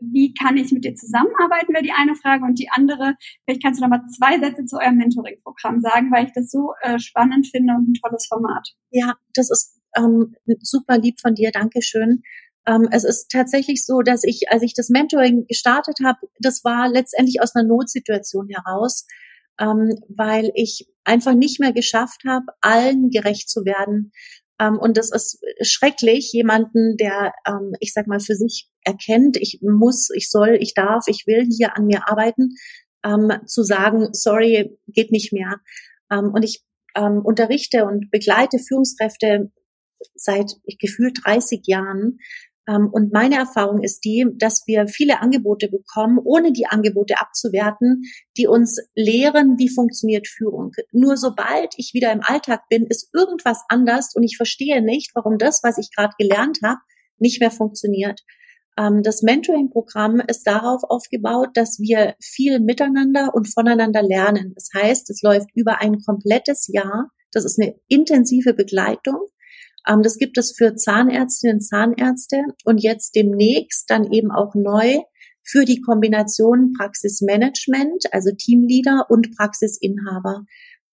wie 0.00 0.32
kann 0.34 0.56
ich 0.56 0.72
mit 0.72 0.84
dir 0.84 0.94
zusammenarbeiten, 0.94 1.72
wäre 1.72 1.82
die 1.82 1.92
eine 1.92 2.14
Frage. 2.14 2.44
Und 2.44 2.58
die 2.58 2.70
andere, 2.70 3.14
vielleicht 3.44 3.62
kannst 3.62 3.80
du 3.80 3.84
noch 3.84 3.90
mal 3.90 4.04
zwei 4.16 4.38
Sätze 4.38 4.64
zu 4.64 4.78
eurem 4.78 4.96
Mentoring-Programm 4.96 5.80
sagen, 5.80 6.10
weil 6.12 6.26
ich 6.26 6.32
das 6.32 6.50
so 6.50 6.72
äh, 6.82 6.98
spannend 6.98 7.46
finde 7.46 7.74
und 7.74 7.90
ein 7.90 7.94
tolles 7.94 8.26
Format. 8.26 8.68
Ja, 8.90 9.14
das 9.34 9.50
ist 9.50 9.80
ähm, 9.96 10.34
super 10.60 10.98
lieb 10.98 11.20
von 11.20 11.34
dir. 11.34 11.50
Dankeschön. 11.50 12.22
Ähm, 12.66 12.88
es 12.92 13.04
ist 13.04 13.30
tatsächlich 13.30 13.84
so, 13.84 14.02
dass 14.02 14.24
ich, 14.24 14.50
als 14.50 14.62
ich 14.62 14.74
das 14.74 14.88
Mentoring 14.90 15.46
gestartet 15.46 15.98
habe, 16.04 16.18
das 16.38 16.64
war 16.64 16.88
letztendlich 16.88 17.40
aus 17.40 17.54
einer 17.54 17.66
Notsituation 17.66 18.48
heraus, 18.48 19.06
ähm, 19.58 19.90
weil 20.08 20.50
ich 20.54 20.86
einfach 21.04 21.34
nicht 21.34 21.60
mehr 21.60 21.72
geschafft 21.72 22.22
habe, 22.26 22.46
allen 22.60 23.10
gerecht 23.10 23.48
zu 23.48 23.64
werden. 23.64 24.12
Ähm, 24.60 24.78
und 24.78 24.96
das 24.96 25.10
ist 25.10 25.40
schrecklich, 25.62 26.32
jemanden, 26.32 26.96
der, 26.96 27.32
ich 27.80 27.92
sag 27.92 28.06
mal, 28.06 28.20
für 28.20 28.34
sich 28.34 28.68
erkennt, 28.84 29.36
ich 29.36 29.60
muss, 29.62 30.08
ich 30.14 30.28
soll, 30.28 30.58
ich 30.60 30.74
darf, 30.74 31.04
ich 31.06 31.24
will 31.26 31.46
hier 31.50 31.76
an 31.76 31.86
mir 31.86 32.08
arbeiten, 32.08 32.50
zu 33.46 33.62
sagen, 33.62 34.08
sorry, 34.12 34.76
geht 34.88 35.12
nicht 35.12 35.32
mehr. 35.32 35.56
Und 36.10 36.42
ich 36.42 36.64
unterrichte 36.94 37.84
und 37.84 38.10
begleite 38.10 38.58
Führungskräfte 38.58 39.52
seit 40.14 40.52
gefühlt 40.80 41.20
30 41.24 41.60
Jahren 41.66 42.18
und 42.68 43.12
meine 43.12 43.36
Erfahrung 43.36 43.82
ist 43.82 44.04
die, 44.04 44.26
dass 44.36 44.64
wir 44.66 44.88
viele 44.88 45.20
Angebote 45.20 45.68
bekommen, 45.68 46.18
ohne 46.22 46.52
die 46.52 46.66
Angebote 46.66 47.18
abzuwerten, 47.18 48.02
die 48.36 48.46
uns 48.46 48.78
lehren, 48.94 49.56
wie 49.58 49.70
funktioniert 49.70 50.28
Führung. 50.28 50.72
Nur 50.92 51.16
sobald 51.16 51.72
ich 51.78 51.92
wieder 51.94 52.12
im 52.12 52.20
Alltag 52.22 52.62
bin, 52.68 52.86
ist 52.86 53.08
irgendwas 53.14 53.62
anders 53.68 54.14
und 54.14 54.22
ich 54.22 54.36
verstehe 54.36 54.82
nicht, 54.82 55.12
warum 55.14 55.38
das, 55.38 55.60
was 55.62 55.78
ich 55.78 55.90
gerade 55.96 56.12
gelernt 56.18 56.58
habe, 56.62 56.80
nicht 57.18 57.40
mehr 57.40 57.50
funktioniert. 57.50 58.20
Ähm, 58.78 59.02
das 59.02 59.22
Mentoring-Programm 59.22 60.20
ist 60.28 60.46
darauf 60.46 60.82
aufgebaut, 60.84 61.50
dass 61.54 61.78
wir 61.78 62.16
viel 62.20 62.60
miteinander 62.60 63.34
und 63.34 63.52
voneinander 63.52 64.02
lernen. 64.02 64.52
Das 64.54 64.68
heißt, 64.74 65.08
es 65.08 65.22
läuft 65.22 65.48
über 65.54 65.80
ein 65.80 66.00
komplettes 66.04 66.68
Jahr. 66.68 67.10
Das 67.32 67.46
ist 67.46 67.58
eine 67.58 67.74
intensive 67.88 68.52
Begleitung 68.52 69.16
ähm, 69.16 69.37
das 70.02 70.18
gibt 70.18 70.38
es 70.38 70.54
für 70.56 70.74
Zahnärztinnen 70.74 71.56
und 71.56 71.62
Zahnärzte 71.62 72.42
und 72.64 72.82
jetzt 72.82 73.14
demnächst 73.14 73.88
dann 73.90 74.12
eben 74.12 74.30
auch 74.30 74.54
neu 74.54 74.98
für 75.42 75.64
die 75.64 75.80
Kombination 75.80 76.74
Praxismanagement, 76.78 78.04
also 78.12 78.30
Teamleader 78.36 79.06
und 79.08 79.34
Praxisinhaber. 79.36 80.44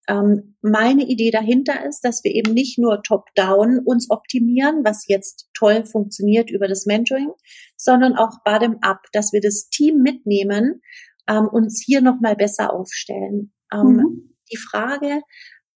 Ähm, 0.08 0.56
meine 0.62 1.04
Idee 1.04 1.32
dahinter 1.32 1.86
ist, 1.86 2.02
dass 2.02 2.24
wir 2.24 2.34
eben 2.34 2.54
nicht 2.54 2.78
nur 2.78 3.02
top-down 3.04 3.80
uns 3.84 4.10
optimieren, 4.10 4.82
was 4.84 5.08
jetzt 5.08 5.50
toll 5.54 5.86
funktioniert 5.86 6.50
über 6.52 6.68
das 6.68 6.86
Mentoring, 6.86 7.32
sondern 7.76 8.16
auch 8.16 8.44
bottom-up, 8.46 9.00
dass 9.14 9.34
wir 9.34 9.42
das 9.42 9.68
Team 9.70 9.98
mitnehmen, 9.98 10.82
ähm, 11.28 11.48
uns 11.48 11.84
hier 11.84 12.02
nochmal 12.02 12.36
besser 12.36 12.72
aufstellen. 12.72 13.52
Ähm, 13.74 13.88
mhm. 13.88 14.36
Die 14.52 14.58
Frage 14.58 15.22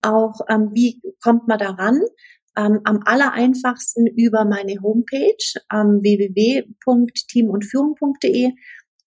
auch, 0.02 0.40
ähm, 0.48 0.70
wie 0.74 1.02
kommt 1.22 1.48
man 1.48 1.58
daran? 1.58 2.00
Ähm, 2.58 2.82
am 2.84 3.00
allereinfachsten 3.06 4.08
über 4.08 4.44
meine 4.46 4.82
Homepage 4.82 5.38
ähm, 5.72 6.02
www.teamundführung.de. 6.02 8.54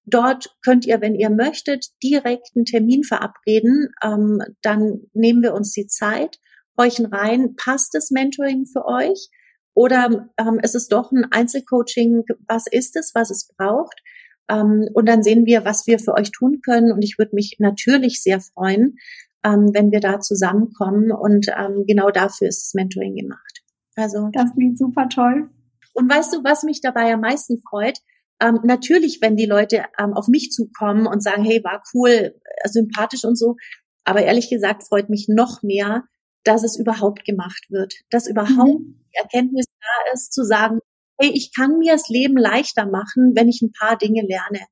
Dort 0.05 0.57
könnt 0.64 0.86
ihr, 0.86 1.01
wenn 1.01 1.14
ihr 1.14 1.30
möchtet, 1.30 1.86
direkt 2.03 2.51
einen 2.55 2.64
Termin 2.64 3.05
verabreden. 3.05 3.90
Ähm, 4.03 4.43
dann 4.62 5.03
nehmen 5.12 5.43
wir 5.43 5.55
uns 5.55 5.72
die 5.72 5.86
Zeit, 5.86 6.38
horchen 6.78 7.07
rein, 7.07 7.55
passt 7.57 7.95
das 7.95 8.11
Mentoring 8.11 8.66
für 8.66 8.84
euch? 8.84 9.28
Oder 9.74 10.28
ähm, 10.38 10.59
ist 10.62 10.74
es 10.74 10.88
doch 10.88 11.12
ein 11.12 11.26
Einzelcoaching? 11.30 12.24
Was 12.49 12.66
ist 12.70 12.97
es, 12.97 13.12
was 13.14 13.30
es 13.30 13.49
braucht? 13.57 14.03
Ähm, 14.49 14.88
und 14.93 15.09
dann 15.09 15.22
sehen 15.22 15.47
wir, 15.47 15.64
was 15.64 15.86
wir 15.86 15.99
für 15.99 16.14
euch 16.14 16.30
tun 16.30 16.61
können. 16.64 16.93
Und 16.93 17.03
ich 17.03 17.18
würde 17.18 17.34
mich 17.34 17.57
natürlich 17.59 18.22
sehr 18.22 18.40
freuen, 18.40 18.97
ähm, 19.45 19.70
wenn 19.72 19.90
wir 19.90 20.01
da 20.01 20.20
zusammenkommen. 20.20 21.12
Und 21.12 21.49
ähm, 21.49 21.84
genau 21.86 22.11
dafür 22.11 22.49
ist 22.49 22.66
das 22.66 22.74
Mentoring 22.74 23.14
gemacht. 23.14 23.62
Also 23.97 24.30
das 24.32 24.53
klingt 24.55 24.78
super 24.78 25.09
toll. 25.09 25.51
Und 25.95 26.11
weißt 26.11 26.32
du, 26.32 26.45
was 26.45 26.62
mich 26.62 26.80
dabei 26.80 27.12
am 27.12 27.20
meisten 27.20 27.61
freut? 27.61 27.99
Ähm, 28.40 28.61
natürlich, 28.64 29.18
wenn 29.20 29.36
die 29.36 29.47
Leute 29.47 29.84
ähm, 29.99 30.14
auf 30.14 30.28
mich 30.28 30.51
zukommen 30.51 31.07
und 31.07 31.22
sagen, 31.22 31.45
hey, 31.45 31.62
war 31.62 31.82
cool, 31.95 32.11
äh, 32.11 32.68
sympathisch 32.68 33.24
und 33.24 33.36
so. 33.36 33.57
Aber 34.05 34.22
ehrlich 34.22 34.51
gesagt 34.51 34.84
freut 34.84 35.11
mich 35.11 35.26
noch 35.28 35.62
mehr, 35.62 36.05
dass 36.45 36.64
es 36.64 36.78
überhaupt 36.78 37.24
gemacht 37.24 37.66
wird, 37.68 37.95
dass 38.11 38.26
überhaupt 38.26 38.80
mhm. 38.80 39.01
die 39.12 39.18
Erkenntnis 39.22 39.66
da 39.66 40.12
ist, 40.12 40.32
zu 40.32 40.45
sagen, 40.45 40.78
hey, 41.20 41.30
ich 41.32 41.55
kann 41.55 41.78
mir 41.78 41.93
das 41.93 42.09
Leben 42.09 42.36
leichter 42.36 42.86
machen, 42.86 43.32
wenn 43.36 43.49
ich 43.49 43.62
ein 43.62 43.72
paar 43.72 43.97
Dinge 43.97 44.22
lerne. 44.22 44.66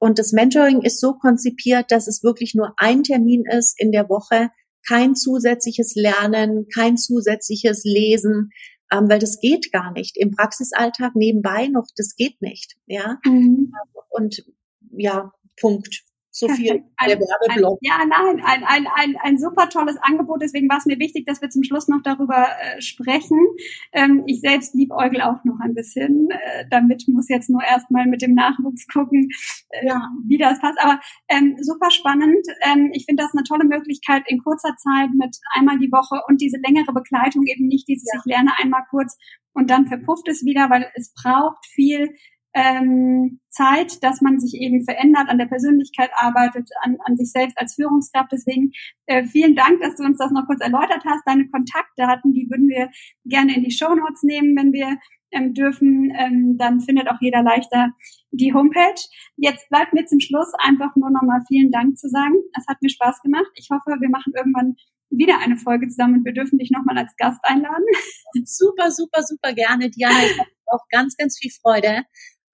Und 0.00 0.18
das 0.18 0.32
Mentoring 0.32 0.80
ist 0.80 0.98
so 0.98 1.12
konzipiert, 1.12 1.90
dass 1.92 2.08
es 2.08 2.24
wirklich 2.24 2.54
nur 2.54 2.72
ein 2.78 3.02
Termin 3.02 3.44
ist 3.46 3.78
in 3.78 3.92
der 3.92 4.08
Woche, 4.08 4.48
kein 4.88 5.14
zusätzliches 5.14 5.94
Lernen, 5.94 6.66
kein 6.74 6.96
zusätzliches 6.96 7.82
Lesen, 7.84 8.50
ähm, 8.90 9.10
weil 9.10 9.18
das 9.18 9.38
geht 9.40 9.70
gar 9.72 9.92
nicht. 9.92 10.16
Im 10.16 10.30
Praxisalltag 10.30 11.14
nebenbei 11.14 11.68
noch, 11.68 11.86
das 11.96 12.16
geht 12.16 12.40
nicht. 12.40 12.76
Ja. 12.86 13.18
Mhm. 13.26 13.72
Und 14.08 14.42
ja, 14.96 15.32
Punkt. 15.60 16.02
So 16.32 16.48
viel 16.48 16.84
ein, 16.96 17.10
Werbeblock. 17.10 17.78
ja, 17.82 17.98
nein, 18.06 18.42
ein, 18.44 18.64
ein, 18.64 18.86
ein, 18.94 19.16
ein 19.22 19.38
super 19.38 19.68
tolles 19.68 19.96
Angebot. 20.00 20.42
Deswegen 20.42 20.68
war 20.68 20.78
es 20.78 20.86
mir 20.86 20.98
wichtig, 20.98 21.26
dass 21.26 21.42
wir 21.42 21.50
zum 21.50 21.64
Schluss 21.64 21.88
noch 21.88 22.02
darüber 22.02 22.46
äh, 22.60 22.80
sprechen. 22.80 23.38
Ähm, 23.92 24.22
ich 24.26 24.40
selbst 24.40 24.74
liebäugel 24.74 25.22
auch 25.22 25.44
noch 25.44 25.58
ein 25.60 25.74
bisschen. 25.74 26.28
Äh, 26.30 26.66
damit 26.70 27.04
muss 27.08 27.28
jetzt 27.28 27.50
nur 27.50 27.62
erstmal 27.62 28.06
mit 28.06 28.22
dem 28.22 28.34
Nachwuchs 28.34 28.86
gucken, 28.86 29.28
äh, 29.70 29.86
ja. 29.86 30.08
wie 30.26 30.38
das 30.38 30.60
passt. 30.60 30.80
Aber 30.80 31.00
ähm, 31.28 31.56
super 31.60 31.90
spannend. 31.90 32.46
Ähm, 32.62 32.90
ich 32.92 33.06
finde 33.06 33.22
das 33.24 33.32
eine 33.34 33.42
tolle 33.42 33.64
Möglichkeit 33.64 34.22
in 34.26 34.42
kurzer 34.42 34.74
Zeit 34.76 35.10
mit 35.16 35.36
einmal 35.54 35.78
die 35.78 35.90
Woche 35.90 36.22
und 36.28 36.40
diese 36.40 36.58
längere 36.58 36.92
Begleitung 36.92 37.44
eben 37.46 37.66
nicht 37.66 37.88
dieses, 37.88 38.08
ja. 38.12 38.20
ich 38.20 38.24
lerne 38.24 38.52
einmal 38.58 38.82
kurz 38.90 39.16
und 39.52 39.70
dann 39.70 39.86
verpufft 39.86 40.28
es 40.28 40.44
wieder, 40.44 40.70
weil 40.70 40.90
es 40.94 41.12
braucht 41.12 41.66
viel 41.66 42.14
ähm, 42.52 43.40
Zeit, 43.48 44.02
dass 44.02 44.20
man 44.20 44.38
sich 44.40 44.60
eben 44.60 44.84
verändert, 44.84 45.28
an 45.28 45.38
der 45.38 45.46
Persönlichkeit 45.46 46.10
arbeitet, 46.16 46.68
an, 46.82 46.96
an 47.04 47.16
sich 47.16 47.30
selbst 47.30 47.58
als 47.58 47.74
Führungskraft. 47.74 48.32
Deswegen 48.32 48.72
äh, 49.06 49.24
vielen 49.24 49.54
Dank, 49.54 49.80
dass 49.80 49.96
du 49.96 50.04
uns 50.04 50.18
das 50.18 50.32
noch 50.32 50.46
kurz 50.46 50.60
erläutert 50.60 51.04
hast. 51.04 51.22
Deine 51.26 51.48
Kontaktdaten, 51.48 52.32
die 52.32 52.48
würden 52.50 52.68
wir 52.68 52.90
gerne 53.24 53.54
in 53.54 53.62
die 53.62 53.70
Show 53.70 53.94
Notes 53.94 54.22
nehmen, 54.22 54.56
wenn 54.56 54.72
wir 54.72 54.98
ähm, 55.32 55.54
dürfen. 55.54 56.12
Ähm, 56.16 56.56
dann 56.58 56.80
findet 56.80 57.08
auch 57.08 57.20
jeder 57.20 57.42
leichter 57.42 57.92
die 58.32 58.52
Homepage. 58.52 59.00
Jetzt 59.36 59.68
bleibt 59.68 59.92
mir 59.92 60.06
zum 60.06 60.20
Schluss 60.20 60.52
einfach 60.58 60.94
nur 60.96 61.10
nochmal 61.10 61.42
vielen 61.48 61.70
Dank 61.70 61.98
zu 61.98 62.08
sagen. 62.08 62.34
Es 62.58 62.66
hat 62.68 62.82
mir 62.82 62.90
Spaß 62.90 63.22
gemacht. 63.22 63.50
Ich 63.54 63.68
hoffe, 63.70 63.96
wir 64.00 64.10
machen 64.10 64.32
irgendwann 64.36 64.74
wieder 65.10 65.38
eine 65.40 65.56
Folge 65.56 65.88
zusammen 65.88 66.18
und 66.18 66.24
wir 66.24 66.32
dürfen 66.32 66.58
dich 66.58 66.70
nochmal 66.70 66.98
als 66.98 67.14
Gast 67.16 67.40
einladen. 67.42 67.84
Super, 68.44 68.92
super, 68.92 69.22
super 69.22 69.52
gerne, 69.52 69.90
Diana. 69.90 70.24
Ich 70.24 70.38
habe 70.38 70.50
auch 70.66 70.86
ganz, 70.90 71.16
ganz 71.16 71.36
viel 71.36 71.50
Freude 71.50 72.04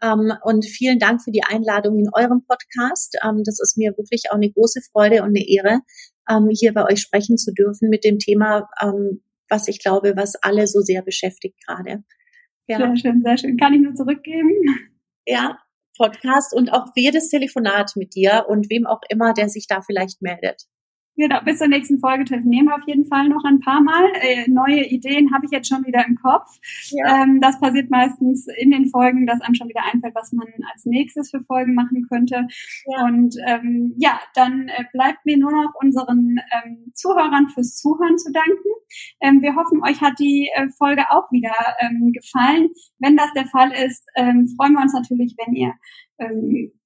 und 0.03 0.65
vielen 0.65 0.99
Dank 0.99 1.23
für 1.23 1.31
die 1.31 1.43
Einladung 1.43 1.99
in 1.99 2.09
eurem 2.13 2.45
Podcast. 2.47 3.17
Ähm, 3.25 3.43
das 3.45 3.61
ist 3.61 3.79
mir 3.79 3.93
wirklich 3.97 4.25
auch 4.31 4.37
eine 4.37 4.51
große 4.51 4.81
Freude 4.93 5.23
und 5.23 5.29
eine 5.29 5.47
Ehre, 5.49 5.81
ähm, 6.29 6.49
hier 6.51 6.75
bei 6.75 6.85
euch 6.85 7.01
sprechen 7.01 7.39
zu 7.39 7.53
dürfen 7.53 7.89
mit 7.89 8.05
dem 8.05 8.19
Thema, 8.19 8.69
ähm, 8.83 9.23
was 9.49 9.69
ich 9.69 9.83
glaube, 9.83 10.15
was 10.17 10.35
alle 10.43 10.67
so 10.67 10.81
sehr 10.81 11.03
beschäftigt 11.03 11.59
gerade. 11.67 12.05
Ja. 12.67 12.79
Sehr 12.79 12.97
schön, 12.97 13.23
sehr 13.25 13.39
schön. 13.39 13.57
Kann 13.57 13.75
ich 13.75 13.81
nur 13.81 13.95
zurückgeben? 13.95 14.51
Ja, 15.25 15.59
Podcast 15.97 16.55
und 16.55 16.73
auch 16.73 16.87
jedes 16.95 17.31
Telefonat 17.31 17.93
mit 17.97 18.15
dir 18.15 18.47
und 18.49 18.69
wem 18.71 18.87
auch 18.87 19.01
immer, 19.09 19.33
der 19.33 19.49
sich 19.49 19.67
da 19.67 19.81
vielleicht 19.81 20.21
meldet. 20.21 20.63
Genau, 21.17 21.41
bis 21.45 21.59
zur 21.59 21.69
nächsten 21.69 21.99
Folge 21.99 22.25
telefonieren 22.25 22.67
wir 22.67 22.75
auf 22.75 22.87
jeden 22.87 23.07
Fall 23.07 23.29
noch 23.29 23.43
ein 23.45 23.61
paar 23.61 23.81
Mal. 23.81 24.05
Äh, 24.21 24.51
neue 24.51 24.85
Ideen 24.85 25.33
habe 25.33 25.47
ich 25.47 25.51
jetzt 25.51 25.69
schon 25.69 25.87
wieder 25.87 26.05
im 26.07 26.17
Kopf. 26.17 26.59
Ja. 26.91 27.23
Ähm, 27.23 27.41
das 27.41 27.59
passiert 27.59 27.91
meistens 27.91 28.47
in 28.59 28.71
den 28.71 28.91
Folgen, 28.91 29.27
dass 29.27 29.41
einem 29.41 29.55
schon 29.55 29.69
wieder 29.69 29.83
einfällt, 29.91 30.15
was 30.15 30.33
man 30.33 30.47
als 30.73 30.85
nächstes 30.85 31.31
für 31.31 31.41
Folgen 31.41 31.75
machen 31.75 32.07
könnte. 32.11 32.47
Ja. 32.87 33.05
Und 33.05 33.35
ähm, 33.47 33.95
ja, 33.97 34.21
dann 34.35 34.69
äh, 34.69 34.85
bleibt 34.93 35.25
mir 35.25 35.39
nur 35.39 35.53
noch 35.53 35.73
unseren 35.83 36.37
ähm, 36.53 36.93
Zuhörern 36.93 37.49
fürs 37.49 37.77
Zuhören 37.77 38.19
zu 38.19 38.31
danken. 38.31 38.69
Ähm, 39.23 39.41
wir 39.41 39.57
hoffen, 39.57 39.83
euch 39.85 40.03
hat 40.03 40.19
die 40.19 40.51
äh, 40.55 40.69
Folge 40.77 41.11
auch 41.11 41.33
wieder 41.33 41.55
ähm, 41.81 42.13
gefallen. 42.13 42.69
Wenn 42.99 43.17
das 43.17 43.33
der 43.33 43.47
Fall 43.47 43.73
ist, 43.73 44.07
ähm, 44.17 44.49
freuen 44.57 44.75
wir 44.75 44.83
uns 44.83 44.93
natürlich, 44.93 45.35
wenn 45.39 45.55
ihr 45.55 45.73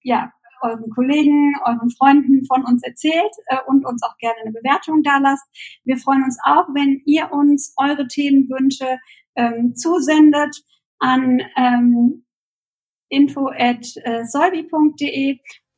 ja 0.03 0.33
euren 0.63 0.91
Kollegen, 0.91 1.55
euren 1.65 1.91
Freunden 1.91 2.45
von 2.47 2.65
uns 2.65 2.83
erzählt 2.83 3.33
äh, 3.47 3.57
und 3.67 3.85
uns 3.85 4.03
auch 4.03 4.17
gerne 4.19 4.37
eine 4.43 4.53
Bewertung 4.53 5.03
da 5.03 5.19
lasst. 5.19 5.47
Wir 5.85 5.97
freuen 5.97 6.25
uns 6.25 6.39
auch, 6.45 6.67
wenn 6.75 7.03
ihr 7.07 7.33
uns 7.33 7.75
eure 7.77 8.07
Themenwünsche 8.07 8.99
ähm, 9.37 9.75
zusendet 9.75 10.57
an 10.99 11.41
ähm, 11.57 12.25
info 13.09 13.49
at 13.49 13.87
äh, 14.05 14.25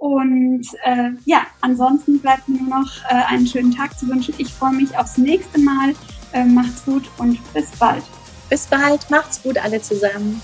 und 0.02 0.66
äh, 0.82 1.10
ja, 1.26 1.46
ansonsten 1.60 2.18
bleibt 2.18 2.48
mir 2.48 2.60
nur 2.60 2.80
noch 2.80 2.90
äh, 3.08 3.14
einen 3.28 3.46
schönen 3.46 3.72
Tag 3.72 3.96
zu 3.96 4.08
wünschen. 4.08 4.34
Ich 4.38 4.52
freue 4.52 4.72
mich 4.72 4.98
aufs 4.98 5.16
nächste 5.16 5.60
Mal. 5.60 5.94
Äh, 6.32 6.44
macht's 6.44 6.84
gut 6.84 7.08
und 7.18 7.38
bis 7.54 7.70
bald. 7.78 8.02
Bis 8.50 8.66
bald, 8.66 9.08
macht's 9.10 9.40
gut 9.44 9.58
alle 9.58 9.80
zusammen. 9.80 10.42